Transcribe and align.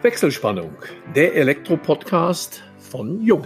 Wechselspannung, 0.00 0.76
der 1.16 1.34
Elektro-Podcast 1.34 2.62
von 2.78 3.20
Jung. 3.20 3.44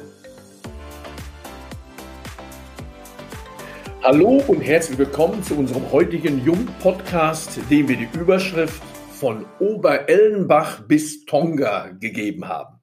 Hallo 4.03 4.43
und 4.49 4.61
herzlich 4.61 4.99
willkommen 4.99 5.43
zu 5.43 5.55
unserem 5.55 5.91
heutigen 5.91 6.45
Jung-Podcast, 6.45 7.59
dem 7.71 7.89
wir 7.89 7.97
die 7.97 8.09
Überschrift 8.13 8.83
von 9.13 9.47
Oberellenbach 9.61 10.83
bis 10.83 11.25
Tonga 11.25 11.89
gegeben 11.99 12.47
haben. 12.47 12.83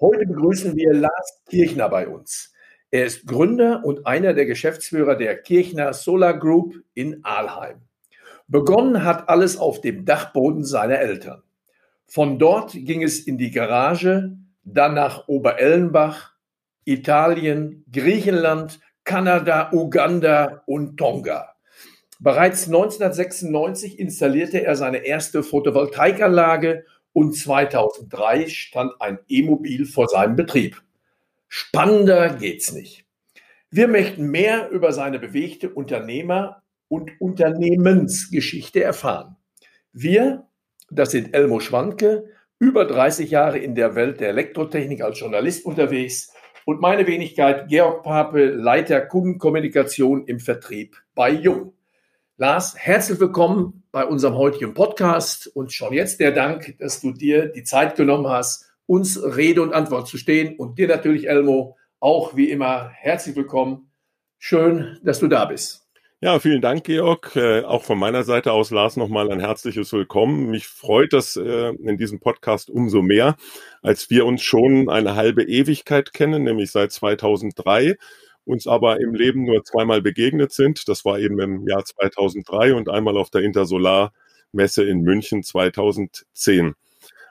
Heute 0.00 0.26
begrüßen 0.26 0.74
wir 0.74 0.92
Lars 0.92 1.44
Kirchner 1.48 1.88
bei 1.88 2.08
uns. 2.08 2.52
Er 2.90 3.06
ist 3.06 3.24
Gründer 3.24 3.84
und 3.84 4.04
einer 4.04 4.34
der 4.34 4.46
Geschäftsführer 4.46 5.14
der 5.14 5.40
Kirchner 5.40 5.92
Solar 5.92 6.36
Group 6.36 6.74
in 6.94 7.24
Aalheim. 7.24 7.82
Begonnen 8.48 9.04
hat 9.04 9.28
alles 9.28 9.58
auf 9.58 9.80
dem 9.80 10.04
Dachboden 10.04 10.64
seiner 10.64 10.98
Eltern. 10.98 11.44
Von 12.06 12.38
dort 12.38 12.72
ging 12.72 13.02
es 13.02 13.20
in 13.20 13.38
die 13.38 13.50
Garage, 13.50 14.36
dann 14.64 14.94
nach 14.94 15.28
Oberellenbach, 15.28 16.32
Italien, 16.84 17.84
Griechenland, 17.92 18.80
Kanada, 19.04 19.70
Uganda 19.72 20.62
und 20.66 20.96
Tonga. 20.96 21.54
Bereits 22.18 22.66
1996 22.66 23.98
installierte 23.98 24.64
er 24.64 24.76
seine 24.76 24.98
erste 24.98 25.42
Photovoltaikanlage 25.42 26.84
und 27.12 27.32
2003 27.34 28.48
stand 28.48 28.92
ein 29.00 29.18
E-Mobil 29.28 29.86
vor 29.86 30.08
seinem 30.08 30.36
Betrieb. 30.36 30.82
Spannender 31.48 32.30
geht's 32.34 32.72
nicht. 32.72 33.04
Wir 33.70 33.88
möchten 33.88 34.30
mehr 34.30 34.70
über 34.70 34.92
seine 34.92 35.18
bewegte 35.18 35.70
Unternehmer- 35.70 36.62
und 36.88 37.10
Unternehmensgeschichte 37.20 38.82
erfahren. 38.82 39.36
Wir, 39.92 40.46
das 40.90 41.10
sind 41.10 41.34
Elmo 41.34 41.60
Schwanke, 41.60 42.30
über 42.58 42.84
30 42.84 43.30
Jahre 43.30 43.58
in 43.58 43.74
der 43.74 43.94
Welt 43.94 44.20
der 44.20 44.30
Elektrotechnik 44.30 45.02
als 45.02 45.20
Journalist 45.20 45.66
unterwegs 45.66 46.32
und 46.64 46.80
meine 46.80 47.06
Wenigkeit 47.06 47.68
Georg 47.68 48.02
Pape, 48.02 48.46
Leiter 48.46 49.00
Kundenkommunikation 49.00 50.26
im 50.26 50.40
Vertrieb 50.40 50.96
bei 51.14 51.30
Jung. 51.30 51.74
Lars, 52.38 52.74
herzlich 52.76 53.20
willkommen 53.20 53.84
bei 53.92 54.04
unserem 54.04 54.36
heutigen 54.36 54.74
Podcast 54.74 55.46
und 55.48 55.72
schon 55.72 55.92
jetzt 55.92 56.20
der 56.20 56.32
Dank, 56.32 56.76
dass 56.78 57.00
du 57.00 57.12
dir 57.12 57.46
die 57.46 57.64
Zeit 57.64 57.96
genommen 57.96 58.28
hast, 58.28 58.70
uns 58.86 59.18
Rede 59.22 59.62
und 59.62 59.72
Antwort 59.72 60.06
zu 60.06 60.18
stehen 60.18 60.56
und 60.56 60.78
dir 60.78 60.88
natürlich, 60.88 61.28
Elmo, 61.28 61.76
auch 62.00 62.36
wie 62.36 62.50
immer 62.50 62.90
herzlich 62.90 63.36
willkommen. 63.36 63.90
Schön, 64.38 64.98
dass 65.02 65.18
du 65.18 65.28
da 65.28 65.46
bist. 65.46 65.85
Ja, 66.22 66.38
vielen 66.38 66.62
Dank, 66.62 66.84
Georg. 66.84 67.36
Äh, 67.36 67.62
auch 67.64 67.84
von 67.84 67.98
meiner 67.98 68.24
Seite 68.24 68.52
aus, 68.52 68.70
Lars, 68.70 68.96
nochmal 68.96 69.30
ein 69.30 69.38
herzliches 69.38 69.92
Willkommen. 69.92 70.50
Mich 70.50 70.66
freut 70.66 71.12
das 71.12 71.36
äh, 71.36 71.68
in 71.74 71.98
diesem 71.98 72.20
Podcast 72.20 72.70
umso 72.70 73.02
mehr, 73.02 73.36
als 73.82 74.08
wir 74.08 74.24
uns 74.24 74.42
schon 74.42 74.88
eine 74.88 75.14
halbe 75.14 75.42
Ewigkeit 75.42 76.14
kennen, 76.14 76.44
nämlich 76.44 76.70
seit 76.72 76.90
2003, 76.92 77.96
uns 78.46 78.66
aber 78.66 78.98
im 79.02 79.14
Leben 79.14 79.44
nur 79.44 79.62
zweimal 79.64 80.00
begegnet 80.00 80.52
sind. 80.52 80.88
Das 80.88 81.04
war 81.04 81.18
eben 81.18 81.38
im 81.38 81.68
Jahr 81.68 81.84
2003 81.84 82.72
und 82.72 82.88
einmal 82.88 83.18
auf 83.18 83.28
der 83.28 83.42
Intersolar 83.42 84.14
Messe 84.52 84.84
in 84.84 85.02
München 85.02 85.42
2010. 85.42 86.72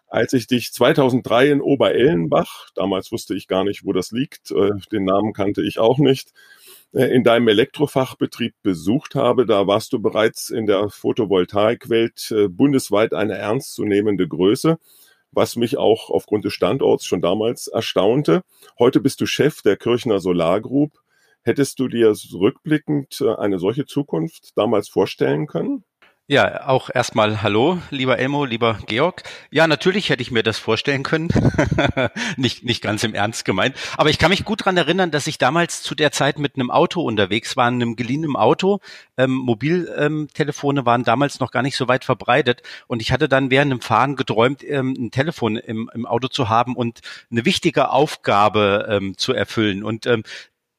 Als 0.08 0.34
ich 0.34 0.46
dich 0.46 0.72
2003 0.72 1.50
in 1.50 1.62
Oberellenbach, 1.62 2.70
damals 2.76 3.12
wusste 3.12 3.34
ich 3.34 3.48
gar 3.48 3.64
nicht, 3.64 3.84
wo 3.84 3.94
das 3.94 4.12
liegt, 4.12 4.52
äh, 4.52 4.70
den 4.92 5.06
Namen 5.06 5.34
kannte 5.34 5.64
ich 5.64 5.80
auch 5.80 5.98
nicht, 5.98 6.34
in 6.96 7.24
deinem 7.24 7.50
Elektrofachbetrieb 7.50 8.56
besucht 8.64 9.16
habe, 9.16 9.46
da 9.46 9.68
warst 9.68 9.92
du 9.92 10.00
bereits 10.00 10.50
in 10.50 10.66
der 10.66 10.90
Photovoltaikwelt 10.90 12.32
äh, 12.32 12.48
bundesweit 12.48 13.14
eine 13.14 13.34
ernstzunehmende 13.34 14.28
Größe, 14.28 14.78
was 15.32 15.58
mich 15.58 15.78
auch 15.78 16.10
aufgrund 16.10 16.46
des 16.46 16.54
Standorts 16.54 17.06
schon 17.06 17.22
damals 17.22 17.68
erstaunte. 17.68 18.44
Heute 18.80 19.02
bist 19.02 19.20
du 19.20 19.26
Chef 19.26 19.62
der 19.62 19.76
Kirchner 19.76 20.20
Solar 20.22 20.62
Group. 20.62 20.94
Hättest 21.42 21.80
du 21.80 21.90
dir 21.90 22.16
rückblickend 22.34 23.20
äh, 23.20 23.36
eine 23.36 23.60
solche 23.60 23.86
Zukunft 23.86 24.58
damals 24.58 24.88
vorstellen 24.88 25.48
können? 25.48 25.84
Ja, 26.28 26.66
auch 26.68 26.90
erstmal 26.92 27.44
Hallo, 27.44 27.78
lieber 27.92 28.18
Elmo, 28.18 28.46
lieber 28.46 28.80
Georg. 28.88 29.22
Ja, 29.52 29.68
natürlich 29.68 30.10
hätte 30.10 30.24
ich 30.24 30.32
mir 30.32 30.42
das 30.42 30.58
vorstellen 30.58 31.04
können. 31.04 31.30
nicht, 32.36 32.64
nicht 32.64 32.82
ganz 32.82 33.04
im 33.04 33.14
Ernst 33.14 33.46
gemeint. 33.46 33.76
Aber 33.96 34.10
ich 34.10 34.18
kann 34.18 34.32
mich 34.32 34.44
gut 34.44 34.66
dran 34.66 34.76
erinnern, 34.76 35.12
dass 35.12 35.28
ich 35.28 35.38
damals 35.38 35.84
zu 35.84 35.94
der 35.94 36.12
Zeit 36.12 36.40
mit 36.40 36.56
einem 36.56 36.72
Auto 36.72 37.04
unterwegs 37.04 37.56
war, 37.58 37.68
einem 37.68 37.96
geliehenen 37.96 38.36
Auto. 38.36 38.80
Ähm, 39.18 39.34
Mobiltelefone 39.34 40.84
waren 40.84 41.04
damals 41.04 41.40
noch 41.40 41.52
gar 41.52 41.62
nicht 41.62 41.78
so 41.78 41.88
weit 41.88 42.04
verbreitet. 42.04 42.64
Und 42.88 43.04
ich 43.04 43.12
hatte 43.12 43.30
dann 43.30 43.52
während 43.52 43.72
dem 43.72 43.82
Fahren 43.82 44.16
geträumt, 44.16 44.64
ähm, 44.64 44.96
ein 44.98 45.12
Telefon 45.12 45.58
im, 45.58 45.92
im 45.94 46.08
Auto 46.08 46.28
zu 46.28 46.50
haben 46.50 46.76
und 46.76 47.02
eine 47.30 47.46
wichtige 47.46 47.92
Aufgabe 47.92 48.88
ähm, 48.90 49.16
zu 49.16 49.32
erfüllen. 49.32 49.84
Und 49.84 50.08
ähm, 50.08 50.24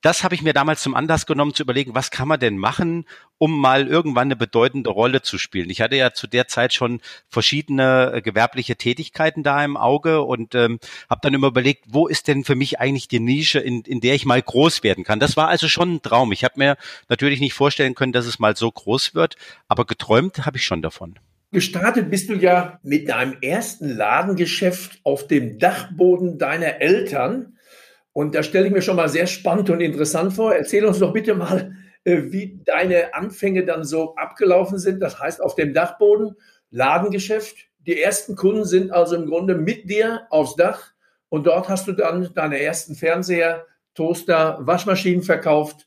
das 0.06 0.22
habe 0.22 0.36
ich 0.36 0.42
mir 0.42 0.52
damals 0.52 0.82
zum 0.82 0.94
Anlass 0.94 1.26
genommen, 1.26 1.52
zu 1.52 1.64
überlegen, 1.64 1.96
was 1.96 2.12
kann 2.12 2.28
man 2.28 2.38
denn 2.38 2.58
machen, 2.58 3.06
um 3.38 3.58
mal 3.58 3.88
irgendwann 3.88 4.28
eine 4.28 4.36
bedeutende 4.36 4.88
Rolle 4.88 5.20
zu 5.20 5.36
spielen. 5.36 5.68
Ich 5.68 5.80
hatte 5.80 5.96
ja 5.96 6.12
zu 6.12 6.28
der 6.28 6.46
Zeit 6.46 6.72
schon 6.72 7.00
verschiedene 7.28 8.12
äh, 8.14 8.22
gewerbliche 8.22 8.76
Tätigkeiten 8.76 9.42
da 9.42 9.64
im 9.64 9.76
Auge 9.76 10.22
und 10.22 10.54
ähm, 10.54 10.78
habe 11.10 11.22
dann 11.24 11.34
immer 11.34 11.48
überlegt, 11.48 11.86
wo 11.88 12.06
ist 12.06 12.28
denn 12.28 12.44
für 12.44 12.54
mich 12.54 12.78
eigentlich 12.78 13.08
die 13.08 13.18
Nische, 13.18 13.58
in, 13.58 13.80
in 13.80 13.98
der 13.98 14.14
ich 14.14 14.24
mal 14.24 14.40
groß 14.40 14.84
werden 14.84 15.02
kann. 15.02 15.18
Das 15.18 15.36
war 15.36 15.48
also 15.48 15.66
schon 15.66 15.94
ein 15.94 16.02
Traum. 16.02 16.30
Ich 16.30 16.44
habe 16.44 16.54
mir 16.56 16.76
natürlich 17.08 17.40
nicht 17.40 17.54
vorstellen 17.54 17.96
können, 17.96 18.12
dass 18.12 18.26
es 18.26 18.38
mal 18.38 18.54
so 18.54 18.70
groß 18.70 19.16
wird, 19.16 19.34
aber 19.66 19.86
geträumt 19.86 20.46
habe 20.46 20.58
ich 20.58 20.64
schon 20.64 20.82
davon. 20.82 21.18
Gestartet 21.50 22.10
bist 22.10 22.30
du 22.30 22.34
ja 22.34 22.78
mit 22.84 23.08
deinem 23.08 23.38
ersten 23.42 23.88
Ladengeschäft 23.88 25.00
auf 25.02 25.26
dem 25.26 25.58
Dachboden 25.58 26.38
deiner 26.38 26.80
Eltern. 26.80 27.55
Und 28.16 28.34
da 28.34 28.42
stelle 28.42 28.66
ich 28.66 28.72
mir 28.72 28.80
schon 28.80 28.96
mal 28.96 29.10
sehr 29.10 29.26
spannend 29.26 29.68
und 29.68 29.82
interessant 29.82 30.32
vor. 30.32 30.54
Erzähl 30.54 30.86
uns 30.86 31.00
doch 31.00 31.12
bitte 31.12 31.34
mal, 31.34 31.76
äh, 32.04 32.22
wie 32.30 32.58
deine 32.64 33.12
Anfänge 33.12 33.66
dann 33.66 33.84
so 33.84 34.14
abgelaufen 34.14 34.78
sind. 34.78 35.00
Das 35.00 35.20
heißt, 35.20 35.42
auf 35.42 35.54
dem 35.54 35.74
Dachboden, 35.74 36.34
Ladengeschäft. 36.70 37.68
Die 37.80 38.00
ersten 38.00 38.34
Kunden 38.34 38.64
sind 38.64 38.90
also 38.90 39.16
im 39.16 39.26
Grunde 39.26 39.54
mit 39.54 39.90
dir 39.90 40.22
aufs 40.30 40.56
Dach. 40.56 40.92
Und 41.28 41.46
dort 41.46 41.68
hast 41.68 41.88
du 41.88 41.92
dann 41.92 42.30
deine 42.32 42.58
ersten 42.58 42.94
Fernseher, 42.94 43.66
Toaster, 43.92 44.60
Waschmaschinen 44.62 45.22
verkauft. 45.22 45.86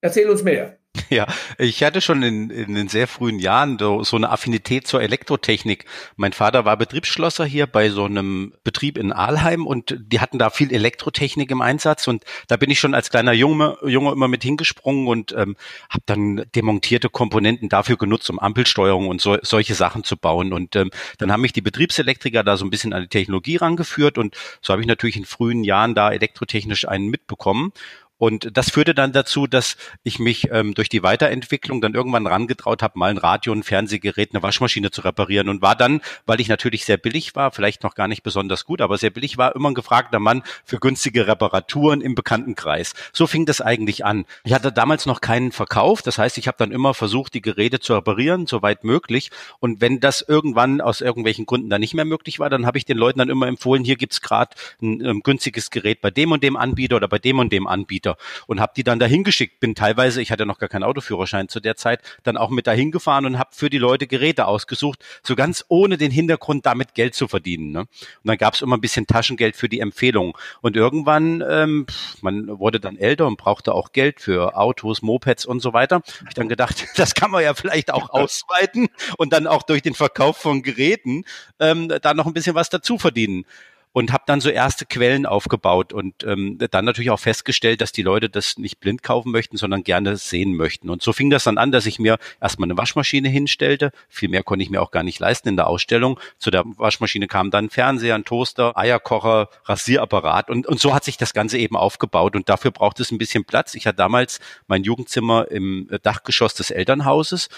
Erzähl 0.00 0.30
uns 0.30 0.42
mehr. 0.42 0.77
Ja, 1.10 1.26
ich 1.58 1.82
hatte 1.82 2.00
schon 2.00 2.22
in, 2.22 2.50
in 2.50 2.74
den 2.74 2.88
sehr 2.88 3.08
frühen 3.08 3.38
Jahren 3.38 3.78
so 3.78 4.16
eine 4.16 4.30
Affinität 4.30 4.86
zur 4.86 5.02
Elektrotechnik. 5.02 5.84
Mein 6.16 6.32
Vater 6.32 6.64
war 6.64 6.76
Betriebsschlosser 6.76 7.44
hier 7.44 7.66
bei 7.66 7.90
so 7.90 8.04
einem 8.04 8.52
Betrieb 8.64 8.98
in 8.98 9.12
Aalheim 9.12 9.66
und 9.66 9.96
die 9.98 10.20
hatten 10.20 10.38
da 10.38 10.50
viel 10.50 10.72
Elektrotechnik 10.72 11.50
im 11.50 11.62
Einsatz 11.62 12.06
und 12.08 12.24
da 12.46 12.56
bin 12.56 12.70
ich 12.70 12.78
schon 12.78 12.94
als 12.94 13.10
kleiner 13.10 13.32
Junge, 13.32 13.78
Junge 13.84 14.12
immer 14.12 14.28
mit 14.28 14.42
hingesprungen 14.42 15.06
und 15.06 15.32
ähm, 15.32 15.56
habe 15.88 16.02
dann 16.06 16.44
demontierte 16.54 17.08
Komponenten 17.08 17.68
dafür 17.68 17.96
genutzt, 17.96 18.28
um 18.30 18.38
Ampelsteuerung 18.38 19.08
und 19.08 19.20
so, 19.20 19.38
solche 19.42 19.74
Sachen 19.74 20.04
zu 20.04 20.16
bauen. 20.16 20.52
Und 20.52 20.76
ähm, 20.76 20.90
dann 21.18 21.32
haben 21.32 21.40
mich 21.40 21.52
die 21.52 21.62
Betriebselektriker 21.62 22.44
da 22.44 22.56
so 22.56 22.64
ein 22.64 22.70
bisschen 22.70 22.92
an 22.92 23.02
die 23.02 23.08
Technologie 23.08 23.56
rangeführt 23.56 24.18
und 24.18 24.36
so 24.60 24.72
habe 24.72 24.82
ich 24.82 24.88
natürlich 24.88 25.16
in 25.16 25.24
frühen 25.24 25.64
Jahren 25.64 25.94
da 25.94 26.10
elektrotechnisch 26.10 26.86
einen 26.86 27.08
mitbekommen. 27.08 27.72
Und 28.18 28.56
das 28.56 28.70
führte 28.70 28.94
dann 28.94 29.12
dazu, 29.12 29.46
dass 29.46 29.76
ich 30.02 30.18
mich 30.18 30.50
ähm, 30.50 30.74
durch 30.74 30.88
die 30.88 31.02
Weiterentwicklung 31.02 31.80
dann 31.80 31.94
irgendwann 31.94 32.26
rangetraut 32.26 32.82
habe, 32.82 32.98
mal 32.98 33.10
ein 33.10 33.18
Radio, 33.18 33.52
ein 33.52 33.62
Fernsehgerät, 33.62 34.34
eine 34.34 34.42
Waschmaschine 34.42 34.90
zu 34.90 35.02
reparieren 35.02 35.48
und 35.48 35.62
war 35.62 35.76
dann, 35.76 36.00
weil 36.26 36.40
ich 36.40 36.48
natürlich 36.48 36.84
sehr 36.84 36.96
billig 36.96 37.36
war, 37.36 37.52
vielleicht 37.52 37.84
noch 37.84 37.94
gar 37.94 38.08
nicht 38.08 38.22
besonders 38.22 38.64
gut, 38.64 38.80
aber 38.80 38.98
sehr 38.98 39.10
billig 39.10 39.38
war, 39.38 39.54
immer 39.54 39.70
ein 39.70 39.74
gefragter 39.74 40.18
Mann 40.18 40.42
für 40.64 40.78
günstige 40.78 41.26
Reparaturen 41.26 42.00
im 42.00 42.14
Bekanntenkreis. 42.14 42.94
So 43.12 43.26
fing 43.26 43.46
das 43.46 43.60
eigentlich 43.60 44.04
an. 44.04 44.24
Ich 44.44 44.52
hatte 44.52 44.72
damals 44.72 45.06
noch 45.06 45.20
keinen 45.20 45.52
Verkauf, 45.52 46.02
das 46.02 46.18
heißt, 46.18 46.38
ich 46.38 46.48
habe 46.48 46.58
dann 46.58 46.72
immer 46.72 46.94
versucht, 46.94 47.34
die 47.34 47.42
Geräte 47.42 47.78
zu 47.78 47.94
reparieren, 47.94 48.46
soweit 48.46 48.82
möglich. 48.82 49.30
Und 49.60 49.80
wenn 49.80 50.00
das 50.00 50.22
irgendwann 50.26 50.80
aus 50.80 51.00
irgendwelchen 51.00 51.46
Gründen 51.46 51.70
dann 51.70 51.80
nicht 51.80 51.94
mehr 51.94 52.04
möglich 52.04 52.40
war, 52.40 52.50
dann 52.50 52.66
habe 52.66 52.78
ich 52.78 52.84
den 52.84 52.98
Leuten 52.98 53.20
dann 53.20 53.28
immer 53.28 53.46
empfohlen, 53.46 53.84
hier 53.84 53.96
gibt's 53.96 54.20
gerade 54.20 54.56
ein, 54.82 55.00
ein 55.00 55.06
ähm, 55.06 55.20
günstiges 55.22 55.70
Gerät 55.70 56.00
bei 56.00 56.10
dem 56.10 56.32
und 56.32 56.42
dem 56.42 56.56
Anbieter 56.56 56.96
oder 56.96 57.08
bei 57.08 57.18
dem 57.18 57.38
und 57.38 57.52
dem 57.52 57.66
Anbieter. 57.66 58.07
Kilometer 58.08 58.16
und 58.46 58.60
habe 58.60 58.72
die 58.76 58.84
dann 58.84 58.98
dahin 58.98 59.24
geschickt. 59.24 59.60
Bin 59.60 59.74
teilweise, 59.74 60.22
ich 60.22 60.30
hatte 60.30 60.46
noch 60.46 60.58
gar 60.58 60.68
keinen 60.68 60.84
Autoführerschein 60.84 61.48
zu 61.48 61.60
der 61.60 61.76
Zeit, 61.76 62.00
dann 62.22 62.36
auch 62.36 62.50
mit 62.50 62.66
dahin 62.66 62.90
gefahren 62.90 63.26
und 63.26 63.38
habe 63.38 63.50
für 63.52 63.70
die 63.70 63.78
Leute 63.78 64.06
Geräte 64.06 64.46
ausgesucht, 64.46 65.04
so 65.22 65.34
ganz 65.34 65.64
ohne 65.68 65.96
den 65.96 66.10
Hintergrund 66.10 66.66
damit 66.66 66.94
Geld 66.94 67.14
zu 67.14 67.28
verdienen. 67.28 67.72
Ne? 67.72 67.80
Und 67.80 67.88
dann 68.24 68.38
gab 68.38 68.54
es 68.54 68.62
immer 68.62 68.76
ein 68.76 68.80
bisschen 68.80 69.06
Taschengeld 69.06 69.56
für 69.56 69.68
die 69.68 69.80
Empfehlung. 69.80 70.36
Und 70.60 70.76
irgendwann, 70.76 71.44
ähm, 71.48 71.86
man 72.20 72.58
wurde 72.58 72.80
dann 72.80 72.96
älter 72.96 73.26
und 73.26 73.36
brauchte 73.36 73.74
auch 73.74 73.92
Geld 73.92 74.20
für 74.20 74.56
Autos, 74.56 75.02
Mopeds 75.02 75.46
und 75.46 75.60
so 75.60 75.72
weiter. 75.72 75.96
Hab 75.96 76.28
ich 76.28 76.34
dann 76.34 76.48
gedacht, 76.48 76.86
das 76.96 77.14
kann 77.14 77.30
man 77.30 77.42
ja 77.42 77.54
vielleicht 77.54 77.92
auch 77.92 78.10
ausweiten 78.10 78.88
und 79.16 79.32
dann 79.32 79.46
auch 79.46 79.62
durch 79.62 79.82
den 79.82 79.94
Verkauf 79.94 80.36
von 80.36 80.62
Geräten 80.62 81.24
ähm, 81.60 81.88
da 81.88 82.14
noch 82.14 82.26
ein 82.26 82.34
bisschen 82.34 82.54
was 82.54 82.70
dazu 82.70 82.98
verdienen. 82.98 83.44
Und 83.92 84.12
habe 84.12 84.24
dann 84.26 84.40
so 84.40 84.50
erste 84.50 84.86
Quellen 84.86 85.26
aufgebaut 85.26 85.92
und 85.92 86.24
ähm, 86.24 86.58
dann 86.70 86.84
natürlich 86.84 87.10
auch 87.10 87.20
festgestellt, 87.20 87.80
dass 87.80 87.92
die 87.92 88.02
Leute 88.02 88.28
das 88.28 88.58
nicht 88.58 88.80
blind 88.80 89.02
kaufen 89.02 89.32
möchten, 89.32 89.56
sondern 89.56 89.82
gerne 89.82 90.16
sehen 90.16 90.54
möchten. 90.54 90.90
Und 90.90 91.02
so 91.02 91.12
fing 91.12 91.30
das 91.30 91.44
dann 91.44 91.58
an, 91.58 91.72
dass 91.72 91.86
ich 91.86 91.98
mir 91.98 92.18
erstmal 92.40 92.66
eine 92.66 92.78
Waschmaschine 92.78 93.28
hinstellte. 93.28 93.90
Viel 94.08 94.28
mehr 94.28 94.42
konnte 94.42 94.62
ich 94.62 94.70
mir 94.70 94.82
auch 94.82 94.90
gar 94.90 95.02
nicht 95.02 95.18
leisten 95.18 95.48
in 95.48 95.56
der 95.56 95.66
Ausstellung. 95.66 96.20
Zu 96.38 96.50
der 96.50 96.64
Waschmaschine 96.64 97.26
kam 97.26 97.50
dann 97.50 97.70
Fernseher, 97.70 98.14
ein 98.14 98.24
Toaster, 98.24 98.76
Eierkocher, 98.76 99.48
Rasierapparat 99.64 100.50
und, 100.50 100.66
und 100.66 100.80
so 100.80 100.94
hat 100.94 101.04
sich 101.04 101.16
das 101.16 101.32
Ganze 101.32 101.58
eben 101.58 101.76
aufgebaut 101.76 102.36
und 102.36 102.48
dafür 102.48 102.70
braucht 102.70 103.00
es 103.00 103.10
ein 103.10 103.18
bisschen 103.18 103.44
Platz. 103.44 103.74
Ich 103.74 103.86
hatte 103.86 103.96
damals 103.96 104.40
mein 104.66 104.84
Jugendzimmer 104.84 105.50
im 105.50 105.88
Dachgeschoss 106.02 106.54
des 106.54 106.70
Elternhauses 106.70 107.48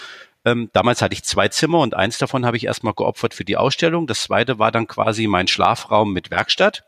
ähm, 0.45 0.69
damals 0.73 1.01
hatte 1.01 1.13
ich 1.13 1.23
zwei 1.23 1.47
Zimmer 1.47 1.79
und 1.79 1.93
eins 1.93 2.17
davon 2.17 2.45
habe 2.45 2.57
ich 2.57 2.65
erstmal 2.65 2.93
geopfert 2.93 3.33
für 3.33 3.45
die 3.45 3.57
Ausstellung. 3.57 4.07
Das 4.07 4.23
zweite 4.23 4.59
war 4.59 4.71
dann 4.71 4.87
quasi 4.87 5.27
mein 5.27 5.47
Schlafraum 5.47 6.13
mit 6.13 6.31
Werkstatt. 6.31 6.83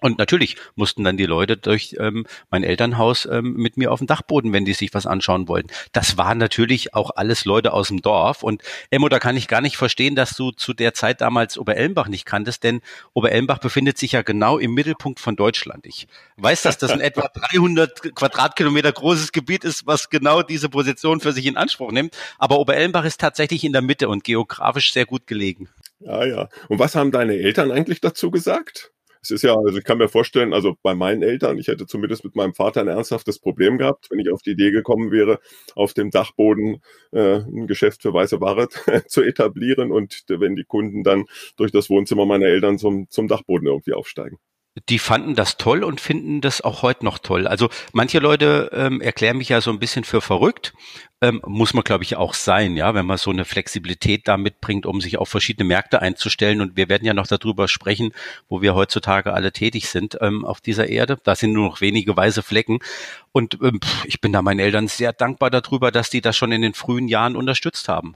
Und 0.00 0.18
natürlich 0.18 0.56
mussten 0.76 1.04
dann 1.04 1.16
die 1.16 1.26
Leute 1.26 1.56
durch 1.56 1.96
ähm, 1.98 2.26
mein 2.50 2.62
Elternhaus 2.62 3.26
ähm, 3.26 3.54
mit 3.54 3.76
mir 3.76 3.92
auf 3.92 3.98
dem 3.98 4.06
Dachboden, 4.06 4.52
wenn 4.52 4.64
die 4.64 4.74
sich 4.74 4.94
was 4.94 5.06
anschauen 5.06 5.48
wollten. 5.48 5.68
Das 5.92 6.16
waren 6.16 6.38
natürlich 6.38 6.94
auch 6.94 7.10
alles 7.16 7.44
Leute 7.44 7.72
aus 7.72 7.88
dem 7.88 8.00
Dorf. 8.02 8.42
Und 8.42 8.62
Emmo, 8.90 9.08
da 9.08 9.18
kann 9.18 9.36
ich 9.36 9.48
gar 9.48 9.60
nicht 9.60 9.76
verstehen, 9.76 10.14
dass 10.14 10.36
du 10.36 10.50
zu 10.52 10.72
der 10.72 10.94
Zeit 10.94 11.20
damals 11.20 11.58
Oberelmbach 11.58 12.08
nicht 12.08 12.24
kanntest, 12.24 12.64
denn 12.64 12.80
Oberelmbach 13.12 13.58
befindet 13.58 13.98
sich 13.98 14.12
ja 14.12 14.22
genau 14.22 14.58
im 14.58 14.74
Mittelpunkt 14.74 15.20
von 15.20 15.36
Deutschland. 15.36 15.86
Ich 15.86 16.06
weiß, 16.36 16.62
dass 16.62 16.78
das 16.78 16.92
ein 16.92 17.00
etwa 17.00 17.28
300 17.52 18.14
Quadratkilometer 18.14 18.92
großes 18.92 19.32
Gebiet 19.32 19.64
ist, 19.64 19.86
was 19.86 20.10
genau 20.10 20.42
diese 20.42 20.68
Position 20.68 21.20
für 21.20 21.32
sich 21.32 21.46
in 21.46 21.56
Anspruch 21.56 21.92
nimmt. 21.92 22.16
Aber 22.38 22.58
Oberelmbach 22.58 23.04
ist 23.04 23.20
tatsächlich 23.20 23.64
in 23.64 23.72
der 23.72 23.82
Mitte 23.82 24.08
und 24.08 24.24
geografisch 24.24 24.92
sehr 24.92 25.06
gut 25.06 25.26
gelegen. 25.26 25.68
Ja, 26.00 26.24
ja. 26.24 26.48
Und 26.68 26.78
was 26.78 26.94
haben 26.94 27.10
deine 27.10 27.34
Eltern 27.34 27.72
eigentlich 27.72 28.00
dazu 28.00 28.30
gesagt? 28.30 28.92
Es 29.30 29.42
ist 29.42 29.42
ja, 29.42 29.54
also 29.54 29.78
ich 29.78 29.84
kann 29.84 29.98
mir 29.98 30.08
vorstellen, 30.08 30.52
also 30.54 30.74
bei 30.82 30.94
meinen 30.94 31.22
Eltern, 31.22 31.58
ich 31.58 31.68
hätte 31.68 31.86
zumindest 31.86 32.24
mit 32.24 32.34
meinem 32.34 32.54
Vater 32.54 32.80
ein 32.80 32.88
ernsthaftes 32.88 33.38
Problem 33.38 33.78
gehabt, 33.78 34.08
wenn 34.10 34.18
ich 34.18 34.30
auf 34.30 34.42
die 34.42 34.52
Idee 34.52 34.70
gekommen 34.70 35.10
wäre, 35.10 35.38
auf 35.74 35.92
dem 35.92 36.10
Dachboden 36.10 36.82
äh, 37.12 37.40
ein 37.40 37.66
Geschäft 37.66 38.02
für 38.02 38.12
weiße 38.14 38.40
Ware 38.40 38.68
zu 39.06 39.22
etablieren 39.22 39.92
und 39.92 40.24
wenn 40.28 40.56
die 40.56 40.64
Kunden 40.64 41.04
dann 41.04 41.24
durch 41.56 41.72
das 41.72 41.90
Wohnzimmer 41.90 42.26
meiner 42.26 42.46
Eltern 42.46 42.78
zum, 42.78 43.08
zum 43.10 43.28
Dachboden 43.28 43.68
irgendwie 43.68 43.92
aufsteigen 43.92 44.38
die 44.88 44.98
fanden 44.98 45.34
das 45.34 45.56
toll 45.56 45.84
und 45.84 46.00
finden 46.00 46.40
das 46.40 46.60
auch 46.60 46.82
heute 46.82 47.04
noch 47.04 47.18
toll. 47.18 47.46
Also 47.46 47.68
manche 47.92 48.18
Leute 48.18 48.70
ähm, 48.72 49.00
erklären 49.00 49.38
mich 49.38 49.48
ja 49.48 49.60
so 49.60 49.70
ein 49.70 49.78
bisschen 49.78 50.04
für 50.04 50.20
verrückt. 50.20 50.74
Ähm, 51.20 51.42
muss 51.44 51.74
man, 51.74 51.82
glaube 51.82 52.04
ich, 52.04 52.16
auch 52.16 52.32
sein, 52.34 52.76
ja, 52.76 52.94
wenn 52.94 53.06
man 53.06 53.18
so 53.18 53.30
eine 53.30 53.44
Flexibilität 53.44 54.28
da 54.28 54.36
mitbringt, 54.36 54.86
um 54.86 55.00
sich 55.00 55.18
auf 55.18 55.28
verschiedene 55.28 55.66
Märkte 55.66 56.00
einzustellen. 56.00 56.60
Und 56.60 56.76
wir 56.76 56.88
werden 56.88 57.04
ja 57.04 57.14
noch 57.14 57.26
darüber 57.26 57.66
sprechen, 57.66 58.12
wo 58.48 58.62
wir 58.62 58.74
heutzutage 58.74 59.32
alle 59.32 59.50
tätig 59.50 59.88
sind 59.88 60.16
ähm, 60.20 60.44
auf 60.44 60.60
dieser 60.60 60.88
Erde. 60.88 61.18
Da 61.24 61.34
sind 61.34 61.52
nur 61.52 61.66
noch 61.66 61.80
wenige 61.80 62.16
weiße 62.16 62.42
Flecken. 62.42 62.78
Und 63.32 63.58
ähm, 63.62 63.80
ich 64.04 64.20
bin 64.20 64.32
da 64.32 64.42
meinen 64.42 64.60
Eltern 64.60 64.86
sehr 64.86 65.12
dankbar 65.12 65.50
darüber, 65.50 65.90
dass 65.90 66.10
die 66.10 66.20
das 66.20 66.36
schon 66.36 66.52
in 66.52 66.62
den 66.62 66.74
frühen 66.74 67.08
Jahren 67.08 67.34
unterstützt 67.34 67.88
haben. 67.88 68.14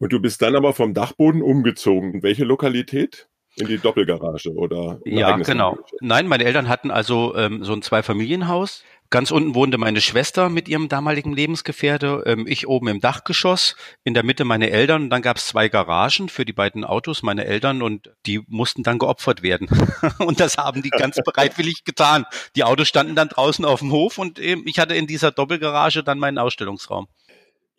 Und 0.00 0.12
du 0.12 0.20
bist 0.20 0.42
dann 0.42 0.56
aber 0.56 0.72
vom 0.72 0.94
Dachboden 0.94 1.42
umgezogen. 1.42 2.22
Welche 2.22 2.44
Lokalität? 2.44 3.28
In 3.60 3.68
die 3.68 3.78
Doppelgarage 3.78 4.52
oder? 4.54 5.00
Ja, 5.04 5.36
genau. 5.36 5.72
Garage. 5.74 5.96
Nein, 6.00 6.26
meine 6.26 6.44
Eltern 6.44 6.68
hatten 6.68 6.90
also 6.90 7.34
ähm, 7.36 7.64
so 7.64 7.72
ein 7.72 7.82
Zweifamilienhaus. 7.82 8.82
Ganz 9.12 9.32
unten 9.32 9.56
wohnte 9.56 9.76
meine 9.76 10.00
Schwester 10.00 10.48
mit 10.48 10.68
ihrem 10.68 10.88
damaligen 10.88 11.32
Lebensgefährte, 11.32 12.22
ähm, 12.26 12.46
ich 12.46 12.68
oben 12.68 12.86
im 12.86 13.00
Dachgeschoss, 13.00 13.74
in 14.04 14.14
der 14.14 14.22
Mitte 14.22 14.44
meine 14.44 14.70
Eltern 14.70 15.02
und 15.02 15.10
dann 15.10 15.20
gab 15.20 15.38
es 15.38 15.48
zwei 15.48 15.68
Garagen 15.68 16.28
für 16.28 16.44
die 16.44 16.52
beiden 16.52 16.84
Autos, 16.84 17.24
meine 17.24 17.44
Eltern 17.44 17.82
und 17.82 18.12
die 18.26 18.40
mussten 18.46 18.84
dann 18.84 19.00
geopfert 19.00 19.42
werden. 19.42 19.68
und 20.20 20.38
das 20.38 20.58
haben 20.58 20.82
die 20.82 20.90
ganz 20.90 21.16
bereitwillig 21.24 21.82
getan. 21.82 22.24
Die 22.54 22.62
Autos 22.62 22.86
standen 22.86 23.16
dann 23.16 23.28
draußen 23.28 23.64
auf 23.64 23.80
dem 23.80 23.90
Hof 23.90 24.16
und 24.16 24.38
ähm, 24.38 24.62
ich 24.64 24.78
hatte 24.78 24.94
in 24.94 25.08
dieser 25.08 25.32
Doppelgarage 25.32 26.04
dann 26.04 26.20
meinen 26.20 26.38
Ausstellungsraum. 26.38 27.08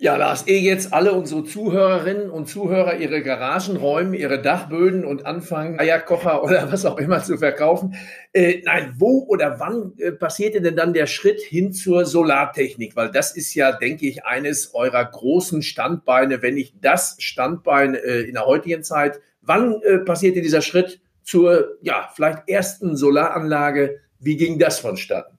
Ja, 0.03 0.15
Lars, 0.15 0.47
ehe 0.47 0.61
jetzt 0.61 0.93
alle 0.93 1.13
unsere 1.13 1.43
Zuhörerinnen 1.43 2.31
und 2.31 2.47
Zuhörer 2.47 2.95
ihre 2.95 3.21
Garagen 3.21 3.77
räumen, 3.77 4.15
ihre 4.15 4.41
Dachböden 4.41 5.05
und 5.05 5.27
anfangen, 5.27 5.79
Eierkocher 5.79 6.43
oder 6.43 6.71
was 6.71 6.87
auch 6.87 6.97
immer 6.97 7.21
zu 7.21 7.37
verkaufen. 7.37 7.93
Äh, 8.33 8.63
nein, 8.65 8.95
wo 8.97 9.23
oder 9.27 9.59
wann 9.59 9.93
äh, 9.99 10.11
passierte 10.11 10.59
denn 10.59 10.75
dann 10.75 10.93
der 10.93 11.05
Schritt 11.05 11.39
hin 11.39 11.71
zur 11.71 12.07
Solartechnik? 12.07 12.95
Weil 12.95 13.11
das 13.11 13.37
ist 13.37 13.53
ja, 13.53 13.73
denke 13.73 14.07
ich, 14.07 14.25
eines 14.25 14.73
eurer 14.73 15.05
großen 15.05 15.61
Standbeine, 15.61 16.41
wenn 16.41 16.55
nicht 16.55 16.73
das 16.81 17.17
Standbein 17.19 17.93
äh, 17.93 18.21
in 18.21 18.33
der 18.33 18.47
heutigen 18.47 18.81
Zeit. 18.81 19.19
Wann 19.43 19.83
äh, 19.83 19.99
passierte 19.99 20.41
dieser 20.41 20.63
Schritt 20.63 20.99
zur, 21.21 21.77
ja, 21.83 22.09
vielleicht 22.15 22.49
ersten 22.49 22.97
Solaranlage? 22.97 23.99
Wie 24.17 24.35
ging 24.35 24.57
das 24.57 24.79
vonstatten? 24.79 25.37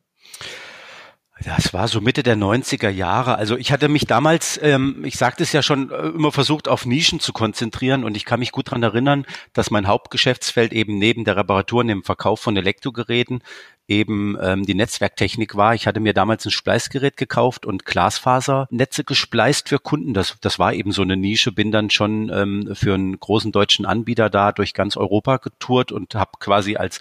Das 1.44 1.72
war 1.72 1.88
so 1.88 2.00
Mitte 2.00 2.22
der 2.22 2.36
90er 2.36 2.88
Jahre. 2.88 3.36
Also 3.36 3.56
ich 3.56 3.72
hatte 3.72 3.88
mich 3.88 4.06
damals, 4.06 4.60
ähm, 4.62 5.02
ich 5.04 5.16
sagte 5.16 5.42
es 5.42 5.52
ja 5.52 5.62
schon, 5.62 5.90
äh, 5.90 6.08
immer 6.08 6.32
versucht, 6.32 6.68
auf 6.68 6.86
Nischen 6.86 7.20
zu 7.20 7.32
konzentrieren 7.32 8.04
und 8.04 8.16
ich 8.16 8.24
kann 8.24 8.40
mich 8.40 8.52
gut 8.52 8.68
daran 8.68 8.82
erinnern, 8.82 9.26
dass 9.52 9.70
mein 9.70 9.86
Hauptgeschäftsfeld 9.86 10.72
eben 10.72 10.98
neben 10.98 11.24
der 11.24 11.36
Reparatur 11.36 11.80
und 11.80 11.88
dem 11.88 12.04
Verkauf 12.04 12.40
von 12.40 12.56
Elektrogeräten 12.56 13.42
eben 13.88 14.38
ähm, 14.40 14.64
die 14.64 14.74
Netzwerktechnik 14.74 15.56
war. 15.56 15.74
Ich 15.74 15.86
hatte 15.86 16.00
mir 16.00 16.14
damals 16.14 16.46
ein 16.46 16.50
Spleißgerät 16.50 17.16
gekauft 17.16 17.66
und 17.66 17.84
Glasfasernetze 17.84 19.04
gespleist 19.04 19.68
für 19.68 19.78
Kunden. 19.78 20.14
Das, 20.14 20.36
das 20.40 20.58
war 20.58 20.72
eben 20.72 20.92
so 20.92 21.02
eine 21.02 21.16
Nische. 21.16 21.52
Bin 21.52 21.72
dann 21.72 21.90
schon 21.90 22.30
ähm, 22.32 22.70
für 22.74 22.94
einen 22.94 23.18
großen 23.18 23.52
deutschen 23.52 23.84
Anbieter 23.84 24.30
da 24.30 24.52
durch 24.52 24.74
ganz 24.74 24.96
Europa 24.96 25.38
getourt 25.38 25.92
und 25.92 26.14
habe 26.14 26.32
quasi 26.38 26.76
als 26.76 27.00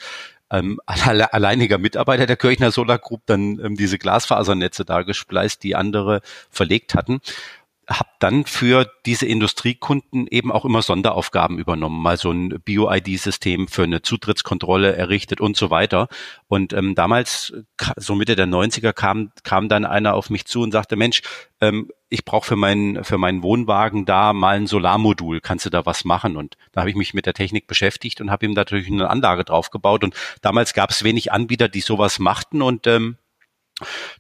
ähm, 0.51 0.79
alleiniger 0.85 1.77
Mitarbeiter 1.77 2.25
der 2.25 2.37
Kirchner 2.37 2.71
Solar 2.71 2.99
Group 2.99 3.21
dann 3.25 3.59
ähm, 3.63 3.75
diese 3.75 3.97
Glasfasernetze 3.97 4.85
da 4.85 5.01
gespleist, 5.03 5.63
die 5.63 5.75
andere 5.75 6.21
verlegt 6.49 6.95
hatten 6.95 7.21
habe 7.99 8.09
dann 8.19 8.45
für 8.45 8.89
diese 9.05 9.25
Industriekunden 9.25 10.27
eben 10.27 10.51
auch 10.51 10.65
immer 10.65 10.81
Sonderaufgaben 10.81 11.57
übernommen, 11.57 12.01
mal 12.01 12.17
so 12.17 12.31
ein 12.31 12.61
Bio-ID-System 12.63 13.67
für 13.67 13.83
eine 13.83 14.01
Zutrittskontrolle 14.01 14.95
errichtet 14.95 15.41
und 15.41 15.57
so 15.57 15.69
weiter. 15.69 16.07
Und 16.47 16.73
ähm, 16.73 16.95
damals, 16.95 17.53
so 17.97 18.15
Mitte 18.15 18.35
der 18.35 18.47
90er, 18.47 18.93
kam, 18.93 19.31
kam 19.43 19.69
dann 19.69 19.85
einer 19.85 20.13
auf 20.13 20.29
mich 20.29 20.45
zu 20.45 20.61
und 20.61 20.71
sagte, 20.71 20.95
Mensch, 20.95 21.21
ähm, 21.59 21.89
ich 22.09 22.25
brauche 22.25 22.45
für 22.45 22.55
meinen 22.55 23.03
für 23.03 23.17
meinen 23.17 23.41
Wohnwagen 23.41 24.05
da 24.05 24.33
mal 24.33 24.57
ein 24.57 24.67
Solarmodul, 24.67 25.39
kannst 25.39 25.65
du 25.65 25.69
da 25.69 25.85
was 25.85 26.03
machen? 26.03 26.35
Und 26.35 26.57
da 26.73 26.81
habe 26.81 26.89
ich 26.89 26.95
mich 26.95 27.13
mit 27.13 27.25
der 27.25 27.33
Technik 27.33 27.67
beschäftigt 27.67 28.19
und 28.19 28.29
habe 28.29 28.45
ihm 28.45 28.53
natürlich 28.53 28.87
eine 28.87 29.09
Anlage 29.09 29.45
draufgebaut. 29.45 30.03
Und 30.03 30.13
damals 30.41 30.73
gab 30.73 30.89
es 30.89 31.03
wenig 31.03 31.31
Anbieter, 31.31 31.69
die 31.69 31.81
sowas 31.81 32.19
machten 32.19 32.61
und 32.61 32.85
ähm, 32.85 33.17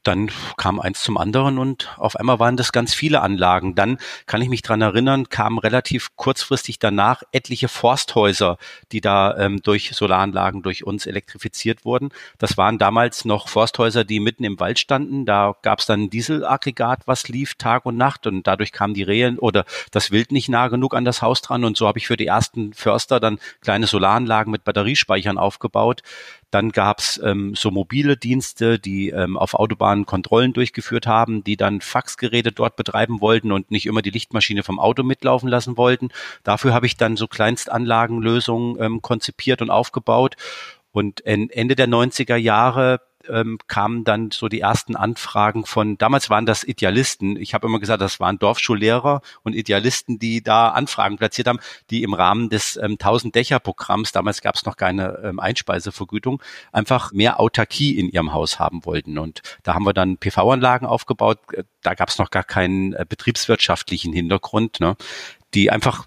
dann 0.03 0.31
kam 0.57 0.79
eins 0.79 1.03
zum 1.03 1.17
anderen 1.17 1.57
und 1.57 1.89
auf 1.97 2.15
einmal 2.15 2.39
waren 2.39 2.57
das 2.57 2.71
ganz 2.71 2.93
viele 2.93 3.21
Anlagen. 3.21 3.75
Dann 3.75 3.97
kann 4.25 4.41
ich 4.41 4.49
mich 4.49 4.61
dran 4.61 4.81
erinnern, 4.81 5.29
kamen 5.29 5.59
relativ 5.59 6.15
kurzfristig 6.15 6.79
danach 6.79 7.23
etliche 7.31 7.67
Forsthäuser, 7.67 8.57
die 8.91 9.01
da 9.01 9.37
ähm, 9.37 9.61
durch 9.61 9.91
Solaranlagen 9.93 10.61
durch 10.61 10.83
uns 10.83 11.05
elektrifiziert 11.05 11.85
wurden. 11.85 12.09
Das 12.37 12.57
waren 12.57 12.77
damals 12.77 13.25
noch 13.25 13.49
Forsthäuser, 13.49 14.03
die 14.03 14.19
mitten 14.19 14.43
im 14.43 14.59
Wald 14.59 14.79
standen. 14.79 15.25
Da 15.25 15.55
gab 15.61 15.79
es 15.79 15.85
dann 15.85 16.03
ein 16.03 16.09
Dieselaggregat, 16.09 17.01
was 17.05 17.27
lief 17.27 17.55
Tag 17.55 17.85
und 17.85 17.97
Nacht 17.97 18.27
und 18.27 18.47
dadurch 18.47 18.71
kamen 18.71 18.93
die 18.93 19.03
Rehe 19.03 19.35
oder 19.37 19.65
das 19.91 20.11
Wild 20.11 20.31
nicht 20.31 20.49
nah 20.49 20.67
genug 20.67 20.93
an 20.95 21.05
das 21.05 21.21
Haus 21.21 21.41
dran 21.41 21.63
und 21.63 21.77
so 21.77 21.87
habe 21.87 21.99
ich 21.99 22.07
für 22.07 22.17
die 22.17 22.27
ersten 22.27 22.73
Förster 22.73 23.19
dann 23.19 23.39
kleine 23.61 23.87
Solaranlagen 23.87 24.51
mit 24.51 24.63
Batteriespeichern 24.63 25.37
aufgebaut. 25.37 26.01
Dann 26.51 26.71
gab's 26.71 27.19
ähm, 27.23 27.55
so 27.55 27.71
mobile 27.71 28.17
Dienste, 28.17 28.77
die 28.77 29.09
ähm, 29.09 29.37
auf 29.37 29.53
Autobahnen 29.53 30.05
Kontrollen 30.05 30.53
durchgeführt 30.53 31.07
haben, 31.07 31.43
die 31.43 31.57
dann 31.57 31.81
Faxgeräte 31.81 32.51
dort 32.51 32.75
betreiben 32.75 33.21
wollten 33.21 33.51
und 33.51 33.71
nicht 33.71 33.85
immer 33.85 34.01
die 34.01 34.09
Lichtmaschine 34.09 34.63
vom 34.63 34.79
Auto 34.79 35.03
mitlaufen 35.03 35.49
lassen 35.49 35.77
wollten. 35.77 36.09
Dafür 36.43 36.73
habe 36.73 36.85
ich 36.85 36.97
dann 36.97 37.17
so 37.17 37.27
Kleinstanlagenlösungen 37.27 38.81
ähm, 38.81 39.01
konzipiert 39.01 39.61
und 39.61 39.69
aufgebaut. 39.69 40.35
Und 40.91 41.25
Ende 41.25 41.75
der 41.75 41.87
90er 41.87 42.35
Jahre 42.35 42.99
ähm, 43.29 43.57
kamen 43.67 44.03
dann 44.03 44.31
so 44.31 44.47
die 44.47 44.61
ersten 44.61 44.95
Anfragen 44.95 45.65
von, 45.65 45.97
damals 45.97 46.29
waren 46.29 46.45
das 46.45 46.63
Idealisten, 46.63 47.37
ich 47.37 47.53
habe 47.53 47.67
immer 47.67 47.79
gesagt, 47.79 48.01
das 48.01 48.19
waren 48.19 48.39
Dorfschullehrer 48.39 49.21
und 49.43 49.53
Idealisten, 49.53 50.19
die 50.19 50.41
da 50.41 50.69
Anfragen 50.69 51.17
platziert 51.17 51.47
haben, 51.47 51.59
die 51.89 52.03
im 52.03 52.13
Rahmen 52.13 52.49
des 52.49 52.77
ähm, 52.77 52.93
1000 52.93 53.35
Dächer 53.35 53.59
Programms, 53.59 54.11
damals 54.11 54.41
gab 54.41 54.55
es 54.55 54.65
noch 54.65 54.77
keine 54.77 55.19
ähm, 55.23 55.39
Einspeisevergütung, 55.39 56.41
einfach 56.71 57.11
mehr 57.11 57.39
Autarkie 57.39 57.97
in 57.97 58.09
ihrem 58.09 58.33
Haus 58.33 58.59
haben 58.59 58.85
wollten. 58.85 59.17
Und 59.17 59.41
da 59.63 59.73
haben 59.73 59.85
wir 59.85 59.93
dann 59.93 60.17
PV-Anlagen 60.17 60.85
aufgebaut, 60.85 61.39
da 61.81 61.93
gab 61.93 62.09
es 62.09 62.17
noch 62.17 62.29
gar 62.29 62.43
keinen 62.43 62.93
äh, 62.93 63.05
betriebswirtschaftlichen 63.07 64.13
Hintergrund. 64.13 64.79
Ne? 64.79 64.95
Die 65.53 65.71
einfach 65.71 66.05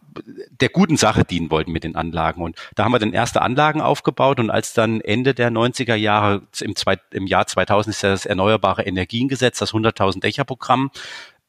der 0.61 0.69
guten 0.69 0.97
Sache 0.97 1.25
dienen 1.25 1.51
wollten 1.51 1.73
mit 1.73 1.85
den 1.85 1.97
Anlagen. 1.97 2.43
Und 2.43 2.57
da 2.75 2.85
haben 2.85 2.93
wir 2.93 2.99
dann 2.99 3.13
erste 3.13 3.43
Anlagen 3.43 3.81
aufgebaut 3.81 4.41
und 4.41 4.51
als 4.51 4.73
dann 4.73 5.01
Ende 5.01 5.35
der 5.35 5.51
90er 5.51 5.95
Jahre, 5.95 6.43
im, 6.61 6.77
zwei, 6.77 6.99
im 7.11 7.27
Jahr 7.27 7.47
2000 7.47 7.95
ist 7.95 8.03
ja 8.03 8.11
das 8.11 8.27
Erneuerbare 8.27 8.83
Energiengesetz, 8.85 9.59
das 9.59 9.73
100.000 9.73 10.21
Dächer 10.21 10.45
Programm 10.45 10.91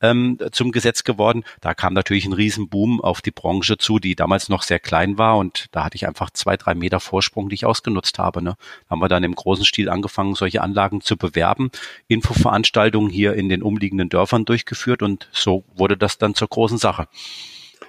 ähm, 0.02 0.38
zum 0.52 0.72
Gesetz 0.72 1.04
geworden. 1.04 1.44
Da 1.62 1.74
kam 1.74 1.94
natürlich 1.94 2.26
ein 2.26 2.34
Riesenboom 2.34 3.02
auf 3.02 3.22
die 3.22 3.32
Branche 3.32 3.78
zu, 3.78 4.00
die 4.00 4.16
damals 4.16 4.50
noch 4.50 4.64
sehr 4.64 4.80
klein 4.80 5.18
war 5.18 5.38
und 5.38 5.68
da 5.72 5.86
hatte 5.86 5.96
ich 5.96 6.08
einfach 6.08 6.30
zwei, 6.32 6.58
drei 6.58 6.76
Meter 6.76 7.00
Vorsprung, 7.00 7.50
die 7.50 7.56
ich 7.56 7.66
ausgenutzt 7.66 8.20
habe. 8.20 8.42
Ne? 8.42 8.56
Da 8.86 8.92
haben 8.92 9.00
wir 9.00 9.08
dann 9.08 9.24
im 9.24 9.36
großen 9.36 9.66
Stil 9.66 9.90
angefangen, 9.90 10.36
solche 10.36 10.62
Anlagen 10.62 11.02
zu 11.02 11.18
bewerben, 11.18 11.72
Infoveranstaltungen 12.08 13.10
hier 13.10 13.34
in 13.34 13.50
den 13.50 13.64
umliegenden 13.64 14.10
Dörfern 14.10 14.46
durchgeführt 14.46 15.02
und 15.02 15.30
so 15.32 15.64
wurde 15.76 15.98
das 15.98 16.18
dann 16.18 16.36
zur 16.36 16.50
großen 16.50 16.78
Sache. 16.78 17.08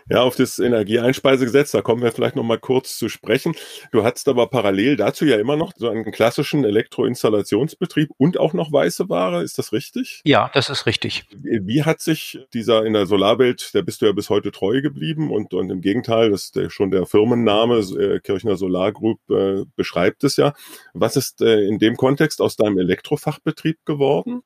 Ja, 0.09 0.23
auf 0.23 0.37
das 0.37 0.61
Energieeinspeisegesetz, 0.61 1.73
da 1.73 1.83
kommen 1.83 2.01
wir 2.01 2.13
vielleicht 2.13 2.37
noch 2.37 2.45
mal 2.45 2.61
kurz 2.61 2.97
zu 2.97 3.09
sprechen. 3.09 3.57
Du 3.91 4.05
hattest 4.05 4.29
aber 4.29 4.47
parallel 4.47 4.97
dazu 4.97 5.25
ja 5.25 5.37
immer 5.37 5.57
noch 5.57 5.73
so 5.77 5.89
einen 5.89 6.05
klassischen 6.13 6.65
Elektroinstallationsbetrieb 6.65 8.11
und 8.17 8.39
auch 8.39 8.53
noch 8.53 8.73
weiße 8.73 9.09
Ware, 9.09 9.43
ist 9.43 9.59
das 9.59 9.73
richtig? 9.73 10.21
Ja, 10.25 10.49
das 10.55 10.71
ist 10.71 10.87
richtig. 10.87 11.25
Wie 11.33 11.83
hat 11.83 12.01
sich 12.01 12.39
dieser 12.55 12.87
in 12.87 12.93
der 12.93 13.07
Solarwelt, 13.07 13.75
der 13.75 13.83
bist 13.83 14.01
du 14.01 14.07
ja 14.07 14.13
bis 14.13 14.31
heute 14.31 14.53
treu 14.53 14.81
geblieben 14.81 15.33
und, 15.33 15.53
und 15.55 15.71
im 15.71 15.81
Gegenteil, 15.81 16.31
das 16.31 16.45
ist 16.45 16.57
der, 16.57 16.71
schon 16.71 16.93
der 16.93 17.07
Firmenname, 17.07 17.79
äh, 17.79 18.21
Kirchner 18.21 18.57
Solar 18.57 18.93
Group 18.93 19.19
äh, 19.29 19.65
beschreibt 19.75 20.23
es 20.23 20.37
ja. 20.37 20.53
Was 20.95 21.17
ist 21.17 21.43
äh, 21.43 21.63
in 21.63 21.81
dem 21.81 21.97
Kontext 21.97 22.41
aus 22.41 22.55
deinem 22.55 22.79
Elektrofachbetrieb 22.79 23.85
geworden? 23.85 24.43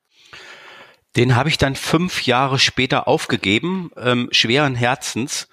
Den 1.15 1.35
habe 1.35 1.49
ich 1.49 1.57
dann 1.57 1.75
fünf 1.75 2.25
Jahre 2.25 2.57
später 2.57 3.07
aufgegeben, 3.07 3.91
ähm, 3.97 4.29
schweren 4.31 4.75
Herzens, 4.75 5.49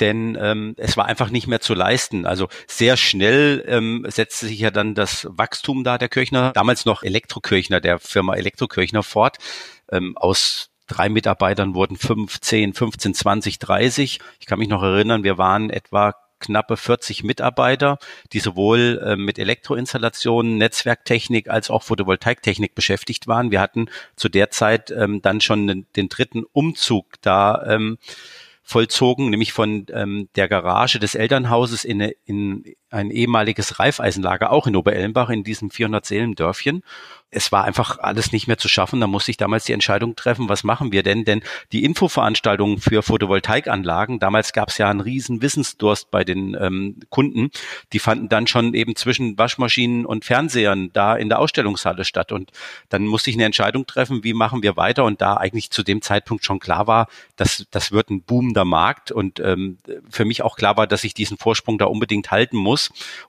denn 0.00 0.36
ähm, 0.40 0.74
es 0.76 0.96
war 0.96 1.06
einfach 1.06 1.30
nicht 1.30 1.46
mehr 1.46 1.60
zu 1.60 1.74
leisten. 1.74 2.26
Also 2.26 2.48
sehr 2.66 2.96
schnell 2.96 3.64
ähm, 3.66 4.06
setzte 4.08 4.46
sich 4.46 4.60
ja 4.60 4.70
dann 4.70 4.94
das 4.94 5.26
Wachstum 5.30 5.84
da 5.84 5.98
der 5.98 6.08
Kirchner, 6.08 6.52
damals 6.52 6.84
noch 6.84 7.02
Elektrokirchner, 7.02 7.80
der 7.80 7.98
Firma 7.98 8.34
Elektrokirchner 8.34 9.02
fort. 9.02 9.38
Ähm, 9.90 10.16
aus 10.16 10.70
drei 10.86 11.08
Mitarbeitern 11.08 11.74
wurden 11.74 11.96
fünf, 11.96 12.40
zehn, 12.40 12.72
15, 12.72 13.14
20, 13.14 13.58
30. 13.58 14.20
Ich 14.38 14.46
kann 14.46 14.58
mich 14.58 14.68
noch 14.68 14.82
erinnern, 14.82 15.24
wir 15.24 15.38
waren 15.38 15.70
etwa 15.70 16.14
knappe 16.38 16.76
40 16.76 17.24
Mitarbeiter, 17.24 17.98
die 18.32 18.40
sowohl 18.40 19.02
äh, 19.04 19.16
mit 19.16 19.38
Elektroinstallationen, 19.38 20.58
Netzwerktechnik 20.58 21.48
als 21.48 21.70
auch 21.70 21.82
Photovoltaiktechnik 21.82 22.74
beschäftigt 22.74 23.26
waren. 23.26 23.50
Wir 23.50 23.60
hatten 23.60 23.86
zu 24.16 24.28
der 24.28 24.50
Zeit 24.50 24.90
ähm, 24.90 25.22
dann 25.22 25.40
schon 25.40 25.66
den, 25.66 25.86
den 25.96 26.08
dritten 26.08 26.44
Umzug 26.52 27.20
da 27.22 27.64
ähm, 27.66 27.98
vollzogen, 28.62 29.30
nämlich 29.30 29.52
von 29.52 29.86
ähm, 29.92 30.28
der 30.34 30.48
Garage 30.48 30.98
des 30.98 31.14
Elternhauses 31.14 31.84
in, 31.84 32.00
in 32.24 32.64
ein 32.90 33.10
ehemaliges 33.10 33.78
Reifeisenlager, 33.78 34.52
auch 34.52 34.66
in 34.66 34.76
Oberellenbach, 34.76 35.30
in 35.30 35.44
diesem 35.44 35.70
400-Seelen-Dörfchen 35.70 36.82
es 37.30 37.50
war 37.50 37.64
einfach 37.64 37.98
alles 37.98 38.32
nicht 38.32 38.46
mehr 38.46 38.56
zu 38.56 38.68
schaffen. 38.68 39.00
Da 39.00 39.06
musste 39.06 39.30
ich 39.30 39.36
damals 39.36 39.64
die 39.64 39.72
Entscheidung 39.72 40.14
treffen, 40.14 40.48
was 40.48 40.62
machen 40.62 40.92
wir 40.92 41.02
denn? 41.02 41.24
Denn 41.24 41.42
die 41.72 41.84
Infoveranstaltungen 41.84 42.78
für 42.78 43.02
Photovoltaikanlagen, 43.02 44.20
damals 44.20 44.52
gab 44.52 44.68
es 44.68 44.78
ja 44.78 44.88
einen 44.88 45.00
riesen 45.00 45.42
Wissensdurst 45.42 46.10
bei 46.10 46.24
den 46.24 46.56
ähm, 46.58 47.00
Kunden, 47.10 47.50
die 47.92 47.98
fanden 47.98 48.28
dann 48.28 48.46
schon 48.46 48.74
eben 48.74 48.94
zwischen 48.94 49.36
Waschmaschinen 49.36 50.06
und 50.06 50.24
Fernsehern 50.24 50.90
da 50.92 51.16
in 51.16 51.28
der 51.28 51.40
Ausstellungshalle 51.40 52.04
statt. 52.04 52.30
Und 52.30 52.52
dann 52.88 53.06
musste 53.06 53.30
ich 53.30 53.36
eine 53.36 53.44
Entscheidung 53.44 53.86
treffen, 53.86 54.22
wie 54.22 54.34
machen 54.34 54.62
wir 54.62 54.76
weiter? 54.76 55.04
Und 55.04 55.20
da 55.20 55.34
eigentlich 55.34 55.70
zu 55.70 55.82
dem 55.82 56.02
Zeitpunkt 56.02 56.44
schon 56.44 56.60
klar 56.60 56.86
war, 56.86 57.08
dass 57.34 57.66
das 57.70 57.90
wird 57.90 58.08
ein 58.10 58.22
boomender 58.22 58.64
Markt 58.64 59.10
und 59.10 59.40
ähm, 59.40 59.78
für 60.08 60.24
mich 60.24 60.42
auch 60.42 60.56
klar 60.56 60.76
war, 60.76 60.86
dass 60.86 61.02
ich 61.02 61.12
diesen 61.12 61.38
Vorsprung 61.38 61.76
da 61.76 61.86
unbedingt 61.86 62.30
halten 62.30 62.56
muss, 62.56 62.75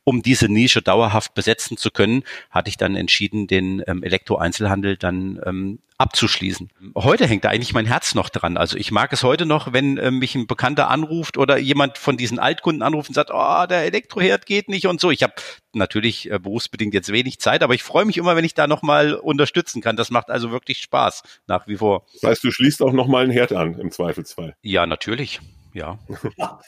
um 0.03 0.21
diese 0.21 0.47
Nische 0.47 0.81
dauerhaft 0.81 1.33
besetzen 1.33 1.77
zu 1.77 1.91
können, 1.91 2.23
hatte 2.49 2.69
ich 2.69 2.77
dann 2.77 2.95
entschieden, 2.95 3.47
den 3.47 3.83
ähm, 3.87 4.03
Elektroeinzelhandel 4.03 4.97
dann 4.97 5.39
ähm, 5.45 5.79
abzuschließen. 5.97 6.69
Heute 6.95 7.25
hängt 7.25 7.43
da 7.43 7.49
eigentlich 7.49 7.73
mein 7.73 7.87
Herz 7.87 8.13
noch 8.13 8.29
dran. 8.29 8.55
Also 8.55 8.77
ich 8.77 8.91
mag 8.91 9.11
es 9.13 9.23
heute 9.23 9.45
noch, 9.45 9.73
wenn 9.73 9.97
äh, 9.97 10.11
mich 10.11 10.35
ein 10.35 10.45
Bekannter 10.45 10.89
anruft 10.89 11.37
oder 11.37 11.57
jemand 11.57 11.97
von 11.97 12.17
diesen 12.17 12.37
Altkunden 12.37 12.83
anruft 12.83 13.09
und 13.09 13.15
sagt, 13.15 13.31
oh, 13.33 13.65
der 13.67 13.83
Elektroherd 13.85 14.45
geht 14.45 14.69
nicht 14.69 14.85
und 14.85 15.01
so. 15.01 15.09
Ich 15.09 15.23
habe 15.23 15.33
natürlich 15.73 16.29
äh, 16.29 16.37
berufsbedingt 16.37 16.93
jetzt 16.93 17.11
wenig 17.11 17.39
Zeit, 17.39 17.63
aber 17.63 17.73
ich 17.73 17.83
freue 17.83 18.05
mich 18.05 18.17
immer, 18.17 18.35
wenn 18.35 18.45
ich 18.45 18.53
da 18.53 18.67
nochmal 18.67 19.15
unterstützen 19.15 19.81
kann. 19.81 19.95
Das 19.95 20.11
macht 20.11 20.29
also 20.29 20.51
wirklich 20.51 20.79
Spaß 20.79 21.23
nach 21.47 21.67
wie 21.67 21.77
vor. 21.77 22.05
Das 22.21 22.29
heißt, 22.31 22.43
du 22.43 22.51
schließt 22.51 22.81
auch 22.83 22.93
nochmal 22.93 23.23
einen 23.23 23.31
Herd 23.31 23.53
an 23.53 23.79
im 23.79 23.91
Zweifelsfall. 23.91 24.55
Ja, 24.61 24.85
natürlich. 24.85 25.39
Ja. 25.73 25.97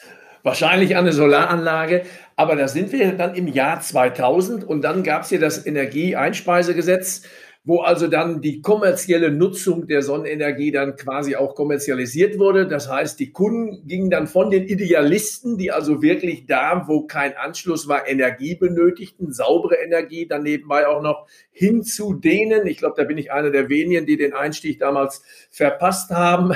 wahrscheinlich 0.42 0.96
eine 0.96 1.12
Solaranlage. 1.12 2.02
Aber 2.36 2.56
da 2.56 2.68
sind 2.68 2.92
wir 2.92 3.12
dann 3.12 3.34
im 3.34 3.48
Jahr 3.48 3.80
2000 3.80 4.64
und 4.64 4.82
dann 4.82 5.02
gab 5.02 5.22
es 5.22 5.28
hier 5.28 5.40
das 5.40 5.66
Energieeinspeisegesetz 5.66 7.22
wo 7.62 7.80
also 7.80 8.06
dann 8.06 8.40
die 8.40 8.62
kommerzielle 8.62 9.30
Nutzung 9.30 9.86
der 9.86 10.00
Sonnenenergie 10.00 10.72
dann 10.72 10.96
quasi 10.96 11.36
auch 11.36 11.54
kommerzialisiert 11.54 12.38
wurde. 12.38 12.66
Das 12.66 12.90
heißt, 12.90 13.20
die 13.20 13.32
Kunden 13.32 13.86
gingen 13.86 14.08
dann 14.08 14.26
von 14.26 14.50
den 14.50 14.66
Idealisten, 14.66 15.58
die 15.58 15.70
also 15.70 16.00
wirklich 16.00 16.46
da, 16.46 16.84
wo 16.86 17.06
kein 17.06 17.36
Anschluss 17.36 17.86
war, 17.86 18.08
Energie 18.08 18.54
benötigten, 18.54 19.32
saubere 19.32 19.74
Energie, 19.74 20.26
dann 20.26 20.42
nebenbei 20.42 20.86
auch 20.86 21.02
noch 21.02 21.26
hin 21.52 21.82
zu 21.82 22.14
denen, 22.14 22.66
ich 22.66 22.78
glaube, 22.78 22.94
da 22.96 23.04
bin 23.04 23.18
ich 23.18 23.30
einer 23.30 23.50
der 23.50 23.68
wenigen, 23.68 24.06
die 24.06 24.16
den 24.16 24.32
Einstieg 24.32 24.78
damals 24.78 25.22
verpasst 25.50 26.10
haben, 26.10 26.54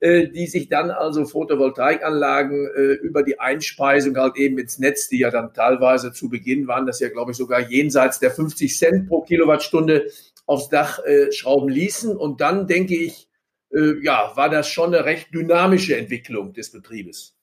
die 0.00 0.46
sich 0.46 0.68
dann 0.68 0.90
also 0.90 1.24
Photovoltaikanlagen 1.24 2.68
äh, 2.68 2.92
über 3.02 3.22
die 3.22 3.40
Einspeisung 3.40 4.16
halt 4.16 4.36
eben 4.36 4.58
ins 4.58 4.78
Netz, 4.78 5.08
die 5.08 5.18
ja 5.18 5.30
dann 5.30 5.52
teilweise 5.52 6.12
zu 6.12 6.28
Beginn 6.28 6.68
waren, 6.68 6.86
das 6.86 7.00
ja 7.00 7.08
glaube 7.08 7.32
ich 7.32 7.36
sogar 7.36 7.60
jenseits 7.60 8.20
der 8.20 8.30
50 8.30 8.78
Cent 8.78 9.08
pro 9.08 9.22
Kilowattstunde 9.22 10.06
aufs 10.46 10.68
Dach 10.68 11.04
äh, 11.04 11.32
schrauben 11.32 11.68
ließen. 11.68 12.16
Und 12.16 12.40
dann 12.40 12.66
denke 12.66 12.96
ich, 12.96 13.28
äh, 13.72 14.02
ja, 14.02 14.32
war 14.34 14.48
das 14.48 14.68
schon 14.68 14.94
eine 14.94 15.04
recht 15.04 15.32
dynamische 15.34 15.96
Entwicklung 15.96 16.52
des 16.52 16.70
Betriebes. 16.72 17.37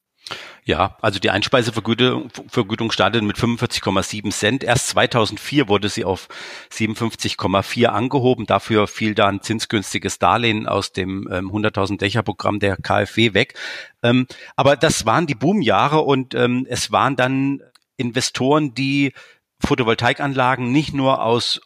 Ja, 0.64 0.98
also 1.02 1.20
die 1.20 1.30
Einspeisevergütung 1.30 2.30
Vergütung 2.48 2.92
startete 2.92 3.24
mit 3.24 3.38
45,7 3.38 4.32
Cent. 4.32 4.64
Erst 4.64 4.88
2004 4.90 5.68
wurde 5.68 5.90
sie 5.90 6.04
auf 6.04 6.28
57,4 6.72 7.86
angehoben. 7.86 8.48
Dafür 8.48 8.88
fiel 8.88 9.14
da 9.14 9.28
ein 9.28 9.42
zinsgünstiges 9.42 10.18
Darlehen 10.18 10.68
aus 10.68 10.92
dem 10.92 11.30
ähm, 11.32 11.52
100.000 11.52 12.00
Dächer 12.00 12.24
Programm 12.24 12.60
der 12.60 12.78
KfW 12.78 13.36
weg. 13.36 13.54
Ähm, 14.02 14.26
aber 14.56 14.76
das 14.76 15.06
waren 15.06 15.28
die 15.28 15.36
Boomjahre 15.36 16.02
und 16.02 16.34
ähm, 16.34 16.66
es 16.68 16.92
waren 16.92 17.16
dann 17.16 17.62
Investoren, 17.98 18.74
die 18.74 19.14
Photovoltaikanlagen 19.60 20.72
nicht 20.72 20.94
nur 20.94 21.22
aus 21.22 21.62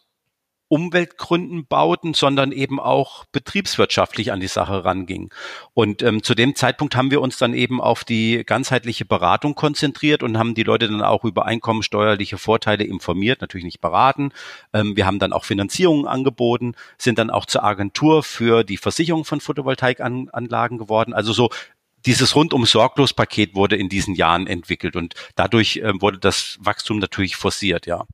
Umweltgründen 0.69 1.65
bauten, 1.65 2.13
sondern 2.13 2.51
eben 2.51 2.79
auch 2.79 3.25
betriebswirtschaftlich 3.31 4.31
an 4.31 4.39
die 4.39 4.47
Sache 4.47 4.85
ranging. 4.85 5.33
Und 5.73 6.03
ähm, 6.03 6.23
zu 6.23 6.35
dem 6.35 6.55
Zeitpunkt 6.55 6.95
haben 6.95 7.11
wir 7.11 7.21
uns 7.21 7.38
dann 7.38 7.53
eben 7.53 7.81
auf 7.81 8.03
die 8.03 8.43
ganzheitliche 8.45 9.03
Beratung 9.03 9.55
konzentriert 9.55 10.23
und 10.23 10.38
haben 10.38 10.53
die 10.53 10.63
Leute 10.63 10.88
dann 10.88 11.01
auch 11.01 11.25
über 11.25 11.45
einkommensteuerliche 11.45 12.38
Vorteile 12.38 12.83
informiert, 12.83 13.41
natürlich 13.41 13.65
nicht 13.65 13.81
beraten. 13.81 14.31
Ähm, 14.71 14.95
wir 14.95 15.05
haben 15.05 15.19
dann 15.19 15.33
auch 15.33 15.43
Finanzierungen 15.43 16.07
angeboten, 16.07 16.75
sind 16.97 17.17
dann 17.17 17.31
auch 17.31 17.47
zur 17.47 17.63
Agentur 17.63 18.23
für 18.23 18.63
die 18.63 18.77
Versicherung 18.77 19.25
von 19.25 19.41
Photovoltaikanlagen 19.41 20.77
geworden. 20.77 21.13
Also 21.13 21.33
so 21.33 21.49
dieses 22.05 22.35
rundum 22.35 22.65
sorglos 22.65 23.13
Paket 23.13 23.55
wurde 23.55 23.75
in 23.75 23.89
diesen 23.89 24.13
Jahren 24.15 24.47
entwickelt 24.47 24.95
und 24.95 25.15
dadurch 25.35 25.77
äh, 25.77 25.93
wurde 25.99 26.19
das 26.19 26.57
Wachstum 26.61 26.99
natürlich 26.99 27.35
forciert, 27.35 27.88
ja. 27.88 28.05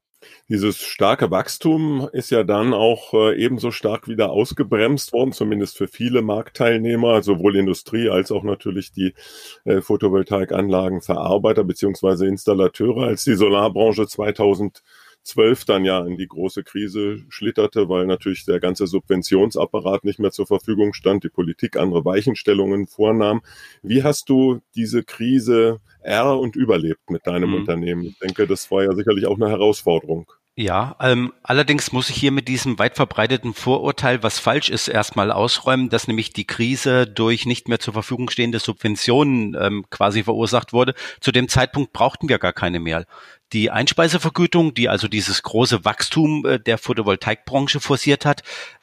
Dieses 0.47 0.77
starke 0.77 1.31
Wachstum 1.31 2.07
ist 2.13 2.29
ja 2.29 2.43
dann 2.43 2.73
auch 2.73 3.13
äh, 3.13 3.35
ebenso 3.35 3.71
stark 3.71 4.07
wieder 4.07 4.29
ausgebremst 4.29 5.11
worden, 5.11 5.31
zumindest 5.31 5.77
für 5.77 5.87
viele 5.87 6.21
Marktteilnehmer, 6.21 7.23
sowohl 7.23 7.55
Industrie 7.55 8.09
als 8.09 8.31
auch 8.31 8.43
natürlich 8.43 8.91
die 8.91 9.15
äh, 9.63 9.81
Photovoltaikanlagenverarbeiter 9.81 11.63
beziehungsweise 11.63 12.27
Installateure, 12.27 13.07
als 13.07 13.23
die 13.23 13.35
Solarbranche 13.35 14.07
2000 14.07 14.83
zwölf 15.25 15.65
dann 15.65 15.83
ja 15.83 16.05
in 16.05 16.17
die 16.17 16.27
große 16.27 16.63
Krise 16.63 17.25
schlitterte, 17.29 17.89
weil 17.89 18.05
natürlich 18.05 18.45
der 18.45 18.59
ganze 18.59 18.85
Subventionsapparat 18.85 20.05
nicht 20.05 20.19
mehr 20.19 20.31
zur 20.31 20.45
Verfügung 20.45 20.93
stand, 20.93 21.23
die 21.23 21.29
Politik 21.29 21.77
andere 21.77 22.05
Weichenstellungen 22.05 22.85
vornahm. 22.87 23.41
Wie 23.81 24.03
hast 24.03 24.29
du 24.29 24.61
diese 24.75 25.03
Krise 25.03 25.81
er 26.05 26.39
und 26.39 26.55
überlebt 26.55 27.09
mit 27.09 27.27
deinem 27.27 27.49
mhm. 27.49 27.55
Unternehmen? 27.55 28.03
Ich 28.03 28.19
denke, 28.19 28.47
das 28.47 28.69
war 28.71 28.83
ja 28.83 28.93
sicherlich 28.93 29.25
auch 29.25 29.35
eine 29.35 29.49
Herausforderung. 29.49 30.31
Ja, 30.57 30.95
ähm, 31.01 31.33
allerdings 31.43 31.91
muss 31.91 32.09
ich 32.09 32.15
hier 32.15 32.31
mit 32.31 32.47
diesem 32.47 32.79
weit 32.79 32.95
verbreiteten 32.95 33.53
Vorurteil, 33.53 34.23
was 34.23 34.39
falsch 34.39 34.69
ist, 34.69 34.87
erstmal 34.87 35.29
ausräumen, 35.29 35.89
dass 35.89 36.07
nämlich 36.07 36.31
die 36.31 36.47
Krise 36.47 37.07
durch 37.07 37.45
nicht 37.45 37.67
mehr 37.67 37.79
zur 37.79 37.93
Verfügung 37.93 38.29
stehende 38.29 38.59
Subventionen 38.59 39.57
ähm, 39.59 39.85
quasi 39.89 40.23
verursacht 40.23 40.71
wurde. 40.71 40.93
Zu 41.19 41.33
dem 41.33 41.49
Zeitpunkt 41.49 41.91
brauchten 41.91 42.29
wir 42.29 42.39
gar 42.39 42.53
keine 42.53 42.79
mehr. 42.79 43.05
Die 43.51 43.69
Einspeisevergütung, 43.69 44.73
die 44.73 44.87
also 44.87 45.09
dieses 45.09 45.43
große 45.43 45.83
Wachstum 45.83 46.45
äh, 46.45 46.57
der 46.57 46.77
Photovoltaikbranche 46.77 47.81
forciert 47.81 48.23
hat, 48.23 48.41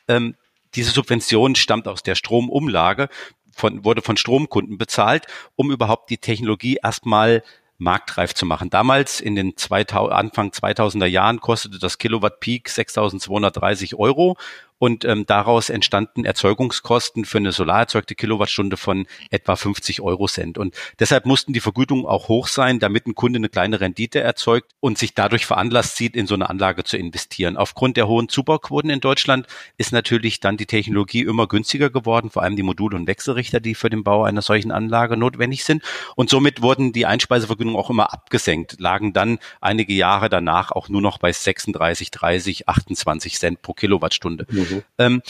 ähm, 0.08 0.34
diese 0.74 0.90
Subvention 0.90 1.54
stammt 1.54 1.88
aus 1.88 2.02
der 2.02 2.16
Stromumlage, 2.16 3.08
von, 3.54 3.84
wurde 3.84 4.02
von 4.02 4.16
Stromkunden 4.16 4.78
bezahlt, 4.78 5.26
um 5.56 5.70
überhaupt 5.70 6.10
die 6.10 6.18
Technologie 6.18 6.78
erstmal 6.82 7.42
marktreif 7.78 8.34
zu 8.34 8.46
machen. 8.46 8.70
Damals 8.70 9.20
in 9.20 9.34
den 9.34 9.56
2000, 9.56 10.12
Anfang 10.12 10.50
2000er 10.50 11.06
Jahren 11.06 11.40
kostete 11.40 11.78
das 11.78 11.98
Kilowatt 11.98 12.40
Peak 12.40 12.68
6.230 12.68 13.96
Euro 13.96 14.36
und 14.82 15.04
ähm, 15.04 15.26
daraus 15.26 15.70
entstanden 15.70 16.24
Erzeugungskosten 16.24 17.24
für 17.24 17.38
eine 17.38 17.52
solar 17.52 17.78
erzeugte 17.78 18.16
Kilowattstunde 18.16 18.76
von 18.76 19.06
etwa 19.30 19.54
50 19.54 20.00
Euro 20.00 20.26
Cent. 20.26 20.58
Und 20.58 20.74
deshalb 20.98 21.24
mussten 21.24 21.52
die 21.52 21.60
Vergütungen 21.60 22.04
auch 22.04 22.26
hoch 22.26 22.48
sein, 22.48 22.80
damit 22.80 23.06
ein 23.06 23.14
Kunde 23.14 23.36
eine 23.36 23.48
kleine 23.48 23.80
Rendite 23.80 24.18
erzeugt 24.18 24.72
und 24.80 24.98
sich 24.98 25.14
dadurch 25.14 25.46
veranlasst 25.46 25.96
sieht, 25.96 26.16
in 26.16 26.26
so 26.26 26.34
eine 26.34 26.50
Anlage 26.50 26.82
zu 26.82 26.96
investieren. 26.96 27.56
Aufgrund 27.56 27.96
der 27.96 28.08
hohen 28.08 28.28
Zubauquoten 28.28 28.90
in 28.90 28.98
Deutschland 28.98 29.46
ist 29.78 29.92
natürlich 29.92 30.40
dann 30.40 30.56
die 30.56 30.66
Technologie 30.66 31.20
immer 31.20 31.46
günstiger 31.46 31.88
geworden, 31.88 32.30
vor 32.30 32.42
allem 32.42 32.56
die 32.56 32.64
Modul- 32.64 32.96
und 32.96 33.06
Wechselrichter, 33.06 33.60
die 33.60 33.76
für 33.76 33.88
den 33.88 34.02
Bau 34.02 34.24
einer 34.24 34.42
solchen 34.42 34.72
Anlage 34.72 35.16
notwendig 35.16 35.62
sind. 35.62 35.84
Und 36.16 36.28
somit 36.28 36.60
wurden 36.60 36.92
die 36.92 37.06
Einspeisevergütungen 37.06 37.78
auch 37.78 37.90
immer 37.90 38.12
abgesenkt, 38.12 38.80
lagen 38.80 39.12
dann 39.12 39.38
einige 39.60 39.92
Jahre 39.92 40.28
danach 40.28 40.72
auch 40.72 40.88
nur 40.88 41.02
noch 41.02 41.18
bei 41.18 41.30
36, 41.30 42.10
30, 42.10 42.68
28 42.68 43.38
Cent 43.38 43.62
pro 43.62 43.74
Kilowattstunde. 43.74 44.48
Mhm. 44.50 44.71
Ähm, 44.98 45.22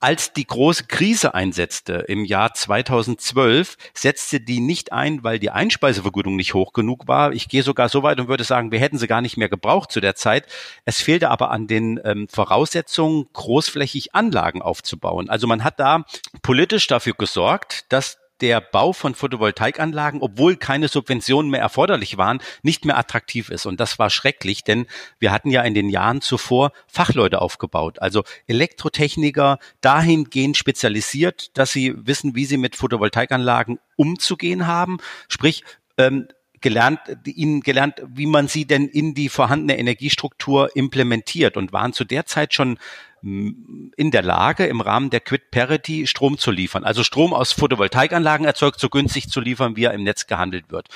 als 0.00 0.32
die 0.32 0.46
große 0.46 0.84
Krise 0.84 1.34
einsetzte 1.34 1.94
im 1.94 2.24
Jahr 2.24 2.54
2012, 2.54 3.76
setzte 3.94 4.40
die 4.40 4.60
nicht 4.60 4.92
ein, 4.92 5.24
weil 5.24 5.40
die 5.40 5.50
Einspeisevergütung 5.50 6.36
nicht 6.36 6.54
hoch 6.54 6.72
genug 6.72 7.08
war. 7.08 7.32
Ich 7.32 7.48
gehe 7.48 7.64
sogar 7.64 7.88
so 7.88 8.04
weit 8.04 8.20
und 8.20 8.28
würde 8.28 8.44
sagen, 8.44 8.70
wir 8.70 8.78
hätten 8.78 8.98
sie 8.98 9.08
gar 9.08 9.20
nicht 9.20 9.36
mehr 9.36 9.48
gebraucht 9.48 9.90
zu 9.90 10.00
der 10.00 10.14
Zeit. 10.14 10.46
Es 10.84 11.00
fehlte 11.00 11.30
aber 11.30 11.50
an 11.50 11.66
den 11.66 12.00
ähm, 12.04 12.28
Voraussetzungen, 12.28 13.26
großflächig 13.32 14.14
Anlagen 14.14 14.62
aufzubauen. 14.62 15.28
Also 15.28 15.48
man 15.48 15.64
hat 15.64 15.80
da 15.80 16.04
politisch 16.42 16.86
dafür 16.86 17.14
gesorgt, 17.14 17.92
dass 17.92 18.18
der 18.40 18.60
Bau 18.60 18.92
von 18.92 19.14
Photovoltaikanlagen, 19.14 20.22
obwohl 20.22 20.56
keine 20.56 20.88
Subventionen 20.88 21.50
mehr 21.50 21.60
erforderlich 21.60 22.16
waren, 22.16 22.40
nicht 22.62 22.84
mehr 22.84 22.98
attraktiv 22.98 23.50
ist. 23.50 23.66
Und 23.66 23.80
das 23.80 23.98
war 23.98 24.10
schrecklich, 24.10 24.64
denn 24.64 24.86
wir 25.18 25.32
hatten 25.32 25.50
ja 25.50 25.62
in 25.62 25.74
den 25.74 25.88
Jahren 25.88 26.20
zuvor 26.20 26.72
Fachleute 26.86 27.40
aufgebaut, 27.40 28.00
also 28.00 28.24
Elektrotechniker 28.46 29.58
dahingehend 29.80 30.56
spezialisiert, 30.56 31.56
dass 31.56 31.70
sie 31.70 31.94
wissen, 31.96 32.34
wie 32.34 32.44
sie 32.44 32.56
mit 32.56 32.76
Photovoltaikanlagen 32.76 33.78
umzugehen 33.96 34.66
haben. 34.66 34.98
Sprich, 35.28 35.64
ähm, 35.96 36.28
gelernt, 36.60 37.00
ihnen 37.24 37.60
gelernt, 37.60 38.02
wie 38.06 38.26
man 38.26 38.48
sie 38.48 38.66
denn 38.66 38.86
in 38.86 39.14
die 39.14 39.28
vorhandene 39.28 39.78
Energiestruktur 39.78 40.74
implementiert 40.76 41.56
und 41.56 41.72
waren 41.72 41.92
zu 41.92 42.04
der 42.04 42.26
Zeit 42.26 42.54
schon 42.54 42.78
in 43.22 44.10
der 44.12 44.22
Lage, 44.22 44.66
im 44.66 44.80
Rahmen 44.80 45.10
der 45.10 45.20
Quid 45.20 45.50
Parity 45.50 46.06
Strom 46.06 46.38
zu 46.38 46.52
liefern. 46.52 46.84
Also 46.84 47.02
Strom 47.02 47.34
aus 47.34 47.52
Photovoltaikanlagen 47.52 48.46
erzeugt, 48.46 48.78
so 48.78 48.88
günstig 48.88 49.28
zu 49.28 49.40
liefern, 49.40 49.76
wie 49.76 49.84
er 49.84 49.92
im 49.92 50.04
Netz 50.04 50.28
gehandelt 50.28 50.70
wird. 50.70 50.88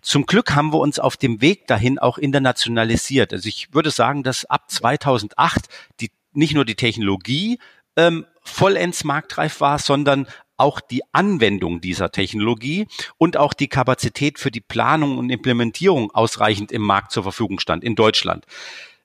Zum 0.00 0.26
Glück 0.26 0.54
haben 0.54 0.72
wir 0.72 0.78
uns 0.78 1.00
auf 1.00 1.16
dem 1.16 1.40
Weg 1.40 1.66
dahin 1.66 1.98
auch 1.98 2.16
internationalisiert. 2.16 3.32
Also 3.32 3.48
ich 3.48 3.74
würde 3.74 3.90
sagen, 3.90 4.22
dass 4.22 4.44
ab 4.44 4.70
2008 4.70 5.66
die, 6.00 6.12
nicht 6.32 6.54
nur 6.54 6.64
die 6.64 6.76
Technologie 6.76 7.58
ähm, 7.96 8.26
vollends 8.42 9.02
marktreif 9.02 9.60
war, 9.60 9.78
sondern 9.78 10.28
auch 10.56 10.80
die 10.80 11.02
Anwendung 11.12 11.80
dieser 11.80 12.10
Technologie 12.12 12.86
und 13.18 13.36
auch 13.36 13.54
die 13.54 13.68
Kapazität 13.68 14.38
für 14.38 14.50
die 14.50 14.60
Planung 14.60 15.18
und 15.18 15.30
Implementierung 15.30 16.10
ausreichend 16.12 16.72
im 16.72 16.82
Markt 16.82 17.12
zur 17.12 17.22
Verfügung 17.22 17.58
stand 17.58 17.84
in 17.84 17.94
Deutschland. 17.94 18.46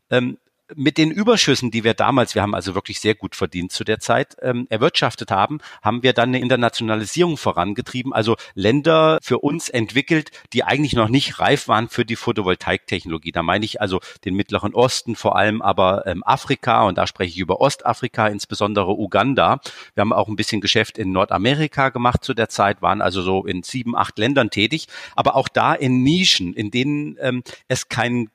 Ähm, 0.10 0.38
mit 0.75 0.97
den 0.97 1.11
Überschüssen, 1.11 1.71
die 1.71 1.83
wir 1.83 1.93
damals, 1.93 2.35
wir 2.35 2.41
haben 2.41 2.55
also 2.55 2.75
wirklich 2.75 2.99
sehr 2.99 3.15
gut 3.15 3.35
verdient 3.35 3.71
zu 3.71 3.83
der 3.83 3.99
Zeit, 3.99 4.38
ähm, 4.41 4.67
erwirtschaftet 4.69 5.31
haben, 5.31 5.59
haben 5.81 6.03
wir 6.03 6.13
dann 6.13 6.29
eine 6.29 6.39
Internationalisierung 6.39 7.38
vorangetrieben, 7.38 8.13
also 8.13 8.35
Länder 8.53 9.19
für 9.21 9.39
uns 9.39 9.69
entwickelt, 9.69 10.31
die 10.53 10.63
eigentlich 10.63 10.93
noch 10.93 11.09
nicht 11.09 11.39
reif 11.39 11.67
waren 11.67 11.89
für 11.89 12.05
die 12.05 12.15
Photovoltaiktechnologie. 12.15 13.31
Da 13.31 13.43
meine 13.43 13.65
ich 13.65 13.81
also 13.81 13.99
den 14.25 14.35
Mittleren 14.35 14.73
Osten, 14.73 15.15
vor 15.15 15.35
allem 15.35 15.61
aber 15.61 16.05
ähm, 16.05 16.23
Afrika 16.25 16.83
und 16.83 16.97
da 16.97 17.07
spreche 17.07 17.31
ich 17.31 17.39
über 17.39 17.61
Ostafrika, 17.61 18.27
insbesondere 18.27 18.97
Uganda. 18.97 19.59
Wir 19.95 20.01
haben 20.01 20.13
auch 20.13 20.27
ein 20.27 20.35
bisschen 20.35 20.61
Geschäft 20.61 20.97
in 20.97 21.11
Nordamerika 21.11 21.89
gemacht 21.89 22.23
zu 22.23 22.33
der 22.33 22.49
Zeit, 22.49 22.81
waren 22.81 23.01
also 23.01 23.21
so 23.21 23.45
in 23.45 23.63
sieben, 23.63 23.95
acht 23.95 24.17
Ländern 24.17 24.49
tätig, 24.49 24.88
aber 25.15 25.35
auch 25.35 25.47
da 25.47 25.73
in 25.73 26.03
Nischen, 26.03 26.53
in 26.53 26.71
denen 26.71 27.17
ähm, 27.19 27.43
es 27.67 27.89
keinen 27.89 28.29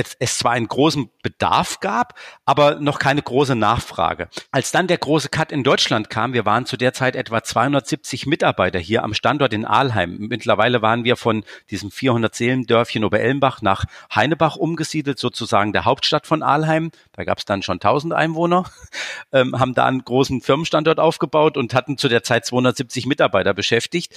es, 0.00 0.16
es 0.18 0.38
zwar 0.38 0.52
einen 0.52 0.68
großen 0.68 1.10
Bedarf 1.22 1.80
gab, 1.80 2.18
aber 2.44 2.76
noch 2.76 2.98
keine 2.98 3.22
große 3.22 3.54
Nachfrage. 3.54 4.28
Als 4.50 4.72
dann 4.72 4.86
der 4.86 4.98
große 4.98 5.28
Cut 5.28 5.52
in 5.52 5.62
Deutschland 5.62 6.10
kam, 6.10 6.32
wir 6.32 6.46
waren 6.46 6.66
zu 6.66 6.76
der 6.76 6.92
Zeit 6.92 7.16
etwa 7.16 7.42
270 7.42 8.26
Mitarbeiter 8.26 8.78
hier 8.78 9.04
am 9.04 9.14
Standort 9.14 9.52
in 9.52 9.64
Aalheim. 9.64 10.16
Mittlerweile 10.18 10.82
waren 10.82 11.04
wir 11.04 11.16
von 11.16 11.44
diesem 11.70 11.90
400 11.90 12.34
Seelendörfchen 12.34 13.04
Oberellenbach 13.04 13.62
nach 13.62 13.84
Heinebach 14.14 14.56
umgesiedelt, 14.56 15.18
sozusagen 15.18 15.72
der 15.72 15.84
Hauptstadt 15.84 16.26
von 16.26 16.42
Aalheim. 16.42 16.90
Da 17.12 17.24
gab 17.24 17.38
es 17.38 17.44
dann 17.44 17.62
schon 17.62 17.76
1000 17.76 18.12
Einwohner, 18.12 18.64
ähm, 19.32 19.58
haben 19.58 19.74
da 19.74 19.86
einen 19.86 20.04
großen 20.04 20.40
Firmenstandort 20.40 20.98
aufgebaut 20.98 21.56
und 21.56 21.74
hatten 21.74 21.98
zu 21.98 22.08
der 22.08 22.22
Zeit 22.22 22.46
270 22.46 23.06
Mitarbeiter 23.06 23.54
beschäftigt 23.54 24.16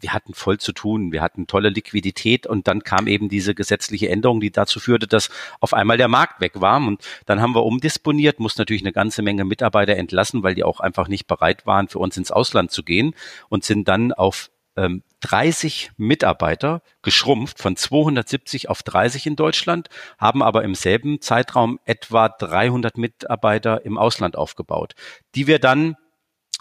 wir 0.00 0.12
hatten 0.12 0.34
voll 0.34 0.58
zu 0.58 0.72
tun, 0.72 1.12
wir 1.12 1.22
hatten 1.22 1.46
tolle 1.46 1.68
Liquidität 1.68 2.46
und 2.46 2.68
dann 2.68 2.82
kam 2.82 3.06
eben 3.06 3.28
diese 3.28 3.54
gesetzliche 3.54 4.08
Änderung, 4.08 4.40
die 4.40 4.50
dazu 4.50 4.80
führte, 4.80 5.06
dass 5.06 5.30
auf 5.60 5.74
einmal 5.74 5.96
der 5.96 6.08
Markt 6.08 6.40
weg 6.40 6.60
war. 6.60 6.78
Und 6.78 7.02
dann 7.26 7.40
haben 7.40 7.54
wir 7.54 7.64
umdisponiert, 7.64 8.40
mussten 8.40 8.60
natürlich 8.60 8.82
eine 8.82 8.92
ganze 8.92 9.22
Menge 9.22 9.44
Mitarbeiter 9.44 9.96
entlassen, 9.96 10.42
weil 10.42 10.54
die 10.54 10.64
auch 10.64 10.80
einfach 10.80 11.08
nicht 11.08 11.26
bereit 11.26 11.66
waren, 11.66 11.88
für 11.88 11.98
uns 11.98 12.16
ins 12.16 12.30
Ausland 12.30 12.70
zu 12.70 12.82
gehen 12.82 13.14
und 13.48 13.64
sind 13.64 13.88
dann 13.88 14.12
auf 14.12 14.50
ähm, 14.76 15.02
30 15.20 15.90
Mitarbeiter 15.96 16.82
geschrumpft 17.02 17.58
von 17.60 17.76
270 17.76 18.68
auf 18.68 18.82
30 18.82 19.26
in 19.26 19.36
Deutschland, 19.36 19.88
haben 20.18 20.42
aber 20.42 20.64
im 20.64 20.74
selben 20.74 21.20
Zeitraum 21.20 21.78
etwa 21.84 22.28
300 22.28 22.96
Mitarbeiter 22.96 23.84
im 23.84 23.98
Ausland 23.98 24.36
aufgebaut, 24.36 24.94
die 25.34 25.46
wir 25.46 25.58
dann 25.58 25.96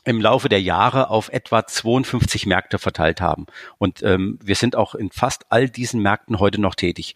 im 0.05 0.21
Laufe 0.21 0.49
der 0.49 0.61
Jahre 0.61 1.09
auf 1.09 1.29
etwa 1.29 1.65
52 1.65 2.45
Märkte 2.45 2.79
verteilt 2.79 3.21
haben. 3.21 3.45
Und 3.77 4.01
ähm, 4.03 4.39
wir 4.43 4.55
sind 4.55 4.75
auch 4.75 4.95
in 4.95 5.11
fast 5.11 5.45
all 5.49 5.69
diesen 5.69 6.01
Märkten 6.01 6.39
heute 6.39 6.59
noch 6.59 6.75
tätig. 6.75 7.15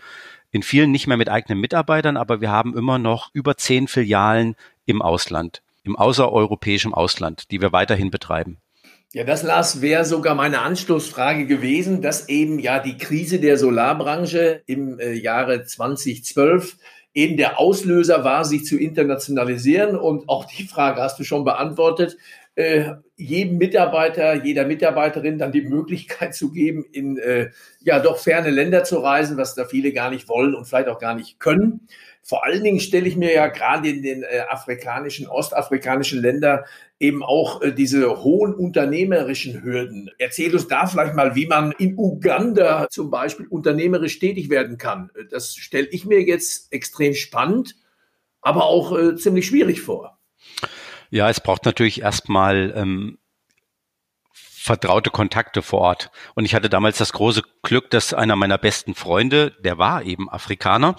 In 0.51 0.63
vielen 0.63 0.91
nicht 0.91 1.07
mehr 1.07 1.17
mit 1.17 1.29
eigenen 1.29 1.59
Mitarbeitern, 1.59 2.17
aber 2.17 2.41
wir 2.41 2.51
haben 2.51 2.77
immer 2.77 2.99
noch 2.99 3.31
über 3.33 3.57
zehn 3.57 3.88
Filialen 3.88 4.55
im 4.86 5.01
Ausland, 5.01 5.63
im 5.83 5.95
außereuropäischen 5.95 6.93
Ausland, 6.93 7.49
die 7.51 7.62
wir 7.62 7.71
weiterhin 7.71 8.12
betreiben. 8.12 8.57
Ja, 9.13 9.23
das, 9.23 9.43
Lars, 9.43 9.81
wäre 9.81 10.05
sogar 10.05 10.36
meine 10.36 10.62
Anschlussfrage 10.62 11.45
gewesen, 11.45 12.01
dass 12.01 12.29
eben 12.29 12.59
ja 12.59 12.79
die 12.79 12.97
Krise 12.97 13.39
der 13.39 13.57
Solarbranche 13.57 14.63
im 14.65 14.99
äh, 14.99 15.13
Jahre 15.13 15.65
2012 15.65 16.77
eben 17.13 17.38
der 17.38 17.59
Auslöser 17.59 18.23
war, 18.23 18.43
sich 18.43 18.65
zu 18.65 18.77
internationalisieren. 18.77 19.95
Und 19.95 20.29
auch 20.29 20.45
die 20.45 20.63
Frage 20.63 21.01
hast 21.01 21.19
du 21.19 21.23
schon 21.23 21.43
beantwortet 21.43 22.17
äh, 22.56 22.92
jedem 23.16 23.58
Mitarbeiter, 23.58 24.44
jeder 24.44 24.66
Mitarbeiterin 24.66 25.38
dann 25.39 25.52
die 25.52 25.62
Möglichkeit 25.62 26.36
zu 26.36 26.52
geben, 26.52 26.86
in 26.92 27.18
äh, 27.18 27.50
ja 27.80 28.00
doch 28.00 28.20
ferne 28.20 28.50
Länder 28.50 28.84
zu 28.84 29.00
reisen, 29.00 29.38
was 29.38 29.56
da 29.56 29.66
viele 29.66 29.92
gar 29.92 30.12
nicht 30.12 30.30
wollen 30.30 30.54
und 30.54 30.66
vielleicht 30.66 30.88
auch 30.88 31.00
gar 31.00 31.16
nicht 31.16 31.39
können. 31.39 31.88
Vor 32.26 32.46
allen 32.46 32.63
Dingen 32.63 32.80
stelle 32.80 33.08
ich 33.08 33.18
mir 33.18 33.34
ja 33.34 33.48
gerade 33.48 33.89
in 33.89 34.02
den 34.02 34.24
äh, 34.24 34.44
afrikanischen, 34.50 35.28
ostafrikanischen 35.28 36.22
Ländern 36.22 36.62
eben 37.00 37.22
auch 37.22 37.62
äh, 37.62 37.74
diese 37.74 38.24
hohen 38.24 38.54
unternehmerischen 38.54 39.62
Hürden. 39.62 40.10
Erzähl 40.20 40.54
uns 40.54 40.68
da 40.68 40.88
vielleicht 40.88 41.16
mal, 41.16 41.36
wie 41.36 41.48
man 41.48 41.74
in 41.74 41.98
Uganda 41.98 42.88
zum 42.89 43.12
Beispiel 43.12 43.48
unternehmerisch 43.48 44.20
tätig 44.20 44.50
werden 44.50 44.78
kann. 44.78 45.12
Das 45.32 45.56
stelle 45.56 45.88
ich 45.88 46.06
mir 46.06 46.22
jetzt 46.22 46.72
extrem 46.72 47.13
spannend, 47.13 47.76
aber 48.42 48.66
auch 48.66 48.98
äh, 48.98 49.16
ziemlich 49.16 49.48
schwierig 49.48 49.82
vor. 49.82 50.18
Ja, 51.13 51.30
es 51.30 51.39
braucht 51.39 51.65
natürlich 51.65 52.02
erstmal 52.02 52.73
ähm, 52.76 53.19
vertraute 54.34 55.12
Kontakte 55.12 55.62
vor 55.62 55.82
Ort. 55.82 56.10
Und 56.34 56.43
ich 56.45 56.56
hatte 56.56 56.71
damals 56.71 56.97
das 56.97 57.13
große 57.13 57.43
Glück, 57.62 57.91
dass 57.91 58.15
einer 58.15 58.36
meiner 58.36 58.58
besten 58.58 58.95
Freunde, 58.95 59.52
der 59.63 59.78
war 59.78 60.02
eben 60.02 60.28
Afrikaner, 60.28 60.95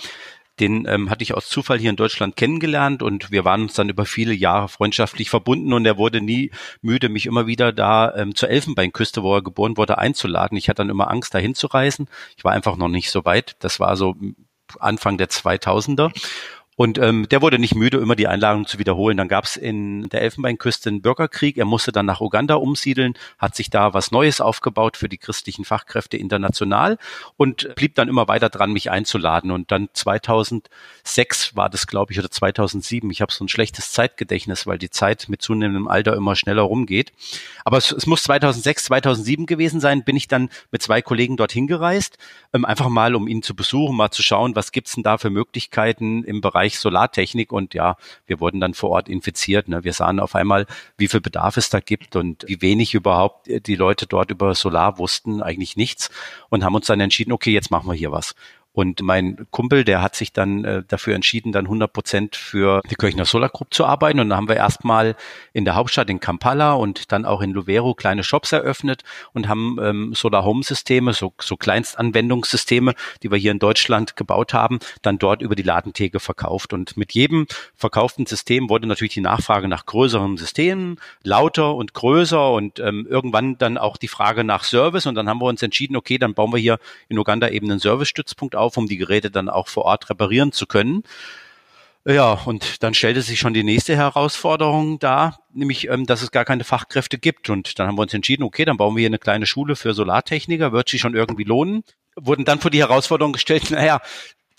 den 0.61 0.87
ähm, 0.87 1.11
hatte 1.11 1.25
ich 1.25 1.35
aus 1.35 1.49
Zufall 1.49 1.81
hier 1.81 1.91
in 1.91 1.97
Deutschland 1.97 2.37
kennengelernt 2.37 3.03
und 3.03 3.33
wir 3.33 3.45
waren 3.45 3.63
uns 3.63 3.75
dann 3.75 3.89
über 3.89 4.07
viele 4.07 4.35
Jahre 4.35 4.69
freundschaftlich 4.69 5.31
verbunden 5.31 5.73
und 5.73 5.85
er 5.85 5.99
wurde 5.99 6.21
nie 6.21 6.53
müde, 6.81 7.09
mich 7.09 7.27
immer 7.27 7.49
wieder 7.49 7.73
da 7.73 8.15
ähm, 8.15 8.37
zur 8.37 8.51
Elfenbeinküste, 8.51 9.25
wo 9.25 9.35
er 9.35 9.43
geboren 9.43 9.77
wurde, 9.77 9.99
einzuladen. 9.99 10.57
Ich 10.57 10.69
hatte 10.69 10.83
dann 10.83 10.91
immer 10.91 11.11
Angst, 11.11 11.35
dahin 11.35 11.57
zu 11.57 11.67
reisen. 11.67 12.09
Ich 12.37 12.45
war 12.45 12.53
einfach 12.53 12.77
noch 12.77 12.87
nicht 12.87 13.11
so 13.11 13.25
weit. 13.25 13.57
Das 13.65 13.81
war 13.81 13.97
so 13.97 14.15
Anfang 14.79 15.19
der 15.19 15.29
2000er. 15.29 16.13
Und 16.77 16.99
ähm, 16.99 17.29
der 17.29 17.41
wurde 17.41 17.59
nicht 17.59 17.75
müde, 17.75 17.99
immer 17.99 18.17
die 18.17 18.27
Einladung 18.27 18.67
zu 18.67 18.79
wiederholen. 18.79 19.17
Dann 19.17 19.29
gab 19.29 19.45
es 19.45 19.57
in 19.57 20.09
der 20.09 20.23
Elfenbeinküste 20.23 20.89
einen 20.89 21.03
Bürgerkrieg. 21.03 21.57
Er 21.57 21.65
musste 21.65 21.93
dann 21.93 22.07
nach 22.07 22.21
Uganda 22.21 22.57
umsiedeln, 22.57 23.15
hat 23.39 23.55
sich 23.55 23.71
da 23.71 23.95
was 23.95 24.11
Neues 24.11 24.41
aufgebaut 24.41 24.97
für 24.97 25.09
die 25.09 25.19
christlichen 25.19 25.65
Fachkräfte 25.65 26.17
international 26.17 26.99
und 27.37 27.73
blieb 27.77 27.95
dann 27.95 28.09
immer 28.09 28.27
weiter 28.27 28.49
dran, 28.49 28.73
mich 28.73 28.91
einzuladen. 28.91 29.53
Und 29.53 29.71
dann 29.71 29.89
2006 29.93 31.55
war 31.55 31.71
das, 31.71 31.87
glaube 31.87 32.13
ich, 32.13 32.19
oder 32.19 32.31
2007. 32.31 33.09
Ich 33.11 33.21
habe 33.21 33.33
so 33.33 33.45
ein 33.45 33.49
schlechtes 33.49 33.93
Zeitgedächtnis, 33.93 34.67
weil 34.67 34.79
die 34.79 34.91
Zeit 34.91 35.27
mit 35.29 35.43
zunehmendem 35.43 35.87
Alter 35.87 36.17
immer 36.17 36.35
schneller 36.35 36.63
rumgeht. 36.63 37.13
Aber 37.65 37.79
es, 37.79 37.93
es 37.93 38.07
muss 38.07 38.25
2006, 38.25 38.87
2007 38.87 39.47
gewesen 39.47 39.79
sein. 39.79 40.03
Bin 40.03 40.17
ich 40.17 40.27
dann 40.27 40.51
mit 40.73 40.83
zwei 40.83 41.03
Kollegen 41.03 41.37
dorthin 41.37 41.69
gereist, 41.69 42.19
ähm, 42.53 42.65
einfach 42.65 42.89
mal, 42.89 43.15
um 43.15 43.29
ihn 43.29 43.43
zu 43.43 43.55
besuchen, 43.55 43.97
mal 43.97 44.11
zu 44.11 44.25
schauen, 44.25 44.57
was 44.57 44.73
gibt's 44.73 44.95
denn 44.95 45.05
da 45.05 45.19
für 45.19 45.31
Möglichkeiten 45.31 46.25
im 46.25 46.41
Bereich 46.41 46.64
Bereich 46.65 46.79
Solartechnik 46.79 47.53
und 47.53 47.75
ja, 47.75 47.97
wir 48.27 48.41
wurden 48.41 48.59
dann 48.59 48.73
vor 48.73 48.91
Ort 48.91 49.09
infiziert. 49.11 49.69
Ne? 49.69 49.85
Wir 49.85 49.93
sahen 49.93 50.19
auf 50.19 50.35
einmal, 50.35 50.67
wie 50.97 51.09
viel 51.09 51.21
Bedarf 51.21 51.59
es 51.59 51.69
da 51.69 51.81
gibt 51.81 52.17
und 52.17 52.45
wie 52.47 52.63
wenig 52.63 52.95
überhaupt 52.95 53.49
die 53.67 53.77
Leute 53.77 54.07
dort 54.07 54.31
über 54.31 54.55
Solar 54.55 54.99
wussten, 54.99 55.43
eigentlich 55.43 55.77
nichts 55.77 56.11
und 56.49 56.65
haben 56.65 56.75
uns 56.75 56.87
dann 56.87 57.01
entschieden, 57.01 57.33
okay, 57.33 57.51
jetzt 57.51 57.71
machen 57.71 57.87
wir 57.87 57.95
hier 57.95 58.13
was. 58.13 58.35
Und 58.75 59.03
mein 59.03 59.47
Kumpel, 59.53 59.85
der 59.85 60.03
hat 60.03 60.17
sich 60.17 60.33
dann 60.33 60.65
äh, 60.65 60.83
dafür 60.89 61.15
entschieden, 61.15 61.53
dann 61.53 61.67
100 61.67 61.93
Prozent 61.93 62.35
für 62.35 62.83
die 62.91 62.97
Kirchner 62.97 63.25
Solar 63.25 63.49
Group 63.49 63.73
zu 63.73 63.85
arbeiten. 63.85 64.19
Und 64.19 64.31
dann 64.31 64.37
haben 64.37 64.49
wir 64.49 64.57
erstmal 64.57 65.15
in 65.53 65.65
der 65.65 65.77
Hauptstadt 65.77 66.11
in 66.11 66.19
Kampala 66.19 66.73
und 66.73 67.13
dann 67.13 67.25
auch 67.25 67.41
in 67.41 67.53
Luvero 67.53 67.95
kleine 67.95 68.25
Shops 68.25 68.51
eröffnet 68.51 69.05
und 69.33 69.47
haben 69.47 69.79
ähm, 69.81 70.13
Solar 70.15 70.45
Home 70.45 70.65
Systeme, 70.65 71.13
so, 71.13 71.33
so 71.41 71.57
Kleinstanwendungssysteme, 71.57 72.95
die 73.23 73.31
wir 73.31 73.39
hier 73.39 73.53
in 73.53 73.61
Deutschland 73.61 74.17
gebaut 74.17 74.53
haben, 74.55 74.81
dann 75.03 75.19
dort 75.19 75.41
über 75.41 75.55
die 75.55 75.63
Ladentheke 75.63 76.19
verkauft. 76.19 76.73
Und 76.73 76.97
mit 76.97 77.13
jedem 77.13 77.47
verkauften 77.77 78.27
System 78.27 78.69
wurde 78.69 78.89
natürlich 78.89 79.15
die 79.15 79.21
Nachfrage 79.21 79.69
nach 79.69 79.87
größeren 79.87 80.37
Systemen 80.37 80.99
lauter 81.23 81.77
und 81.77 81.95
größer 81.95 82.51
und 82.51 82.81
ähm, 82.81 83.07
irgendwann 83.09 83.57
dann 83.57 83.79
auch 83.79 83.99
die 83.99 84.09
Frage 84.09 84.43
nach 84.43 84.65
Service. 84.65 85.07
Und 85.07 85.15
dann 85.15 85.29
haben 85.29 85.41
wir 85.41 85.47
uns 85.47 85.63
entschieden, 85.63 85.95
okay, 85.95 86.19
dann 86.19 86.35
bauen 86.35 86.53
wir 86.53 86.59
hier 86.59 86.79
in 87.09 87.21
Uganda 87.21 87.49
eben 87.51 87.71
einen 87.71 87.79
Servicestützpunkt 87.79 88.57
auf 88.57 88.64
auf, 88.65 88.77
um 88.77 88.89
die 88.89 88.97
Geräte 88.97 89.31
dann 89.31 89.49
auch 89.49 89.69
vor 89.69 89.85
Ort 89.85 90.11
reparieren 90.11 90.53
zu 90.53 90.67
können. 90.67 91.05
Ja, 92.07 92.35
und 92.45 92.83
dann 92.83 92.93
stellte 92.93 93.23
sich 93.23 93.39
schon 93.39 93.55
die 93.55 93.65
nächste 93.65 93.97
Herausforderung 93.97 94.99
da, 94.99 95.39
nämlich, 95.55 95.89
ähm, 95.89 96.05
dass 96.05 96.21
es 96.21 96.31
gar 96.31 96.45
keine 96.45 96.65
Fachkräfte 96.65 97.17
gibt. 97.17 97.49
Und 97.49 97.79
dann 97.79 97.87
haben 97.87 97.97
wir 97.97 98.03
uns 98.03 98.13
entschieden, 98.13 98.43
okay, 98.43 98.67
dann 98.67 98.77
bauen 98.77 98.95
wir 98.95 99.01
hier 99.01 99.09
eine 99.09 99.19
kleine 99.19 99.47
Schule 99.47 99.75
für 99.75 99.95
Solartechniker, 99.95 100.73
wird 100.73 100.91
sich 100.91 101.01
schon 101.01 101.15
irgendwie 101.15 101.45
lohnen. 101.45 101.83
Wurden 102.15 102.45
dann 102.45 102.61
vor 102.61 102.71
die 102.71 102.81
Herausforderung 102.81 103.33
gestellt, 103.33 103.71
naja, 103.71 104.03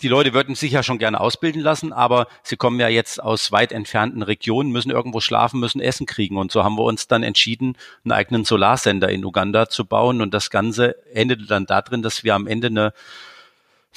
die 0.02 0.08
Leute 0.08 0.34
würden 0.34 0.56
sich 0.56 0.72
ja 0.72 0.82
schon 0.82 0.98
gerne 0.98 1.20
ausbilden 1.20 1.62
lassen, 1.62 1.92
aber 1.92 2.26
sie 2.42 2.56
kommen 2.56 2.80
ja 2.80 2.88
jetzt 2.88 3.22
aus 3.22 3.50
weit 3.52 3.72
entfernten 3.72 4.22
Regionen, 4.22 4.70
müssen 4.70 4.90
irgendwo 4.90 5.20
schlafen, 5.20 5.60
müssen 5.60 5.80
Essen 5.80 6.04
kriegen. 6.04 6.36
Und 6.36 6.52
so 6.52 6.64
haben 6.64 6.76
wir 6.76 6.84
uns 6.84 7.08
dann 7.08 7.22
entschieden, 7.22 7.78
einen 8.04 8.12
eigenen 8.12 8.44
Solarsender 8.44 9.08
in 9.08 9.24
Uganda 9.24 9.68
zu 9.68 9.86
bauen. 9.86 10.20
Und 10.20 10.34
das 10.34 10.50
Ganze 10.50 10.96
endete 11.14 11.46
dann 11.46 11.64
darin, 11.64 12.02
dass 12.02 12.24
wir 12.24 12.34
am 12.34 12.46
Ende 12.46 12.66
eine 12.66 12.92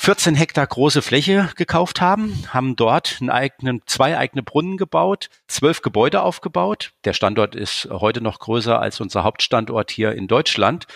14 0.01 0.33
Hektar 0.33 0.65
große 0.65 1.01
Fläche 1.01 1.49
gekauft 1.57 1.99
haben, 1.99 2.45
haben 2.47 2.77
dort 2.77 3.17
einen 3.19 3.29
eigenen, 3.29 3.81
zwei 3.85 4.17
eigene 4.17 4.41
Brunnen 4.43 4.77
gebaut, 4.77 5.29
zwölf 5.49 5.81
Gebäude 5.81 6.21
aufgebaut. 6.21 6.93
Der 7.03 7.11
Standort 7.11 7.53
ist 7.53 7.89
heute 7.91 8.21
noch 8.21 8.39
größer 8.39 8.79
als 8.79 9.01
unser 9.01 9.25
Hauptstandort 9.25 9.91
hier 9.91 10.13
in 10.13 10.29
Deutschland 10.29 10.87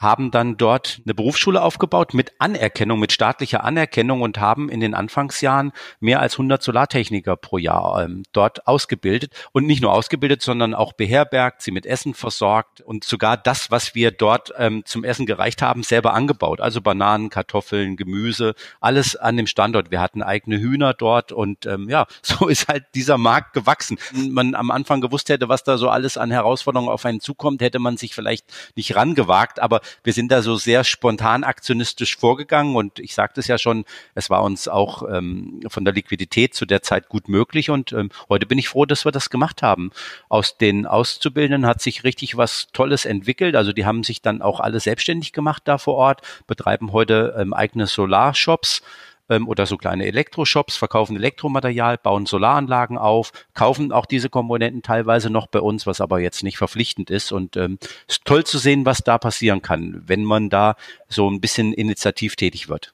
haben 0.00 0.30
dann 0.30 0.56
dort 0.56 1.02
eine 1.04 1.14
Berufsschule 1.14 1.62
aufgebaut 1.62 2.14
mit 2.14 2.32
Anerkennung, 2.38 2.98
mit 2.98 3.12
staatlicher 3.12 3.64
Anerkennung 3.64 4.22
und 4.22 4.40
haben 4.40 4.70
in 4.70 4.80
den 4.80 4.94
Anfangsjahren 4.94 5.72
mehr 6.00 6.20
als 6.20 6.34
100 6.34 6.62
Solartechniker 6.62 7.36
pro 7.36 7.58
Jahr 7.58 8.02
ähm, 8.02 8.22
dort 8.32 8.66
ausgebildet 8.66 9.32
und 9.52 9.66
nicht 9.66 9.82
nur 9.82 9.92
ausgebildet, 9.92 10.40
sondern 10.40 10.72
auch 10.74 10.94
beherbergt, 10.94 11.60
sie 11.60 11.70
mit 11.70 11.84
Essen 11.84 12.14
versorgt 12.14 12.80
und 12.80 13.04
sogar 13.04 13.36
das, 13.36 13.70
was 13.70 13.94
wir 13.94 14.10
dort 14.10 14.54
ähm, 14.56 14.84
zum 14.86 15.04
Essen 15.04 15.26
gereicht 15.26 15.60
haben, 15.60 15.82
selber 15.82 16.14
angebaut. 16.14 16.62
Also 16.62 16.80
Bananen, 16.80 17.28
Kartoffeln, 17.28 17.96
Gemüse, 17.96 18.54
alles 18.80 19.16
an 19.16 19.36
dem 19.36 19.46
Standort. 19.46 19.90
Wir 19.90 20.00
hatten 20.00 20.22
eigene 20.22 20.58
Hühner 20.58 20.94
dort 20.94 21.30
und 21.30 21.66
ähm, 21.66 21.90
ja, 21.90 22.06
so 22.22 22.48
ist 22.48 22.68
halt 22.68 22.86
dieser 22.94 23.18
Markt 23.18 23.52
gewachsen. 23.52 23.98
Wenn 24.12 24.32
man 24.32 24.54
am 24.54 24.70
Anfang 24.70 25.02
gewusst 25.02 25.28
hätte, 25.28 25.50
was 25.50 25.62
da 25.62 25.76
so 25.76 25.90
alles 25.90 26.16
an 26.16 26.30
Herausforderungen 26.30 26.88
auf 26.88 27.04
einen 27.04 27.20
zukommt, 27.20 27.60
hätte 27.60 27.78
man 27.78 27.98
sich 27.98 28.14
vielleicht 28.14 28.46
nicht 28.76 28.96
rangewagt, 28.96 29.60
aber 29.60 29.82
wir 30.04 30.12
sind 30.12 30.30
da 30.32 30.42
so 30.42 30.56
sehr 30.56 30.84
spontan 30.84 31.44
aktionistisch 31.44 32.16
vorgegangen 32.16 32.76
und 32.76 32.98
ich 32.98 33.14
sagte 33.14 33.40
es 33.40 33.46
ja 33.46 33.58
schon, 33.58 33.84
es 34.14 34.30
war 34.30 34.42
uns 34.42 34.68
auch 34.68 35.02
ähm, 35.10 35.60
von 35.68 35.84
der 35.84 35.94
Liquidität 35.94 36.54
zu 36.54 36.66
der 36.66 36.82
Zeit 36.82 37.08
gut 37.08 37.28
möglich 37.28 37.70
und 37.70 37.92
ähm, 37.92 38.10
heute 38.28 38.46
bin 38.46 38.58
ich 38.58 38.68
froh, 38.68 38.86
dass 38.86 39.04
wir 39.04 39.12
das 39.12 39.30
gemacht 39.30 39.62
haben. 39.62 39.90
Aus 40.28 40.58
den 40.58 40.86
Auszubildenden 40.86 41.66
hat 41.66 41.80
sich 41.80 42.04
richtig 42.04 42.36
was 42.36 42.68
Tolles 42.72 43.04
entwickelt. 43.04 43.56
Also 43.56 43.72
die 43.72 43.86
haben 43.86 44.04
sich 44.04 44.22
dann 44.22 44.42
auch 44.42 44.60
alle 44.60 44.80
selbstständig 44.80 45.32
gemacht 45.32 45.62
da 45.64 45.78
vor 45.78 45.94
Ort, 45.94 46.22
betreiben 46.46 46.92
heute 46.92 47.34
ähm, 47.38 47.52
eigene 47.52 47.86
Solarshops 47.86 48.82
ähm, 49.30 49.48
oder 49.48 49.64
so 49.64 49.76
kleine 49.76 50.06
Elektroshops, 50.06 50.76
verkaufen 50.76 51.16
Elektromaterial, 51.16 51.96
bauen 51.96 52.26
Solaranlagen 52.26 52.98
auf, 52.98 53.32
kaufen 53.54 53.92
auch 53.92 54.06
diese 54.06 54.28
Komponenten 54.28 54.82
teilweise 54.82 55.30
noch 55.30 55.46
bei 55.46 55.60
uns, 55.60 55.86
was 55.86 56.00
aber 56.00 56.20
jetzt 56.20 56.42
nicht 56.42 56.58
verpflichtend 56.58 57.10
ist. 57.10 57.32
Und 57.32 57.56
ähm, 57.56 57.78
ist 58.06 58.24
toll 58.24 58.44
zu 58.44 58.58
sehen, 58.58 58.84
was 58.84 58.98
da 58.98 59.16
passieren 59.16 59.62
kann, 59.62 60.02
wenn 60.06 60.24
man 60.24 60.50
da 60.50 60.76
so 61.08 61.30
ein 61.30 61.40
bisschen 61.40 61.72
initiativ 61.72 62.36
tätig 62.36 62.68
wird. 62.68 62.92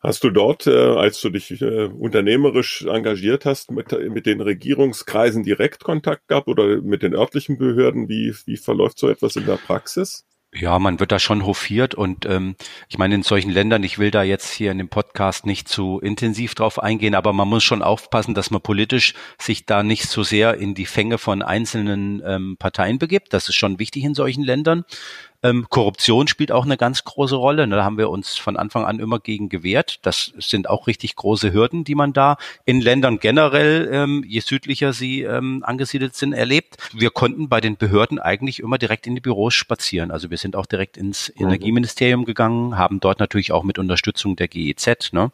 Hast 0.00 0.24
du 0.24 0.30
dort, 0.30 0.66
äh, 0.66 0.70
als 0.70 1.20
du 1.20 1.30
dich 1.30 1.60
äh, 1.60 1.84
unternehmerisch 1.86 2.86
engagiert 2.86 3.44
hast, 3.44 3.70
mit, 3.70 3.92
mit 4.10 4.26
den 4.26 4.40
Regierungskreisen 4.40 5.42
direkt 5.42 5.84
Kontakt 5.84 6.28
gehabt 6.28 6.48
oder 6.48 6.80
mit 6.80 7.02
den 7.02 7.14
örtlichen 7.14 7.58
Behörden? 7.58 8.08
Wie, 8.08 8.34
wie 8.46 8.56
verläuft 8.56 8.98
so 8.98 9.08
etwas 9.08 9.36
in 9.36 9.46
der 9.46 9.56
Praxis? 9.56 10.24
Ja, 10.56 10.78
man 10.78 11.00
wird 11.00 11.10
da 11.10 11.18
schon 11.18 11.44
hofiert 11.44 11.96
und 11.96 12.26
ähm, 12.26 12.54
ich 12.88 12.96
meine, 12.96 13.16
in 13.16 13.24
solchen 13.24 13.50
Ländern, 13.50 13.82
ich 13.82 13.98
will 13.98 14.12
da 14.12 14.22
jetzt 14.22 14.52
hier 14.52 14.70
in 14.70 14.78
dem 14.78 14.88
Podcast 14.88 15.46
nicht 15.46 15.68
zu 15.68 15.98
intensiv 15.98 16.54
drauf 16.54 16.80
eingehen, 16.80 17.16
aber 17.16 17.32
man 17.32 17.48
muss 17.48 17.64
schon 17.64 17.82
aufpassen, 17.82 18.34
dass 18.34 18.52
man 18.52 18.60
politisch 18.60 19.14
sich 19.36 19.66
da 19.66 19.82
nicht 19.82 20.08
so 20.08 20.22
sehr 20.22 20.54
in 20.54 20.74
die 20.74 20.86
Fänge 20.86 21.18
von 21.18 21.42
einzelnen 21.42 22.22
ähm, 22.24 22.56
Parteien 22.56 23.00
begibt. 23.00 23.32
Das 23.32 23.48
ist 23.48 23.56
schon 23.56 23.80
wichtig 23.80 24.04
in 24.04 24.14
solchen 24.14 24.44
Ländern. 24.44 24.84
Ähm, 25.44 25.66
Korruption 25.68 26.26
spielt 26.26 26.50
auch 26.50 26.64
eine 26.64 26.78
ganz 26.78 27.04
große 27.04 27.36
Rolle. 27.36 27.68
Da 27.68 27.84
haben 27.84 27.98
wir 27.98 28.08
uns 28.08 28.36
von 28.36 28.56
Anfang 28.56 28.86
an 28.86 28.98
immer 28.98 29.20
gegen 29.20 29.50
gewehrt. 29.50 29.98
Das 30.00 30.32
sind 30.38 30.70
auch 30.70 30.86
richtig 30.86 31.16
große 31.16 31.52
Hürden, 31.52 31.84
die 31.84 31.94
man 31.94 32.14
da 32.14 32.38
in 32.64 32.80
Ländern 32.80 33.18
generell, 33.18 33.90
ähm, 33.92 34.24
je 34.26 34.40
südlicher 34.40 34.94
sie 34.94 35.22
ähm, 35.22 35.62
angesiedelt 35.62 36.16
sind, 36.16 36.32
erlebt. 36.32 36.78
Wir 36.94 37.10
konnten 37.10 37.50
bei 37.50 37.60
den 37.60 37.76
Behörden 37.76 38.18
eigentlich 38.18 38.60
immer 38.60 38.78
direkt 38.78 39.06
in 39.06 39.14
die 39.14 39.20
Büros 39.20 39.52
spazieren. 39.52 40.10
Also 40.10 40.30
wir 40.30 40.38
sind 40.38 40.56
auch 40.56 40.66
direkt 40.66 40.96
ins 40.96 41.30
mhm. 41.36 41.46
Energieministerium 41.46 42.24
gegangen, 42.24 42.78
haben 42.78 43.00
dort 43.00 43.20
natürlich 43.20 43.52
auch 43.52 43.64
mit 43.64 43.78
Unterstützung 43.78 44.36
der 44.36 44.48
GEZ 44.48 45.12
ne, 45.12 45.30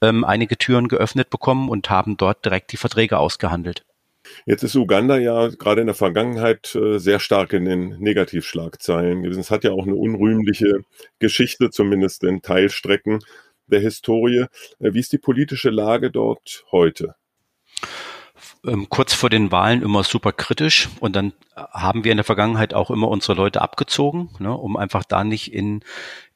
ähm, 0.00 0.24
einige 0.24 0.56
Türen 0.56 0.88
geöffnet 0.88 1.28
bekommen 1.28 1.68
und 1.68 1.90
haben 1.90 2.16
dort 2.16 2.46
direkt 2.46 2.72
die 2.72 2.78
Verträge 2.78 3.18
ausgehandelt. 3.18 3.84
Jetzt 4.46 4.62
ist 4.62 4.76
Uganda 4.76 5.18
ja 5.18 5.48
gerade 5.48 5.80
in 5.80 5.86
der 5.86 5.94
Vergangenheit 5.94 6.74
äh, 6.74 6.98
sehr 6.98 7.20
stark 7.20 7.52
in 7.52 7.64
den 7.64 7.98
Negativschlagzeilen 7.98 9.22
gewesen. 9.22 9.40
Es 9.40 9.50
hat 9.50 9.64
ja 9.64 9.72
auch 9.72 9.86
eine 9.86 9.96
unrühmliche 9.96 10.84
Geschichte, 11.18 11.70
zumindest 11.70 12.24
in 12.24 12.42
Teilstrecken 12.42 13.20
der 13.66 13.80
Historie. 13.80 14.46
Äh, 14.78 14.94
wie 14.94 15.00
ist 15.00 15.12
die 15.12 15.18
politische 15.18 15.70
Lage 15.70 16.10
dort 16.10 16.64
heute? 16.70 17.14
Ähm, 18.64 18.88
kurz 18.88 19.14
vor 19.14 19.30
den 19.30 19.52
Wahlen 19.52 19.82
immer 19.82 20.04
super 20.04 20.32
kritisch 20.32 20.88
und 21.00 21.16
dann 21.16 21.32
haben 21.56 22.04
wir 22.04 22.12
in 22.12 22.18
der 22.18 22.24
Vergangenheit 22.24 22.74
auch 22.74 22.90
immer 22.90 23.08
unsere 23.08 23.34
Leute 23.34 23.62
abgezogen, 23.62 24.30
ne, 24.38 24.54
um 24.54 24.76
einfach 24.76 25.04
da 25.04 25.24
nicht 25.24 25.52
in, 25.52 25.82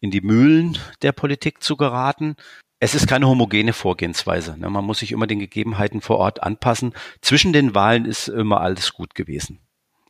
in 0.01 0.11
die 0.11 0.23
Mühlen 0.23 0.79
der 1.03 1.13
Politik 1.13 1.63
zu 1.63 1.77
geraten. 1.77 2.37
Es 2.85 2.95
ist 2.95 3.09
keine 3.09 3.27
homogene 3.27 3.73
Vorgehensweise. 3.73 4.61
Ne? 4.61 4.69
Man 4.69 4.85
muss 4.85 4.99
sich 4.99 5.11
immer 5.11 5.27
den 5.27 5.39
Gegebenheiten 5.39 6.03
vor 6.03 6.19
Ort 6.19 6.43
anpassen. 6.43 6.93
Zwischen 7.23 7.55
den 7.55 7.75
Wahlen 7.75 8.05
ist 8.05 8.29
immer 8.29 8.61
alles 8.61 8.93
gut 8.93 9.15
gewesen. 9.15 9.61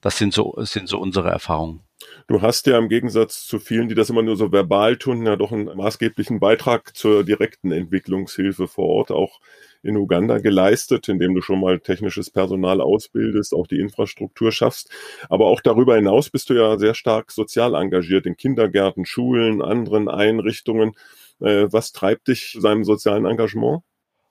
Das 0.00 0.18
sind 0.18 0.34
so, 0.34 0.56
sind 0.58 0.88
so 0.88 0.98
unsere 0.98 1.30
Erfahrungen. 1.30 1.82
Du 2.26 2.42
hast 2.42 2.66
ja 2.66 2.76
im 2.76 2.88
Gegensatz 2.88 3.46
zu 3.46 3.60
vielen, 3.60 3.88
die 3.88 3.94
das 3.94 4.10
immer 4.10 4.24
nur 4.24 4.36
so 4.36 4.50
verbal 4.50 4.96
tun, 4.96 5.24
ja 5.24 5.36
doch 5.36 5.52
einen 5.52 5.66
maßgeblichen 5.66 6.40
Beitrag 6.40 6.96
zur 6.96 7.22
direkten 7.22 7.70
Entwicklungshilfe 7.70 8.66
vor 8.66 8.88
Ort 8.88 9.12
auch 9.12 9.38
in 9.84 9.96
Uganda 9.96 10.38
geleistet, 10.38 11.08
indem 11.08 11.36
du 11.36 11.42
schon 11.42 11.60
mal 11.60 11.78
technisches 11.78 12.28
Personal 12.28 12.80
ausbildest, 12.80 13.54
auch 13.54 13.68
die 13.68 13.78
Infrastruktur 13.78 14.50
schaffst. 14.50 14.90
Aber 15.28 15.46
auch 15.46 15.60
darüber 15.60 15.94
hinaus 15.94 16.28
bist 16.28 16.50
du 16.50 16.54
ja 16.54 16.76
sehr 16.76 16.94
stark 16.94 17.30
sozial 17.30 17.76
engagiert 17.76 18.26
in 18.26 18.36
Kindergärten, 18.36 19.06
Schulen, 19.06 19.62
anderen 19.62 20.08
Einrichtungen. 20.08 20.96
Äh, 21.40 21.66
was 21.70 21.92
treibt 21.92 22.28
dich 22.28 22.56
seinem 22.58 22.84
sozialen 22.84 23.26
Engagement? 23.26 23.82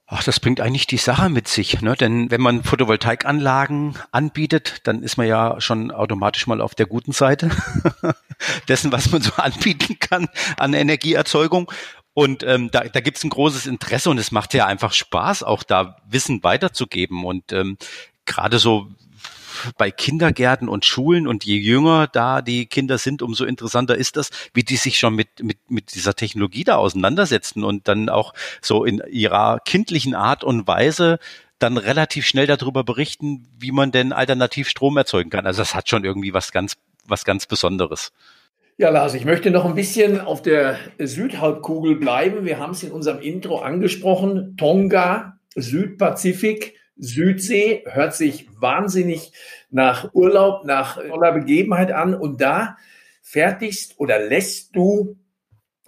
Ach, 0.06 0.24
das 0.24 0.39
bringt 0.39 0.60
eigentlich 0.60 0.86
die 0.86 0.98
Sache 0.98 1.30
mit 1.30 1.48
sich, 1.48 1.82
ne? 1.82 1.96
Denn 1.96 2.30
wenn 2.30 2.42
man 2.42 2.63
Photovoltaikanlagen 2.63 3.98
anbietet, 4.12 4.82
dann 4.84 5.02
ist 5.02 5.18
man 5.18 5.28
ja 5.28 5.60
schon 5.62 5.92
automatisch 5.92 6.46
mal 6.46 6.62
auf 6.62 6.76
der 6.76 6.88
guten 6.88 7.13
Seite 7.13 7.50
dessen, 8.68 8.92
was 8.92 9.12
man 9.12 9.22
so 9.22 9.32
anbieten 9.38 9.98
kann 10.00 10.28
an 10.58 10.74
Energieerzeugung. 10.74 11.72
Und 12.13 12.44
ähm, 12.44 12.70
da, 12.70 12.82
da 12.82 13.00
gibt 13.00 13.18
es 13.18 13.24
ein 13.24 13.30
großes 13.30 13.66
Interesse 13.66 14.10
und 14.10 14.18
es 14.18 14.32
macht 14.32 14.54
ja 14.54 14.68
einfach 14.68 14.94
Spaß, 14.94 15.42
auch 15.42 15.63
da 15.63 15.98
Wissen 16.08 16.44
weiterzugeben. 16.44 17.24
Und 17.26 17.52
ähm, 17.54 17.78
gerade 18.26 18.60
so 18.60 18.92
bei 19.78 19.91
Kindergärten 19.91 20.69
und 20.69 20.86
Schulen 20.86 21.28
und 21.28 21.43
je 21.43 21.58
jünger 21.58 22.08
da 22.08 22.41
die 22.41 22.65
Kinder 22.65 22.97
sind, 22.97 23.21
umso 23.21 23.45
interessanter 23.45 23.95
ist 23.95 24.17
das, 24.17 24.30
wie 24.54 24.63
die 24.63 24.76
sich 24.76 24.97
schon 24.99 25.15
mit, 25.15 25.43
mit, 25.43 25.58
mit 25.69 25.95
dieser 25.95 26.15
Technologie 26.15 26.63
da 26.63 26.76
auseinandersetzen 26.76 27.63
und 27.63 27.88
dann 27.88 28.10
auch 28.10 28.34
so 28.62 28.86
in 28.86 29.02
ihrer 29.10 29.60
kindlichen 29.65 30.15
Art 30.15 30.43
und 30.43 30.67
Weise 30.67 31.19
dann 31.60 31.78
relativ 31.78 32.26
schnell 32.26 32.47
darüber 32.47 32.84
berichten, 32.84 33.47
wie 33.58 33.71
man 33.71 33.91
denn 33.91 34.12
alternativ 34.12 34.67
Strom 34.67 34.97
erzeugen 34.97 35.30
kann. 35.30 35.45
Also 35.45 35.62
das 35.62 35.76
hat 35.76 35.89
schon 35.89 36.04
irgendwie 36.04 36.34
was 36.34 36.52
ganz, 36.52 36.76
was 37.08 37.23
ganz 37.23 37.45
Besonderes. 37.45 38.12
Ja, 38.78 38.89
Lars, 38.89 39.13
ich 39.13 39.23
möchte 39.23 39.52
noch 39.52 39.65
ein 39.65 39.76
bisschen 39.76 40.19
auf 40.19 40.41
der 40.41 40.78
Südhalbkugel 40.97 41.95
bleiben. 41.95 42.43
Wir 42.43 42.58
haben 42.58 42.71
es 42.71 42.84
in 42.84 42.91
unserem 42.91 43.21
Intro 43.21 43.60
angesprochen. 43.60 44.58
Tonga 44.58 45.38
Südpazifik, 45.56 46.76
Südsee, 46.95 47.84
hört 47.88 48.15
sich 48.15 48.47
wahnsinnig 48.60 49.34
nach 49.69 50.13
Urlaub, 50.13 50.65
nach 50.65 50.97
toller 50.97 51.32
Begebenheit 51.32 51.91
an. 51.91 52.13
Und 52.13 52.41
da 52.41 52.77
fertigst 53.21 53.99
oder 53.99 54.19
lässt 54.19 54.75
du 54.75 55.17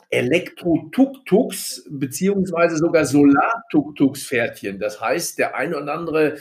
Elektro-Tuk-Tuks 0.10 1.88
beziehungsweise 1.90 2.78
sogar 2.78 3.06
Solar-Tuk-Tuks-Pferdchen. 3.06 4.80
Das 4.80 5.02
heißt, 5.02 5.38
der 5.38 5.56
eine 5.56 5.78
oder 5.78 5.94
andere 5.94 6.38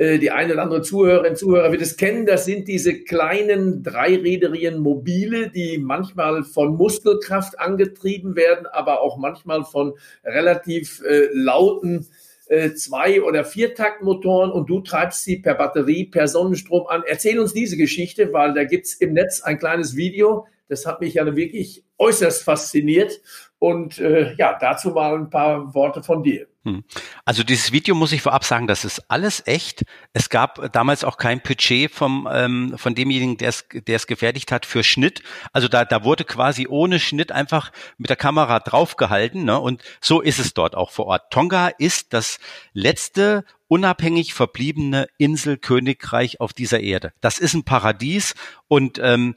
äh, 0.00 0.18
die 0.18 0.30
eine 0.30 0.54
oder 0.54 0.62
andere 0.62 0.80
Zuhörerin, 0.80 1.36
Zuhörer 1.36 1.72
wird 1.72 1.82
es 1.82 1.98
kennen. 1.98 2.24
Das 2.24 2.46
sind 2.46 2.68
diese 2.68 3.02
kleinen 3.02 3.82
dreiräderigen 3.82 4.78
Mobile, 4.78 5.50
die 5.50 5.76
manchmal 5.76 6.42
von 6.42 6.74
Muskelkraft 6.76 7.60
angetrieben 7.60 8.34
werden, 8.34 8.66
aber 8.66 9.02
auch 9.02 9.18
manchmal 9.18 9.62
von 9.62 9.92
relativ 10.24 11.02
äh, 11.02 11.28
lauten 11.34 12.06
äh, 12.50 12.74
Zwei- 12.74 13.22
oder 13.22 13.44
Viertaktmotoren 13.44 14.50
und 14.50 14.68
du 14.68 14.80
treibst 14.80 15.22
sie 15.22 15.36
per 15.36 15.54
Batterie, 15.54 16.06
per 16.06 16.26
Sonnenstrom 16.26 16.86
an. 16.88 17.04
Erzähl 17.06 17.38
uns 17.38 17.52
diese 17.52 17.76
Geschichte, 17.76 18.32
weil 18.32 18.54
da 18.54 18.64
gibt's 18.64 18.94
im 18.94 19.12
Netz 19.12 19.40
ein 19.40 19.58
kleines 19.58 19.94
Video. 19.94 20.46
Das 20.68 20.84
hat 20.84 21.00
mich 21.00 21.14
ja 21.14 21.36
wirklich 21.36 21.84
äußerst 21.98 22.42
fasziniert. 22.42 23.20
Und 23.60 23.98
äh, 23.98 24.34
ja, 24.36 24.56
dazu 24.58 24.90
mal 24.90 25.14
ein 25.14 25.28
paar 25.28 25.74
Worte 25.74 26.02
von 26.02 26.22
dir. 26.22 26.46
Hm. 26.64 26.82
Also 27.26 27.42
dieses 27.42 27.72
Video 27.72 27.94
muss 27.94 28.12
ich 28.12 28.22
vorab 28.22 28.42
sagen, 28.44 28.66
das 28.66 28.86
ist 28.86 29.10
alles 29.10 29.46
echt. 29.46 29.84
Es 30.14 30.30
gab 30.30 30.72
damals 30.72 31.04
auch 31.04 31.18
kein 31.18 31.42
Budget 31.42 31.90
vom 31.90 32.26
ähm, 32.32 32.72
von 32.78 32.94
demjenigen, 32.94 33.36
der 33.36 33.50
es 33.50 33.66
der 33.70 33.96
es 33.96 34.06
gefertigt 34.06 34.50
hat 34.50 34.64
für 34.64 34.82
Schnitt. 34.82 35.22
Also 35.52 35.68
da 35.68 35.84
da 35.84 36.04
wurde 36.04 36.24
quasi 36.24 36.68
ohne 36.68 36.98
Schnitt 36.98 37.32
einfach 37.32 37.70
mit 37.98 38.08
der 38.08 38.16
Kamera 38.16 38.60
draufgehalten. 38.60 39.44
Ne? 39.44 39.60
Und 39.60 39.82
so 40.00 40.22
ist 40.22 40.38
es 40.38 40.54
dort 40.54 40.74
auch 40.74 40.90
vor 40.90 41.04
Ort. 41.04 41.30
Tonga 41.30 41.68
ist 41.68 42.14
das 42.14 42.38
letzte 42.72 43.44
unabhängig 43.68 44.32
verbliebene 44.32 45.06
Inselkönigreich 45.18 46.40
auf 46.40 46.54
dieser 46.54 46.80
Erde. 46.80 47.12
Das 47.20 47.38
ist 47.38 47.52
ein 47.52 47.64
Paradies 47.64 48.34
und 48.68 48.98
ähm, 49.02 49.34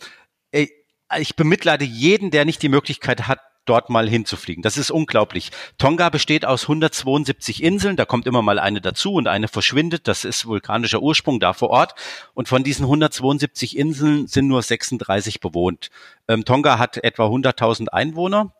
ich 0.52 1.36
bemitleide 1.36 1.86
jeden, 1.86 2.32
der 2.32 2.46
nicht 2.46 2.62
die 2.62 2.70
Möglichkeit 2.70 3.28
hat, 3.28 3.40
dort 3.66 3.90
mal 3.90 4.10
hinzufliegen. 4.10 4.62
Das 4.62 4.78
ist 4.78 4.92
unglaublich. 4.92 5.52
Tonga 5.78 6.10
besteht 6.10 6.46
aus 6.46 6.64
172 6.64 7.64
Inseln, 7.64 7.96
da 7.96 8.06
kommt 8.06 8.28
immer 8.28 8.42
mal 8.42 8.60
eine 8.60 8.82
dazu 8.82 9.14
und 9.14 9.28
eine 9.28 9.48
verschwindet. 9.48 10.08
Das 10.08 10.26
ist 10.26 10.46
vulkanischer 10.46 11.02
Ursprung 11.02 11.40
da 11.40 11.54
vor 11.54 11.70
Ort. 11.70 11.96
Und 12.34 12.48
von 12.48 12.64
diesen 12.64 12.84
172 12.84 13.78
Inseln 13.78 14.28
sind 14.28 14.48
nur 14.48 14.62
36 14.62 15.40
bewohnt. 15.40 15.90
Ähm, 16.28 16.46
Tonga 16.46 16.80
hat 16.80 16.98
etwa 16.98 17.28
100.000 17.28 17.90
Einwohner 17.90 18.54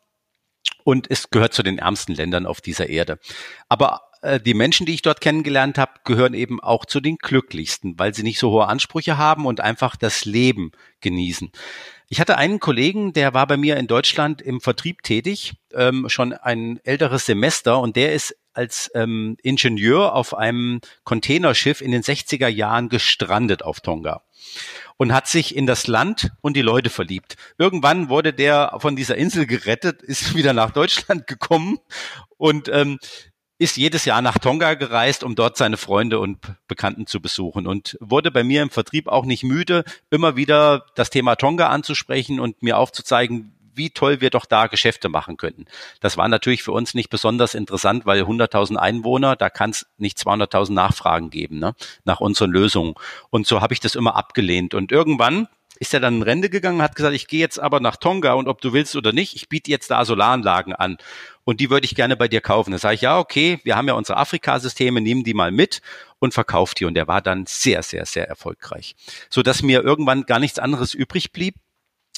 und 0.84 1.10
es 1.10 1.30
gehört 1.30 1.54
zu 1.54 1.64
den 1.64 1.80
ärmsten 1.80 2.16
Ländern 2.16 2.46
auf 2.46 2.62
dieser 2.62 2.90
Erde. 2.90 3.20
Aber 3.70 4.02
äh, 4.22 4.40
die 4.40 4.54
Menschen, 4.54 4.86
die 4.86 4.94
ich 4.94 5.02
dort 5.02 5.22
kennengelernt 5.22 5.78
habe, 5.78 5.92
gehören 6.04 6.34
eben 6.34 6.62
auch 6.62 6.86
zu 6.86 7.00
den 7.00 7.18
glücklichsten, 7.18 8.00
weil 8.00 8.14
sie 8.14 8.24
nicht 8.24 8.40
so 8.40 8.52
hohe 8.52 8.68
Ansprüche 8.68 9.18
haben 9.18 9.46
und 9.46 9.62
einfach 9.62 9.96
das 9.96 10.26
Leben 10.26 10.72
genießen. 11.02 11.52
Ich 12.14 12.20
hatte 12.20 12.38
einen 12.38 12.60
Kollegen, 12.60 13.12
der 13.12 13.34
war 13.34 13.48
bei 13.48 13.58
mir 13.58 13.76
in 13.78 13.88
Deutschland 13.88 14.40
im 14.40 14.62
Vertrieb 14.62 15.02
tätig, 15.02 15.56
ähm, 15.74 16.10
schon 16.10 16.32
ein 16.34 16.80
älteres 16.84 17.26
Semester 17.26 17.80
und 17.80 17.96
der 17.96 18.14
ist 18.14 18.38
als 18.54 18.92
ähm, 18.94 19.36
Ingenieur 19.42 20.14
auf 20.14 20.38
einem 20.38 20.80
Containerschiff 21.06 21.82
in 21.82 21.90
den 21.90 22.04
60er 22.04 22.48
Jahren 22.48 22.90
gestrandet 22.90 23.64
auf 23.64 23.80
Tonga 23.80 24.22
und 24.98 25.12
hat 25.12 25.28
sich 25.28 25.56
in 25.56 25.66
das 25.66 25.88
Land 25.88 26.30
und 26.42 26.56
die 26.56 26.62
Leute 26.62 26.92
verliebt. 26.92 27.36
Irgendwann 27.58 28.10
wurde 28.10 28.32
der 28.32 28.76
von 28.78 28.96
dieser 28.96 29.16
Insel 29.16 29.48
gerettet, 29.48 30.04
ist 30.04 30.36
wieder 30.36 30.54
nach 30.54 30.70
Deutschland 30.70 31.26
gekommen 31.26 31.80
und 32.38 32.70
ähm, 32.72 33.00
ist 33.64 33.78
jedes 33.78 34.04
Jahr 34.04 34.22
nach 34.22 34.38
Tonga 34.38 34.74
gereist, 34.74 35.24
um 35.24 35.36
dort 35.36 35.56
seine 35.56 35.78
Freunde 35.78 36.20
und 36.20 36.38
Bekannten 36.68 37.08
zu 37.08 37.22
besuchen 37.22 37.66
und 37.66 37.98
wurde 38.02 38.30
bei 38.30 38.44
mir 38.44 38.62
im 38.62 38.70
Vertrieb 38.70 39.08
auch 39.08 39.26
nicht 39.26 39.44
müde, 39.44 39.86
immer 40.10 40.36
wieder 40.36 40.86
das 40.96 41.10
Thema 41.10 41.38
Tonga 41.38 41.70
anzusprechen 41.70 42.42
und 42.42 42.62
mir 42.62 42.78
aufzuzeigen, 42.78 43.54
wie 43.74 43.90
toll 43.90 44.20
wir 44.22 44.30
doch 44.30 44.46
da 44.46 44.68
Geschäfte 44.68 45.08
machen 45.08 45.38
könnten. 45.38 45.66
Das 46.02 46.18
war 46.18 46.28
natürlich 46.28 46.62
für 46.62 46.74
uns 46.74 46.94
nicht 46.94 47.10
besonders 47.10 47.56
interessant, 47.56 48.06
weil 48.06 48.22
100.000 48.24 48.76
Einwohner, 48.76 49.38
da 49.38 49.50
kann 49.50 49.72
es 49.72 49.88
nicht 49.98 50.18
200.000 50.18 50.74
Nachfragen 50.74 51.30
geben 51.30 51.60
ne, 51.60 51.74
nach 52.04 52.20
unseren 52.20 52.52
Lösungen. 52.52 52.96
Und 53.30 53.48
so 53.48 53.62
habe 53.62 53.74
ich 53.74 53.80
das 53.80 53.96
immer 53.96 54.16
abgelehnt. 54.16 54.74
Und 54.74 54.92
irgendwann 54.92 55.48
ist 55.80 55.94
er 55.94 56.00
dann 56.00 56.18
in 56.18 56.22
Rente 56.22 56.50
gegangen, 56.50 56.82
hat 56.82 56.96
gesagt, 56.96 57.16
ich 57.16 57.28
gehe 57.28 57.40
jetzt 57.40 57.60
aber 57.60 57.80
nach 57.80 57.96
Tonga 57.96 58.34
und 58.34 58.48
ob 58.48 58.62
du 58.62 58.74
willst 58.74 58.96
oder 58.96 59.12
nicht, 59.12 59.36
ich 59.36 59.50
biete 59.50 59.72
jetzt 59.72 59.90
da 59.90 60.06
Solaranlagen 60.06 60.74
an 60.74 60.98
und 61.44 61.60
die 61.60 61.70
würde 61.70 61.86
ich 61.86 61.96
gerne 61.96 62.16
bei 62.16 62.28
dir 62.28 62.42
kaufen. 62.42 62.72
Da 62.72 62.78
sage 62.78 62.96
ich, 62.96 63.02
ja, 63.02 63.20
okay, 63.20 63.60
wir 63.64 63.76
haben 63.76 63.88
ja 63.88 63.94
unsere 63.94 64.18
Afrika-Systeme, 64.18 65.02
nehmen 65.02 65.24
die 65.24 65.34
mal 65.34 65.52
mit 65.52 65.82
und 66.20 66.34
verkauft 66.34 66.80
die. 66.80 66.86
Und 66.86 66.94
der 66.94 67.08
war 67.08 67.22
dann 67.22 67.46
sehr, 67.46 67.84
sehr, 67.84 68.06
sehr 68.06 68.28
erfolgreich. 68.28 68.96
So 69.30 69.44
dass 69.44 69.62
mir 69.62 69.84
irgendwann 69.84 70.24
gar 70.24 70.40
nichts 70.40 70.60
anderes 70.60 70.94
übrig 70.94 71.32
blieb, 71.32 71.56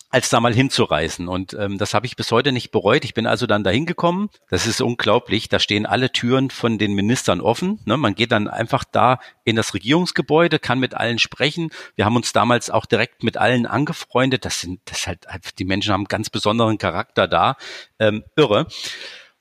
als 0.10 0.30
da 0.30 0.40
mal 0.40 0.54
hinzureisen. 0.54 1.28
Und 1.28 1.54
ähm, 1.54 1.78
das 1.78 1.94
habe 1.94 2.06
ich 2.06 2.16
bis 2.16 2.32
heute 2.32 2.52
nicht 2.52 2.72
bereut. 2.72 3.04
Ich 3.04 3.14
bin 3.14 3.28
also 3.28 3.48
dann 3.48 3.64
dahin 3.64 3.86
gekommen. 3.86 4.30
Das 4.50 4.66
ist 4.68 4.82
unglaublich. 4.82 5.50
Da 5.50 5.60
stehen 5.60 5.86
alle 5.86 6.12
Türen 6.12 6.50
von 6.50 6.78
den 6.78 6.94
Ministern 6.94 7.42
offen. 7.42 7.80
Ne? 7.86 7.98
Man 7.98 8.16
geht 8.16 8.32
dann 8.32 8.48
einfach 8.48 8.84
da 8.84 9.20
in 9.44 9.56
das 9.56 9.74
Regierungsgebäude, 9.74 10.60
kann 10.60 10.80
mit 10.80 10.94
allen 10.94 11.20
sprechen. 11.20 11.70
Wir 11.96 12.06
haben 12.06 12.16
uns 12.16 12.34
damals 12.34 12.70
auch 12.70 12.86
direkt 12.86 13.24
mit 13.24 13.38
allen 13.38 13.66
angefreundet. 13.66 14.46
Das 14.46 14.62
sind, 14.62 14.80
das 14.86 15.08
halt, 15.08 15.26
die 15.60 15.66
Menschen 15.66 15.92
haben 15.92 16.06
ganz 16.06 16.30
besonderen 16.30 16.78
Charakter 16.78 17.28
da. 17.28 17.58
Ähm, 18.00 18.24
irre. 18.36 18.68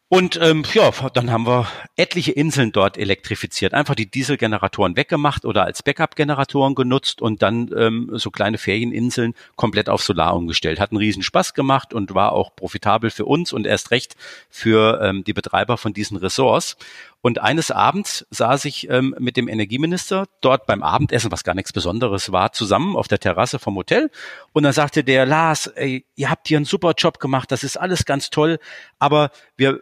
Und 0.09 0.39
ähm, 0.41 0.65
ja, 0.75 0.91
dann 1.15 1.31
haben 1.33 1.47
wir 1.47 1.67
etliche 1.97 2.33
Inseln 2.33 2.73
dort 2.73 2.99
elektrifiziert. 2.99 3.73
Einfach 3.73 3.95
die 3.95 4.11
Dieselgeneratoren 4.11 4.97
weggemacht 4.97 5.45
oder 5.45 5.65
als 5.65 5.83
Backup-Generatoren 5.83 6.75
genutzt 6.75 7.23
und 7.23 7.43
dann 7.43 7.71
ähm, 7.77 8.11
so 8.13 8.31
kleine 8.31 8.59
Ferieninseln 8.59 9.35
komplett 9.57 9.89
auf 9.89 10.03
Solar 10.03 10.37
umgestellt. 10.37 10.79
Hat 10.79 10.91
einen 10.91 10.99
riesen 10.99 11.23
Spaß 11.23 11.55
gemacht 11.55 11.95
und 11.95 12.15
war 12.15 12.33
auch 12.33 12.55
profitabel 12.55 13.11
für 13.11 13.25
uns 13.25 13.53
und 13.53 13.67
erst 13.67 13.91
recht 13.91 14.15
für 14.51 15.01
ähm, 15.03 15.25
die 15.25 15.33
Betreiber 15.33 15.79
von 15.79 15.95
diesen 15.95 16.19
Ressorts. 16.19 16.77
Und 17.25 17.41
eines 17.41 17.71
Abends 17.71 18.27
saß 18.29 18.67
ich 18.67 18.91
ähm, 18.91 19.15
mit 19.19 19.39
dem 19.39 19.49
Energieminister 19.49 20.27
dort 20.43 20.67
beim 20.67 20.83
Abendessen, 20.83 21.33
was 21.33 21.43
gar 21.43 21.55
nichts 21.55 21.73
Besonderes 21.73 22.33
war, 22.33 22.53
zusammen 22.53 22.97
auf 22.97 23.09
der 23.09 23.19
Terrasse 23.19 23.59
vom 23.59 23.77
Hotel. 23.77 24.11
Und 24.53 24.65
dann 24.65 24.75
sagte 24.75 25.03
der 25.05 25.25
Lars, 25.25 25.67
ey, 25.69 26.05
ihr 26.17 26.29
habt 26.29 26.49
hier 26.49 26.59
einen 26.59 26.67
super 26.67 26.93
Job 26.99 27.21
gemacht, 27.21 27.51
das 27.51 27.65
ist 27.65 27.79
alles 27.79 28.05
ganz 28.05 28.29
toll, 28.29 28.59
aber 28.99 29.31
wir 29.57 29.81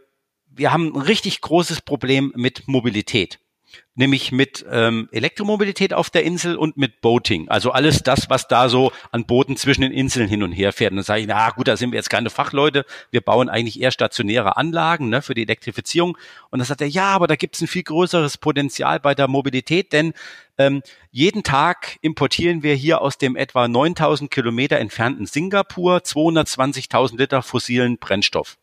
wir 0.55 0.73
haben 0.73 0.95
ein 0.95 1.01
richtig 1.01 1.41
großes 1.41 1.81
Problem 1.81 2.33
mit 2.37 2.69
Mobilität 2.69 3.41
nämlich 3.95 4.33
mit 4.33 4.65
ähm, 4.71 5.09
Elektromobilität 5.13 5.93
auf 5.93 6.09
der 6.09 6.25
Insel 6.25 6.57
und 6.57 6.77
mit 6.77 7.01
Boating. 7.01 7.49
Also 7.49 7.73
alles 7.73 8.03
das, 8.03 8.31
was 8.31 8.49
da 8.49 8.69
so 8.69 8.93
an 9.11 9.27
Booten 9.27 9.57
zwischen 9.57 9.83
den 9.83 9.93
Inseln 9.93 10.29
hin 10.29 10.43
und 10.43 10.53
her 10.53 10.73
fährt. 10.73 10.93
Und 10.93 10.97
dann 10.97 11.05
sage 11.05 11.21
ich, 11.21 11.27
na 11.27 11.51
gut, 11.51 11.69
da 11.69 11.77
sind 11.77 11.93
wir 11.93 11.99
jetzt 11.99 12.09
keine 12.09 12.31
Fachleute, 12.31 12.87
wir 13.11 13.21
bauen 13.21 13.49
eigentlich 13.49 13.81
eher 13.81 13.91
stationäre 13.91 14.57
Anlagen 14.57 15.11
ne, 15.11 15.21
für 15.21 15.35
die 15.35 15.43
Elektrifizierung. 15.43 16.17
Und 16.51 16.59
dann 16.59 16.67
sagt 16.67 16.81
er, 16.81 16.89
ja, 16.89 17.11
aber 17.11 17.27
da 17.27 17.37
gibt 17.37 17.57
es 17.57 17.61
ein 17.61 17.69
viel 17.69 17.83
größeres 17.83 18.39
Potenzial 18.39 18.99
bei 19.01 19.15
der 19.15 19.29
Mobilität, 19.29 19.93
denn 19.93 20.15
ähm, 20.59 20.83
jeden 21.11 21.43
Tag 21.43 21.99
importieren 22.01 22.63
wir 22.63 22.75
hier 22.75 23.01
aus 23.01 23.19
dem 23.19 23.37
etwa 23.37 23.69
9000 23.69 24.31
Kilometer 24.31 24.79
entfernten 24.79 25.27
Singapur 25.27 25.99
220.000 25.99 27.19
Liter 27.19 27.43
fossilen 27.43 27.99
Brennstoff. 27.99 28.57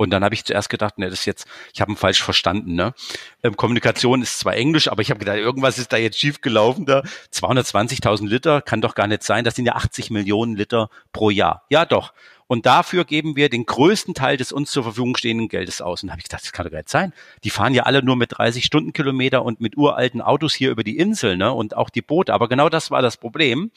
Und 0.00 0.08
dann 0.08 0.24
habe 0.24 0.34
ich 0.34 0.46
zuerst 0.46 0.70
gedacht, 0.70 0.96
ne, 0.96 1.10
das 1.10 1.20
ist 1.20 1.24
jetzt, 1.26 1.46
ich 1.74 1.82
habe 1.82 1.92
ihn 1.92 1.96
falsch 1.96 2.22
verstanden. 2.22 2.72
Ne? 2.72 2.94
Ähm, 3.42 3.54
Kommunikation 3.54 4.22
ist 4.22 4.38
zwar 4.38 4.54
Englisch, 4.54 4.88
aber 4.88 5.02
ich 5.02 5.10
habe 5.10 5.18
gedacht, 5.18 5.36
irgendwas 5.36 5.76
ist 5.76 5.92
da 5.92 5.98
jetzt 5.98 6.18
schief 6.18 6.40
gelaufen 6.40 6.86
da. 6.86 7.02
220.000 7.34 8.26
Liter 8.26 8.62
kann 8.62 8.80
doch 8.80 8.94
gar 8.94 9.06
nicht 9.06 9.22
sein. 9.24 9.44
Das 9.44 9.56
sind 9.56 9.66
ja 9.66 9.74
80 9.74 10.08
Millionen 10.08 10.56
Liter 10.56 10.88
pro 11.12 11.28
Jahr. 11.28 11.66
Ja, 11.68 11.84
doch. 11.84 12.14
Und 12.46 12.64
dafür 12.64 13.04
geben 13.04 13.36
wir 13.36 13.50
den 13.50 13.66
größten 13.66 14.14
Teil 14.14 14.38
des 14.38 14.52
uns 14.52 14.70
zur 14.70 14.84
Verfügung 14.84 15.18
stehenden 15.18 15.48
Geldes 15.48 15.82
aus. 15.82 16.02
Und 16.02 16.06
da 16.06 16.12
habe 16.12 16.20
ich 16.20 16.24
gedacht, 16.30 16.44
das 16.44 16.52
kann 16.52 16.64
doch 16.64 16.72
gar 16.72 16.78
nicht 16.78 16.88
sein. 16.88 17.12
Die 17.44 17.50
fahren 17.50 17.74
ja 17.74 17.82
alle 17.82 18.02
nur 18.02 18.16
mit 18.16 18.38
30 18.38 18.64
Stundenkilometer 18.64 19.44
und 19.44 19.60
mit 19.60 19.76
uralten 19.76 20.22
Autos 20.22 20.54
hier 20.54 20.70
über 20.70 20.82
die 20.82 20.96
Insel 20.96 21.36
ne? 21.36 21.52
und 21.52 21.76
auch 21.76 21.90
die 21.90 22.00
Boote. 22.00 22.32
Aber 22.32 22.48
genau 22.48 22.70
das 22.70 22.90
war 22.90 23.02
das 23.02 23.18
Problem, 23.18 23.70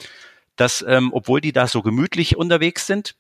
dass 0.56 0.86
ähm, 0.88 1.12
obwohl 1.12 1.42
die 1.42 1.52
da 1.52 1.68
so 1.68 1.82
gemütlich 1.82 2.38
unterwegs 2.38 2.88
sind, 2.88 3.16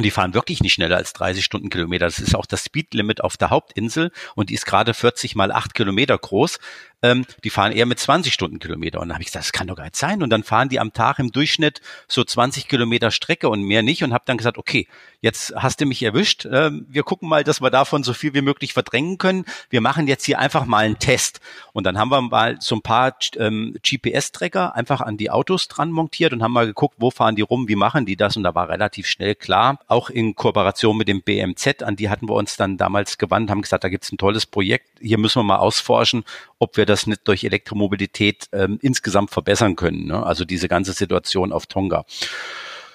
und 0.00 0.04
die 0.04 0.10
fahren 0.10 0.32
wirklich 0.32 0.62
nicht 0.62 0.72
schneller 0.72 0.96
als 0.96 1.12
30 1.12 1.44
Stundenkilometer. 1.44 2.06
Das 2.06 2.20
ist 2.20 2.34
auch 2.34 2.46
das 2.46 2.64
Speedlimit 2.64 3.22
auf 3.22 3.36
der 3.36 3.50
Hauptinsel 3.50 4.12
und 4.34 4.48
die 4.48 4.54
ist 4.54 4.64
gerade 4.64 4.94
40 4.94 5.36
mal 5.36 5.52
8 5.52 5.74
Kilometer 5.74 6.16
groß. 6.16 6.58
Ähm, 7.02 7.24
die 7.44 7.50
fahren 7.50 7.72
eher 7.72 7.86
mit 7.86 7.98
20 7.98 8.32
Stundenkilometer. 8.32 9.00
Und 9.00 9.08
dann 9.08 9.14
habe 9.14 9.22
ich 9.22 9.28
gesagt, 9.28 9.46
das 9.46 9.52
kann 9.52 9.66
doch 9.66 9.76
gar 9.76 9.84
nicht 9.84 9.96
sein. 9.96 10.22
Und 10.22 10.30
dann 10.30 10.42
fahren 10.42 10.68
die 10.68 10.80
am 10.80 10.92
Tag 10.92 11.18
im 11.18 11.32
Durchschnitt 11.32 11.80
so 12.08 12.24
20 12.24 12.68
Kilometer 12.68 13.10
Strecke 13.10 13.48
und 13.48 13.62
mehr 13.62 13.82
nicht. 13.82 14.02
Und 14.04 14.12
habe 14.12 14.24
dann 14.26 14.36
gesagt, 14.36 14.58
okay, 14.58 14.86
jetzt 15.20 15.54
hast 15.56 15.80
du 15.80 15.86
mich 15.86 16.02
erwischt. 16.02 16.46
Ähm, 16.50 16.86
wir 16.88 17.02
gucken 17.02 17.28
mal, 17.28 17.44
dass 17.44 17.60
wir 17.60 17.70
davon 17.70 18.02
so 18.02 18.12
viel 18.12 18.34
wie 18.34 18.42
möglich 18.42 18.72
verdrängen 18.72 19.18
können. 19.18 19.44
Wir 19.68 19.80
machen 19.80 20.06
jetzt 20.06 20.24
hier 20.24 20.38
einfach 20.38 20.66
mal 20.66 20.84
einen 20.84 20.98
Test. 20.98 21.40
Und 21.72 21.84
dann 21.84 21.98
haben 21.98 22.10
wir 22.10 22.20
mal 22.20 22.56
so 22.60 22.74
ein 22.76 22.82
paar 22.82 23.16
ähm, 23.36 23.76
GPS-Tracker 23.82 24.74
einfach 24.74 25.00
an 25.00 25.16
die 25.16 25.30
Autos 25.30 25.68
dran 25.68 25.90
montiert 25.90 26.32
und 26.32 26.42
haben 26.42 26.52
mal 26.52 26.66
geguckt, 26.66 26.96
wo 26.98 27.10
fahren 27.10 27.36
die 27.36 27.42
rum, 27.42 27.68
wie 27.68 27.76
machen 27.76 28.06
die 28.06 28.16
das. 28.16 28.36
Und 28.36 28.42
da 28.42 28.54
war 28.54 28.68
relativ 28.68 29.06
schnell 29.06 29.34
klar, 29.34 29.78
auch 29.88 30.10
in 30.10 30.34
Kooperation 30.34 30.96
mit 30.96 31.08
dem 31.08 31.22
BMZ, 31.22 31.82
an 31.82 31.96
die 31.96 32.08
hatten 32.08 32.28
wir 32.28 32.34
uns 32.34 32.56
dann 32.56 32.76
damals 32.76 33.18
gewandt, 33.18 33.50
haben 33.50 33.62
gesagt, 33.62 33.84
da 33.84 33.88
gibt's 33.88 34.12
ein 34.12 34.18
tolles 34.18 34.46
Projekt. 34.46 34.88
Hier 35.00 35.18
müssen 35.18 35.40
wir 35.40 35.44
mal 35.44 35.56
ausforschen, 35.56 36.24
ob 36.58 36.76
wir 36.76 36.86
das 36.90 37.06
nicht 37.06 37.26
durch 37.26 37.44
Elektromobilität 37.44 38.46
ähm, 38.52 38.78
insgesamt 38.82 39.30
verbessern 39.30 39.76
können. 39.76 40.06
Ne? 40.06 40.24
Also 40.24 40.44
diese 40.44 40.68
ganze 40.68 40.92
Situation 40.92 41.52
auf 41.52 41.66
Tonga. 41.66 42.04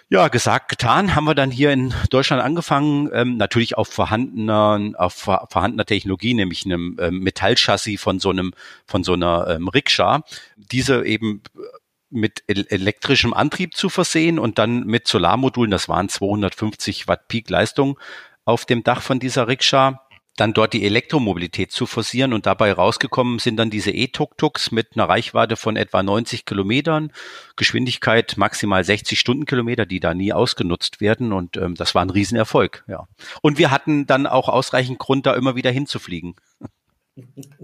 Ja, 0.08 0.28
gesagt, 0.28 0.70
getan, 0.70 1.16
haben 1.16 1.26
wir 1.26 1.34
dann 1.34 1.50
hier 1.50 1.72
in 1.72 1.92
Deutschland 2.12 2.44
angefangen, 2.44 3.10
ähm, 3.12 3.38
natürlich 3.38 3.76
auf 3.76 3.88
vorhandener, 3.88 4.92
auf 4.98 5.14
vorhandener 5.14 5.86
Technologie, 5.86 6.36
nämlich 6.36 6.64
einem 6.64 6.96
ähm, 7.00 7.20
Metallchassis 7.22 8.00
von 8.00 8.20
so 8.20 8.30
einem, 8.30 8.54
von 8.86 9.04
so 9.04 9.14
einer 9.14 9.48
ähm, 9.50 9.68
Rikscha, 9.68 10.22
diese 10.58 11.04
eben 11.06 11.42
mit 12.12 12.44
elektrischem 12.48 13.34
Antrieb 13.34 13.76
zu 13.76 13.90
versehen 13.90 14.38
und 14.38 14.60
dann 14.60 14.86
mit 14.86 15.08
Solarmodulen, 15.08 15.72
das 15.72 15.90
waren 15.90 16.08
250 16.08 17.08
Watt 17.08 17.28
Peak 17.28 17.50
Leistung 17.50 18.00
auf 18.46 18.66
dem 18.66 18.84
Dach 18.84 19.02
von 19.02 19.20
dieser 19.20 19.48
Rikscha, 19.48 20.05
dann 20.36 20.54
dort 20.54 20.74
die 20.74 20.86
Elektromobilität 20.86 21.72
zu 21.72 21.86
forcieren 21.86 22.34
und 22.34 22.46
dabei 22.46 22.74
rausgekommen 22.74 23.40
sind 23.40 23.58
dann 23.58 23.70
diese 23.70 23.92
E-Tuk-Tuks 23.92 24.72
mit 24.72 24.90
einer 24.96 25.08
Reichweite 25.08 25.56
von 25.56 25.76
etwa 25.76 26.04
90 26.04 26.46
Kilometern, 26.46 27.12
Geschwindigkeit 27.56 28.36
maximal 28.38 28.84
60 28.84 29.20
Stundenkilometer, 29.20 29.86
die 29.86 30.00
da 30.00 30.14
nie 30.14 30.34
ausgenutzt 30.34 31.02
werden 31.02 31.32
und 31.32 31.58
ähm, 31.58 31.76
das 31.76 31.96
war 31.96 32.02
ein 32.02 32.10
Riesenerfolg, 32.10 32.84
ja. 32.88 33.08
Und 33.42 33.58
wir 33.58 33.72
hatten 33.72 34.06
dann 34.06 34.28
auch 34.28 34.50
ausreichend 34.50 35.00
Grund, 35.00 35.26
da 35.26 35.34
immer 35.34 35.56
wieder 35.56 35.72
hinzufliegen. 35.72 36.36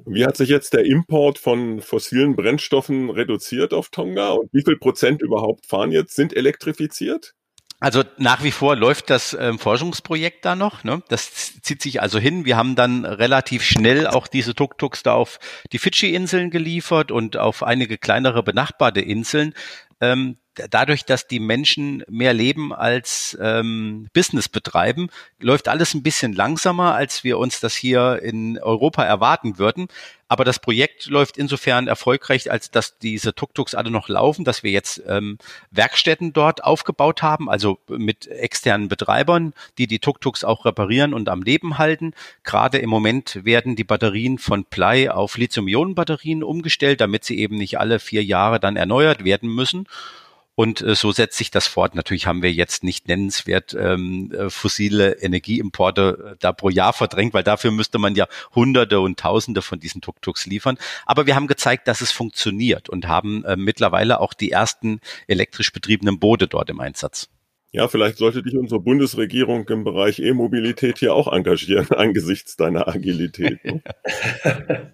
Wie 0.05 0.25
hat 0.25 0.37
sich 0.37 0.47
jetzt 0.47 0.73
der 0.73 0.85
Import 0.85 1.37
von 1.37 1.81
fossilen 1.81 2.37
Brennstoffen 2.37 3.09
reduziert 3.09 3.73
auf 3.73 3.89
Tonga 3.89 4.29
und 4.29 4.53
wie 4.53 4.63
viel 4.63 4.77
Prozent 4.77 5.21
überhaupt 5.21 5.65
fahren 5.65 5.91
jetzt, 5.91 6.15
sind 6.15 6.33
elektrifiziert? 6.33 7.33
Also 7.81 8.03
nach 8.17 8.43
wie 8.43 8.51
vor 8.51 8.75
läuft 8.75 9.09
das 9.09 9.35
ähm, 9.37 9.57
Forschungsprojekt 9.57 10.45
da 10.45 10.55
noch. 10.55 10.83
Ne? 10.83 11.01
Das 11.09 11.59
zieht 11.61 11.81
sich 11.81 11.99
also 11.99 12.19
hin. 12.19 12.45
Wir 12.45 12.55
haben 12.55 12.75
dann 12.75 13.05
relativ 13.05 13.63
schnell 13.63 14.05
auch 14.05 14.27
diese 14.27 14.53
Tuk-Tuks 14.53 15.01
da 15.01 15.13
auf 15.13 15.39
die 15.71 15.79
Fidschi-Inseln 15.79 16.51
geliefert 16.51 17.11
und 17.11 17.37
auf 17.37 17.63
einige 17.63 17.97
kleinere 17.97 18.43
benachbarte 18.43 19.01
Inseln. 19.01 19.55
Ähm, 19.99 20.37
dadurch, 20.69 21.05
dass 21.05 21.27
die 21.27 21.39
Menschen 21.39 22.03
mehr 22.09 22.33
leben 22.33 22.73
als 22.73 23.37
ähm, 23.41 24.07
Business 24.13 24.49
betreiben, 24.49 25.09
läuft 25.39 25.67
alles 25.67 25.93
ein 25.93 26.03
bisschen 26.03 26.33
langsamer, 26.33 26.93
als 26.93 27.23
wir 27.23 27.37
uns 27.37 27.59
das 27.59 27.75
hier 27.75 28.21
in 28.21 28.59
Europa 28.59 29.03
erwarten 29.03 29.57
würden. 29.57 29.87
Aber 30.27 30.45
das 30.45 30.59
Projekt 30.59 31.07
läuft 31.07 31.37
insofern 31.37 31.89
erfolgreich, 31.89 32.49
als 32.49 32.71
dass 32.71 32.97
diese 32.97 33.35
Tuk-Tuks 33.35 33.75
alle 33.75 33.91
noch 33.91 34.07
laufen, 34.07 34.45
dass 34.45 34.63
wir 34.63 34.71
jetzt 34.71 35.03
ähm, 35.05 35.37
Werkstätten 35.71 36.31
dort 36.31 36.63
aufgebaut 36.63 37.21
haben, 37.21 37.49
also 37.49 37.79
mit 37.89 38.27
externen 38.27 38.87
Betreibern, 38.87 39.53
die 39.77 39.87
die 39.87 39.99
Tuk-Tuks 39.99 40.45
auch 40.45 40.63
reparieren 40.63 41.13
und 41.13 41.27
am 41.27 41.43
Leben 41.43 41.77
halten. 41.77 42.13
Gerade 42.43 42.77
im 42.77 42.89
Moment 42.89 43.43
werden 43.43 43.75
die 43.75 43.83
Batterien 43.83 44.37
von 44.37 44.63
Plei 44.63 45.11
auf 45.11 45.37
Lithium-Ionen-Batterien 45.37 46.43
umgestellt, 46.43 47.01
damit 47.01 47.25
sie 47.25 47.37
eben 47.37 47.57
nicht 47.57 47.77
alle 47.77 47.99
vier 47.99 48.23
Jahre 48.23 48.61
dann 48.61 48.77
erneuert 48.77 49.25
werden 49.25 49.53
müssen. 49.53 49.85
Und 50.55 50.81
äh, 50.81 50.95
so 50.95 51.11
setzt 51.11 51.37
sich 51.37 51.49
das 51.49 51.67
fort. 51.67 51.95
Natürlich 51.95 52.27
haben 52.27 52.43
wir 52.43 52.51
jetzt 52.51 52.83
nicht 52.83 53.07
nennenswert 53.07 53.73
ähm, 53.73 54.31
äh, 54.31 54.49
fossile 54.49 55.13
Energieimporte 55.13 56.33
äh, 56.33 56.35
da 56.39 56.51
pro 56.51 56.69
Jahr 56.69 56.93
verdrängt, 56.93 57.33
weil 57.33 57.43
dafür 57.43 57.71
müsste 57.71 57.99
man 57.99 58.15
ja 58.15 58.27
Hunderte 58.53 58.99
und 58.99 59.19
Tausende 59.19 59.61
von 59.61 59.79
diesen 59.79 60.01
Tuk-Tuks 60.01 60.45
liefern. 60.45 60.77
Aber 61.05 61.25
wir 61.25 61.35
haben 61.35 61.47
gezeigt, 61.47 61.87
dass 61.87 62.01
es 62.01 62.11
funktioniert 62.11 62.89
und 62.89 63.07
haben 63.07 63.45
äh, 63.45 63.55
mittlerweile 63.55 64.19
auch 64.19 64.33
die 64.33 64.51
ersten 64.51 64.99
elektrisch 65.27 65.71
betriebenen 65.71 66.19
Boote 66.19 66.47
dort 66.47 66.69
im 66.69 66.79
Einsatz. 66.79 67.29
Ja, 67.73 67.87
vielleicht 67.87 68.17
sollte 68.17 68.43
dich 68.43 68.57
unsere 68.57 68.81
Bundesregierung 68.81 69.67
im 69.69 69.85
Bereich 69.85 70.19
E-Mobilität 70.19 70.97
hier 70.97 71.13
auch 71.13 71.31
engagieren, 71.31 71.87
angesichts 71.95 72.57
deiner 72.57 72.89
Agilität. 72.89 73.63
Ne? 73.63 73.81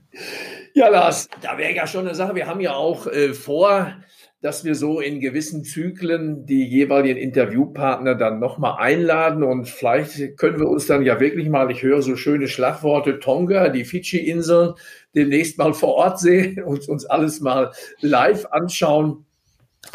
ja, 0.76 0.88
Lars, 0.88 1.28
da 1.42 1.58
wäre 1.58 1.74
ja 1.74 1.88
schon 1.88 2.06
eine 2.06 2.14
Sache. 2.14 2.36
Wir 2.36 2.46
haben 2.46 2.62
ja 2.62 2.76
auch 2.76 3.08
äh, 3.08 3.34
vor, 3.34 3.96
dass 4.42 4.64
wir 4.64 4.76
so 4.76 5.00
in 5.00 5.20
gewissen 5.20 5.64
Zyklen 5.64 6.46
die 6.46 6.64
jeweiligen 6.64 7.18
Interviewpartner 7.18 8.14
dann 8.14 8.40
nochmal 8.40 8.76
einladen 8.78 9.44
und 9.44 9.68
vielleicht 9.68 10.38
können 10.38 10.60
wir 10.60 10.68
uns 10.68 10.86
dann 10.86 11.04
ja 11.04 11.20
wirklich 11.20 11.50
mal, 11.50 11.72
ich 11.72 11.82
höre 11.82 12.04
so 12.04 12.16
schöne 12.16 12.48
Schlagworte, 12.48 13.20
Tonga, 13.20 13.70
die 13.70 13.84
Fidschi-Inseln, 13.84 14.74
demnächst 15.16 15.58
mal 15.58 15.74
vor 15.74 15.96
Ort 15.96 16.20
sehen 16.20 16.62
und 16.66 16.88
uns 16.88 17.06
alles 17.06 17.42
mal 17.42 17.72
live 18.02 18.46
anschauen. 18.52 19.26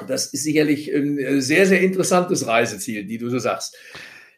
Das 0.08 0.32
ist 0.32 0.42
sicherlich 0.42 0.92
ein 0.92 1.40
sehr, 1.40 1.66
sehr 1.66 1.80
interessantes 1.80 2.46
Reiseziel, 2.46 3.04
die 3.04 3.18
du 3.18 3.28
so 3.28 3.38
sagst. 3.38 3.76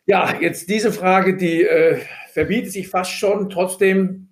Ja, 0.04 0.38
jetzt 0.38 0.68
diese 0.68 0.92
Frage, 0.92 1.36
die 1.36 1.62
äh, 1.62 1.98
verbietet 2.32 2.72
sich 2.72 2.88
fast 2.88 3.12
schon. 3.12 3.48
Trotzdem 3.48 4.23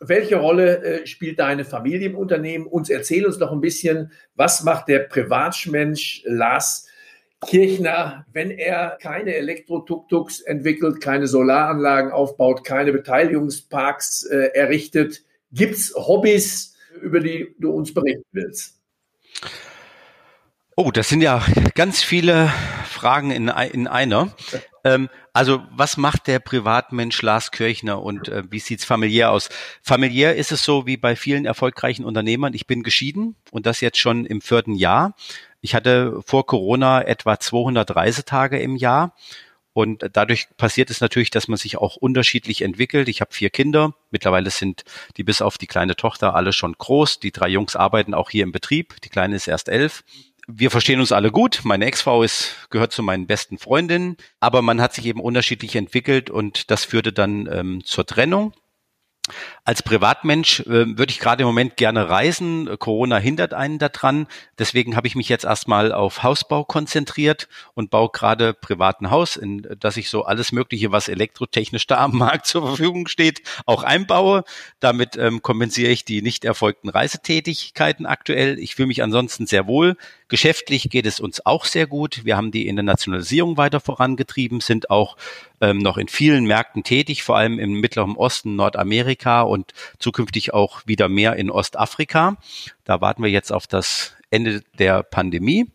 welche 0.00 0.36
Rolle 0.36 0.82
äh, 0.82 1.06
spielt 1.06 1.38
deine 1.38 1.64
Familie 1.64 2.08
im 2.08 2.16
Unternehmen? 2.16 2.66
Uns 2.66 2.90
erzähl 2.90 3.26
uns 3.26 3.38
noch 3.38 3.52
ein 3.52 3.60
bisschen, 3.60 4.12
was 4.34 4.62
macht 4.64 4.88
der 4.88 5.00
Privatmensch 5.00 6.22
Lars 6.24 6.86
Kirchner, 7.46 8.24
wenn 8.32 8.50
er 8.50 8.98
keine 9.00 9.34
Elektro-Tuk-Tuks 9.34 10.40
entwickelt, 10.40 11.00
keine 11.00 11.26
Solaranlagen 11.26 12.10
aufbaut, 12.10 12.64
keine 12.64 12.92
Beteiligungsparks 12.92 14.24
äh, 14.24 14.50
errichtet? 14.54 15.22
Gibt 15.52 15.74
es 15.74 15.94
Hobbys, 15.94 16.74
über 17.00 17.20
die 17.20 17.54
du 17.58 17.70
uns 17.70 17.92
berichten 17.92 18.26
willst? 18.32 18.80
Oh, 20.76 20.90
das 20.90 21.08
sind 21.08 21.22
ja 21.22 21.42
ganz 21.74 22.02
viele 22.02 22.50
Fragen 22.86 23.30
in, 23.30 23.48
in 23.48 23.86
einer. 23.86 24.34
Ähm, 24.86 25.08
also 25.32 25.64
was 25.72 25.96
macht 25.96 26.28
der 26.28 26.38
Privatmensch 26.38 27.20
Lars 27.20 27.50
Kirchner 27.50 28.00
und 28.00 28.28
äh, 28.28 28.44
wie 28.48 28.60
sieht's 28.60 28.84
familiär 28.84 29.32
aus? 29.32 29.48
Familiär 29.82 30.36
ist 30.36 30.52
es 30.52 30.62
so 30.62 30.86
wie 30.86 30.96
bei 30.96 31.16
vielen 31.16 31.44
erfolgreichen 31.44 32.04
Unternehmern. 32.04 32.54
Ich 32.54 32.68
bin 32.68 32.84
geschieden 32.84 33.34
und 33.50 33.66
das 33.66 33.80
jetzt 33.80 33.98
schon 33.98 34.24
im 34.26 34.40
vierten 34.40 34.74
Jahr. 34.74 35.16
Ich 35.60 35.74
hatte 35.74 36.20
vor 36.24 36.46
Corona 36.46 37.02
etwa 37.02 37.40
200 37.40 37.96
Reisetage 37.96 38.60
im 38.60 38.76
Jahr. 38.76 39.16
Und 39.72 40.08
dadurch 40.12 40.46
passiert 40.56 40.88
es 40.88 41.02
natürlich, 41.02 41.30
dass 41.30 41.48
man 41.48 41.58
sich 41.58 41.76
auch 41.76 41.96
unterschiedlich 41.96 42.62
entwickelt. 42.62 43.08
Ich 43.08 43.20
habe 43.20 43.34
vier 43.34 43.50
Kinder. 43.50 43.92
Mittlerweile 44.10 44.48
sind 44.50 44.84
die 45.18 45.24
bis 45.24 45.42
auf 45.42 45.58
die 45.58 45.66
kleine 45.66 45.96
Tochter 45.96 46.34
alle 46.34 46.52
schon 46.52 46.74
groß. 46.78 47.18
Die 47.18 47.32
drei 47.32 47.48
Jungs 47.48 47.76
arbeiten 47.76 48.14
auch 48.14 48.30
hier 48.30 48.44
im 48.44 48.52
Betrieb. 48.52 49.00
Die 49.02 49.10
kleine 49.10 49.34
ist 49.36 49.48
erst 49.48 49.68
elf 49.68 50.04
wir 50.46 50.70
verstehen 50.70 51.00
uns 51.00 51.12
alle 51.12 51.30
gut. 51.30 51.60
Meine 51.64 51.86
Ex-Frau 51.86 52.22
ist, 52.22 52.68
gehört 52.70 52.92
zu 52.92 53.02
meinen 53.02 53.26
besten 53.26 53.58
Freundinnen, 53.58 54.16
aber 54.40 54.62
man 54.62 54.80
hat 54.80 54.94
sich 54.94 55.06
eben 55.06 55.20
unterschiedlich 55.20 55.74
entwickelt 55.76 56.30
und 56.30 56.70
das 56.70 56.84
führte 56.84 57.12
dann 57.12 57.48
ähm, 57.50 57.84
zur 57.84 58.06
Trennung. 58.06 58.52
Als 59.64 59.82
Privatmensch 59.82 60.60
äh, 60.60 60.96
würde 60.96 61.10
ich 61.10 61.18
gerade 61.18 61.42
im 61.42 61.48
Moment 61.48 61.76
gerne 61.76 62.08
reisen. 62.08 62.78
Corona 62.78 63.16
hindert 63.16 63.54
einen 63.54 63.80
daran. 63.80 64.28
Deswegen 64.56 64.94
habe 64.94 65.08
ich 65.08 65.16
mich 65.16 65.28
jetzt 65.28 65.44
erstmal 65.44 65.90
auf 65.92 66.22
Hausbau 66.22 66.62
konzentriert 66.62 67.48
und 67.74 67.90
baue 67.90 68.10
gerade 68.12 68.54
privaten 68.54 69.10
Haus, 69.10 69.36
in 69.36 69.66
das 69.80 69.96
ich 69.96 70.10
so 70.10 70.24
alles 70.24 70.52
Mögliche, 70.52 70.92
was 70.92 71.08
elektrotechnisch 71.08 71.88
da 71.88 72.04
am 72.04 72.16
Markt 72.16 72.46
zur 72.46 72.64
Verfügung 72.64 73.08
steht, 73.08 73.42
auch 73.66 73.82
einbaue. 73.82 74.44
Damit 74.78 75.16
ähm, 75.16 75.42
kompensiere 75.42 75.90
ich 75.90 76.04
die 76.04 76.22
nicht 76.22 76.44
erfolgten 76.44 76.88
Reisetätigkeiten 76.88 78.06
aktuell. 78.06 78.60
Ich 78.60 78.76
fühle 78.76 78.88
mich 78.88 79.02
ansonsten 79.02 79.46
sehr 79.48 79.66
wohl. 79.66 79.96
Geschäftlich 80.28 80.90
geht 80.90 81.06
es 81.06 81.20
uns 81.20 81.46
auch 81.46 81.64
sehr 81.64 81.86
gut. 81.86 82.24
Wir 82.24 82.36
haben 82.36 82.50
die 82.50 82.66
Internationalisierung 82.66 83.56
weiter 83.56 83.78
vorangetrieben, 83.78 84.60
sind 84.60 84.90
auch 84.90 85.16
ähm, 85.60 85.78
noch 85.78 85.98
in 85.98 86.08
vielen 86.08 86.46
Märkten 86.46 86.82
tätig, 86.82 87.22
vor 87.22 87.36
allem 87.36 87.60
im 87.60 87.74
Mittleren 87.74 88.16
Osten, 88.16 88.56
Nordamerika 88.56 89.42
und 89.42 89.72
zukünftig 90.00 90.52
auch 90.52 90.82
wieder 90.84 91.08
mehr 91.08 91.36
in 91.36 91.50
Ostafrika. 91.50 92.38
Da 92.84 93.00
warten 93.00 93.22
wir 93.22 93.30
jetzt 93.30 93.52
auf 93.52 93.68
das 93.68 94.16
Ende 94.30 94.62
der 94.78 95.04
Pandemie. 95.04 95.70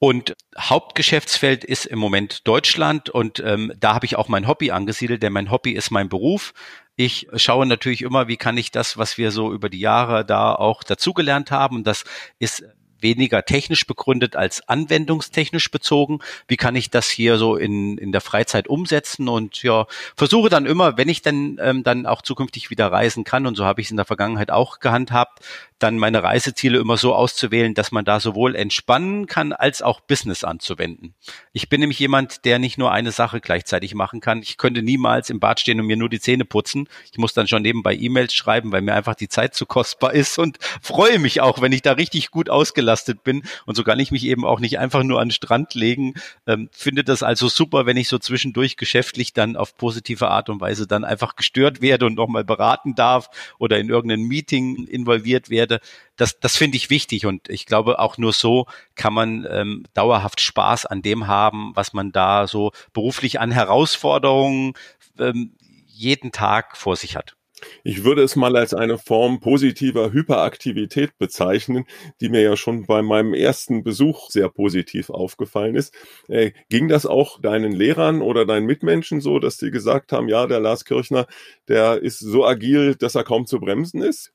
Und 0.00 0.34
Hauptgeschäftsfeld 0.58 1.64
ist 1.64 1.86
im 1.86 1.98
Moment 1.98 2.46
Deutschland 2.46 3.10
und 3.10 3.40
ähm, 3.40 3.72
da 3.78 3.94
habe 3.94 4.06
ich 4.06 4.16
auch 4.16 4.28
mein 4.28 4.46
Hobby 4.48 4.70
angesiedelt, 4.70 5.22
denn 5.22 5.32
mein 5.32 5.50
Hobby 5.50 5.70
ist 5.70 5.90
mein 5.90 6.08
Beruf. 6.08 6.52
Ich 6.96 7.28
schaue 7.36 7.64
natürlich 7.64 8.02
immer, 8.02 8.28
wie 8.28 8.36
kann 8.36 8.58
ich 8.58 8.70
das, 8.70 8.98
was 8.98 9.18
wir 9.18 9.30
so 9.30 9.52
über 9.52 9.70
die 9.70 9.80
Jahre 9.80 10.24
da 10.24 10.54
auch 10.54 10.82
dazugelernt 10.82 11.50
haben, 11.50 11.76
und 11.76 11.86
das 11.86 12.04
ist 12.38 12.64
weniger 13.04 13.44
technisch 13.44 13.86
begründet 13.86 14.34
als 14.34 14.68
anwendungstechnisch 14.68 15.70
bezogen. 15.70 16.18
Wie 16.48 16.56
kann 16.56 16.74
ich 16.74 16.90
das 16.90 17.08
hier 17.08 17.38
so 17.38 17.54
in, 17.54 17.96
in 17.98 18.10
der 18.10 18.20
Freizeit 18.20 18.66
umsetzen? 18.66 19.28
Und 19.28 19.62
ja, 19.62 19.86
versuche 20.16 20.48
dann 20.48 20.66
immer, 20.66 20.96
wenn 20.96 21.08
ich 21.08 21.22
dann, 21.22 21.58
ähm, 21.60 21.84
dann 21.84 22.06
auch 22.06 22.22
zukünftig 22.22 22.70
wieder 22.70 22.90
reisen 22.90 23.22
kann, 23.22 23.46
und 23.46 23.54
so 23.54 23.64
habe 23.64 23.80
ich 23.80 23.86
es 23.86 23.90
in 23.92 23.96
der 23.96 24.06
Vergangenheit 24.06 24.50
auch 24.50 24.80
gehandhabt, 24.80 25.38
dann 25.84 25.98
meine 25.98 26.22
Reiseziele 26.22 26.78
immer 26.78 26.96
so 26.96 27.14
auszuwählen, 27.14 27.74
dass 27.74 27.92
man 27.92 28.06
da 28.06 28.18
sowohl 28.18 28.56
entspannen 28.56 29.26
kann, 29.26 29.52
als 29.52 29.82
auch 29.82 30.00
Business 30.00 30.42
anzuwenden. 30.42 31.14
Ich 31.52 31.68
bin 31.68 31.80
nämlich 31.80 31.98
jemand, 31.98 32.46
der 32.46 32.58
nicht 32.58 32.78
nur 32.78 32.90
eine 32.90 33.12
Sache 33.12 33.42
gleichzeitig 33.42 33.94
machen 33.94 34.20
kann. 34.20 34.40
Ich 34.40 34.56
könnte 34.56 34.82
niemals 34.82 35.28
im 35.28 35.40
Bad 35.40 35.60
stehen 35.60 35.78
und 35.80 35.86
mir 35.86 35.98
nur 35.98 36.08
die 36.08 36.20
Zähne 36.20 36.46
putzen. 36.46 36.88
Ich 37.12 37.18
muss 37.18 37.34
dann 37.34 37.48
schon 37.48 37.60
nebenbei 37.60 37.94
E-Mails 37.94 38.32
schreiben, 38.32 38.72
weil 38.72 38.80
mir 38.80 38.94
einfach 38.94 39.14
die 39.14 39.28
Zeit 39.28 39.54
zu 39.54 39.66
kostbar 39.66 40.14
ist 40.14 40.38
und 40.38 40.56
freue 40.80 41.18
mich 41.18 41.42
auch, 41.42 41.60
wenn 41.60 41.72
ich 41.72 41.82
da 41.82 41.92
richtig 41.92 42.30
gut 42.30 42.48
ausgelastet 42.48 43.22
bin. 43.22 43.42
Und 43.66 43.74
so 43.74 43.84
kann 43.84 44.00
ich 44.00 44.10
mich 44.10 44.24
eben 44.24 44.46
auch 44.46 44.60
nicht 44.60 44.78
einfach 44.78 45.02
nur 45.02 45.20
an 45.20 45.28
den 45.28 45.32
Strand 45.32 45.74
legen. 45.74 46.14
Ähm, 46.46 46.70
finde 46.72 47.04
das 47.04 47.22
also 47.22 47.48
super, 47.48 47.84
wenn 47.84 47.98
ich 47.98 48.08
so 48.08 48.18
zwischendurch 48.18 48.78
geschäftlich 48.78 49.34
dann 49.34 49.56
auf 49.56 49.76
positive 49.76 50.28
Art 50.28 50.48
und 50.48 50.62
Weise 50.62 50.86
dann 50.86 51.04
einfach 51.04 51.36
gestört 51.36 51.82
werde 51.82 52.06
und 52.06 52.14
nochmal 52.14 52.44
beraten 52.44 52.94
darf 52.94 53.28
oder 53.58 53.78
in 53.78 53.90
irgendein 53.90 54.22
Meeting 54.22 54.86
involviert 54.86 55.50
werde 55.50 55.73
werde. 55.74 55.84
Das, 56.16 56.38
das 56.38 56.56
finde 56.56 56.76
ich 56.76 56.90
wichtig 56.90 57.26
und 57.26 57.48
ich 57.48 57.66
glaube, 57.66 57.98
auch 57.98 58.18
nur 58.18 58.32
so 58.32 58.66
kann 58.94 59.12
man 59.12 59.46
ähm, 59.50 59.84
dauerhaft 59.94 60.40
Spaß 60.40 60.86
an 60.86 61.02
dem 61.02 61.26
haben, 61.26 61.72
was 61.74 61.92
man 61.92 62.12
da 62.12 62.46
so 62.46 62.70
beruflich 62.92 63.40
an 63.40 63.50
Herausforderungen 63.50 64.74
ähm, 65.18 65.56
jeden 65.86 66.32
Tag 66.32 66.76
vor 66.76 66.96
sich 66.96 67.16
hat. 67.16 67.36
Ich 67.82 68.04
würde 68.04 68.22
es 68.22 68.36
mal 68.36 68.56
als 68.56 68.74
eine 68.74 68.98
Form 68.98 69.40
positiver 69.40 70.12
Hyperaktivität 70.12 71.16
bezeichnen, 71.18 71.84
die 72.20 72.28
mir 72.28 72.42
ja 72.42 72.56
schon 72.56 72.84
bei 72.84 73.00
meinem 73.00 73.32
ersten 73.32 73.82
Besuch 73.82 74.28
sehr 74.30 74.48
positiv 74.50 75.08
aufgefallen 75.08 75.74
ist. 75.74 75.94
Äh, 76.28 76.52
ging 76.68 76.88
das 76.88 77.06
auch 77.06 77.40
deinen 77.40 77.72
Lehrern 77.72 78.22
oder 78.22 78.44
deinen 78.44 78.66
Mitmenschen 78.66 79.20
so, 79.20 79.38
dass 79.38 79.56
die 79.56 79.70
gesagt 79.70 80.12
haben, 80.12 80.28
ja, 80.28 80.46
der 80.46 80.60
Lars 80.60 80.84
Kirchner, 80.84 81.26
der 81.68 82.02
ist 82.02 82.18
so 82.18 82.44
agil, 82.44 82.96
dass 82.96 83.14
er 83.14 83.24
kaum 83.24 83.46
zu 83.46 83.60
bremsen 83.60 84.02
ist? 84.02 84.32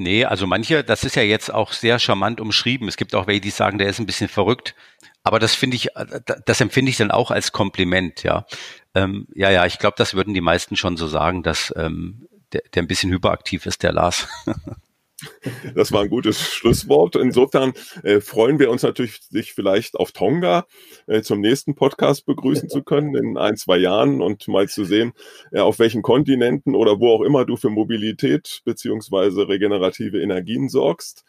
Nee, 0.00 0.24
also 0.24 0.46
manche, 0.46 0.82
das 0.82 1.04
ist 1.04 1.14
ja 1.14 1.22
jetzt 1.22 1.52
auch 1.52 1.72
sehr 1.72 1.98
charmant 1.98 2.40
umschrieben. 2.40 2.88
Es 2.88 2.96
gibt 2.96 3.14
auch 3.14 3.26
welche, 3.26 3.42
die 3.42 3.50
sagen, 3.50 3.76
der 3.76 3.86
ist 3.88 3.98
ein 3.98 4.06
bisschen 4.06 4.28
verrückt. 4.28 4.74
Aber 5.22 5.38
das 5.38 5.54
finde 5.54 5.76
ich, 5.76 5.88
das 6.46 6.62
empfinde 6.62 6.88
ich 6.88 6.96
dann 6.96 7.10
auch 7.10 7.30
als 7.30 7.52
Kompliment, 7.52 8.22
ja. 8.22 8.46
Ähm, 8.94 9.28
ja, 9.34 9.50
ja, 9.50 9.66
ich 9.66 9.78
glaube, 9.78 9.96
das 9.98 10.14
würden 10.14 10.32
die 10.32 10.40
meisten 10.40 10.74
schon 10.74 10.96
so 10.96 11.06
sagen, 11.06 11.42
dass 11.42 11.74
ähm, 11.76 12.26
der, 12.54 12.62
der 12.72 12.82
ein 12.82 12.86
bisschen 12.86 13.10
hyperaktiv 13.10 13.66
ist, 13.66 13.82
der 13.82 13.92
Lars. 13.92 14.26
Das 15.74 15.92
war 15.92 16.02
ein 16.02 16.10
gutes 16.10 16.40
Schlusswort. 16.40 17.16
Insofern 17.16 17.72
äh, 18.02 18.20
freuen 18.20 18.58
wir 18.58 18.70
uns 18.70 18.82
natürlich, 18.82 19.28
dich 19.28 19.52
vielleicht 19.52 19.96
auf 19.96 20.12
Tonga 20.12 20.66
äh, 21.06 21.22
zum 21.22 21.40
nächsten 21.40 21.74
Podcast 21.74 22.26
begrüßen 22.26 22.68
zu 22.68 22.82
können 22.82 23.14
in 23.14 23.36
ein, 23.36 23.56
zwei 23.56 23.78
Jahren 23.78 24.22
und 24.22 24.48
mal 24.48 24.68
zu 24.68 24.84
sehen, 24.84 25.12
äh, 25.52 25.60
auf 25.60 25.78
welchen 25.78 26.02
Kontinenten 26.02 26.74
oder 26.74 27.00
wo 27.00 27.10
auch 27.10 27.22
immer 27.22 27.44
du 27.44 27.56
für 27.56 27.70
Mobilität 27.70 28.60
beziehungsweise 28.64 29.48
regenerative 29.48 30.20
Energien 30.20 30.68
sorgst. 30.68 31.24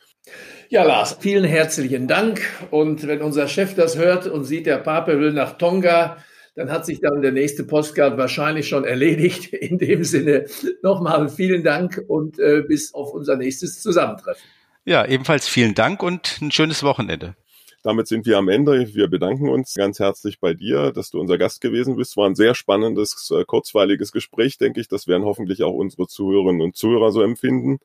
Ja, 0.69 0.83
Lars, 0.83 1.17
vielen 1.19 1.43
herzlichen 1.43 2.07
Dank. 2.07 2.41
Und 2.69 3.07
wenn 3.07 3.21
unser 3.21 3.47
Chef 3.47 3.75
das 3.75 3.97
hört 3.97 4.27
und 4.27 4.43
sieht, 4.43 4.65
der 4.65 4.77
Pape 4.77 5.19
will 5.19 5.33
nach 5.33 5.57
Tonga, 5.57 6.17
dann 6.55 6.71
hat 6.71 6.85
sich 6.85 6.99
dann 6.99 7.21
der 7.21 7.31
nächste 7.31 7.63
Postcard 7.63 8.17
wahrscheinlich 8.17 8.67
schon 8.67 8.83
erledigt. 8.83 9.53
In 9.53 9.77
dem 9.77 10.03
Sinne 10.03 10.45
nochmal 10.81 11.29
vielen 11.29 11.63
Dank 11.63 12.03
und 12.07 12.39
äh, 12.39 12.63
bis 12.67 12.93
auf 12.93 13.13
unser 13.13 13.37
nächstes 13.37 13.81
Zusammentreffen. 13.81 14.43
Ja, 14.83 15.05
ebenfalls 15.05 15.47
vielen 15.47 15.75
Dank 15.75 16.01
und 16.01 16.41
ein 16.41 16.51
schönes 16.51 16.83
Wochenende. 16.83 17.35
Damit 17.83 18.07
sind 18.07 18.27
wir 18.27 18.37
am 18.37 18.47
Ende. 18.47 18.93
Wir 18.93 19.07
bedanken 19.07 19.49
uns 19.49 19.73
ganz 19.73 19.99
herzlich 19.99 20.39
bei 20.39 20.53
dir, 20.53 20.91
dass 20.91 21.09
du 21.09 21.19
unser 21.19 21.39
Gast 21.39 21.61
gewesen 21.61 21.95
bist. 21.95 22.15
War 22.15 22.27
ein 22.27 22.35
sehr 22.35 22.53
spannendes, 22.53 23.31
äh, 23.35 23.43
kurzweiliges 23.43 24.11
Gespräch, 24.11 24.57
denke 24.59 24.79
ich. 24.81 24.87
Das 24.87 25.07
werden 25.07 25.23
hoffentlich 25.23 25.63
auch 25.63 25.73
unsere 25.73 26.07
Zuhörerinnen 26.07 26.61
und 26.61 26.75
Zuhörer 26.75 27.11
so 27.11 27.21
empfinden. 27.21 27.79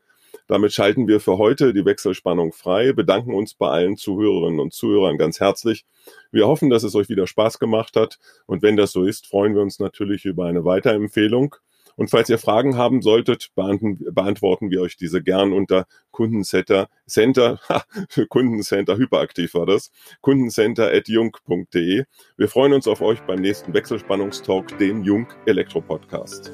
Damit 0.49 0.73
schalten 0.73 1.09
wir 1.09 1.21
für 1.21 1.39
heute 1.39 1.75
die 1.75 1.85
Wechselspannung 1.85 2.53
frei, 2.53 2.93
bedanken 2.93 3.35
uns 3.35 3.55
bei 3.55 3.69
allen 3.69 3.97
Zuhörerinnen 3.97 4.61
und 4.61 4.73
Zuhörern 4.73 5.19
ganz 5.19 5.41
herzlich. 5.41 5.85
Wir 6.31 6.47
hoffen, 6.47 6.71
dass 6.71 6.85
es 6.85 6.95
euch 6.95 7.09
wieder 7.09 7.27
Spaß 7.27 7.59
gemacht 7.59 7.97
hat 7.97 8.19
und 8.47 8.63
wenn 8.63 8.77
das 8.77 8.93
so 8.93 9.05
ist, 9.05 9.27
freuen 9.27 9.55
wir 9.55 9.63
uns 9.63 9.81
natürlich 9.81 10.25
über 10.25 10.47
eine 10.47 10.65
Weiterempfehlung. 10.65 11.57
Und 11.97 12.11
falls 12.11 12.29
ihr 12.29 12.39
Fragen 12.39 12.77
haben 12.77 13.01
solltet, 13.01 13.49
beantworten 13.55 14.71
wir 14.71 14.83
euch 14.83 14.97
diese 14.97 15.23
gern 15.23 15.53
unter 15.53 15.87
Kundencenter, 16.11 16.89
Center, 17.07 17.59
Kundencenter, 18.29 18.99
hyperaktiv 18.99 19.55
war 19.55 19.67
das, 19.67 19.91
kundencenter 20.21 20.93
at 20.93 21.09
jung.de. 21.09 22.05
Wir 22.37 22.49
freuen 22.49 22.75
uns 22.75 22.87
auf 22.87 23.01
euch 23.01 23.21
beim 23.23 23.41
nächsten 23.41 23.73
Wechselspannungstalk, 23.73 24.79
dem 24.79 25.05
Jung 25.05 25.27
Elektro 25.47 25.81
Podcast. 25.81 26.53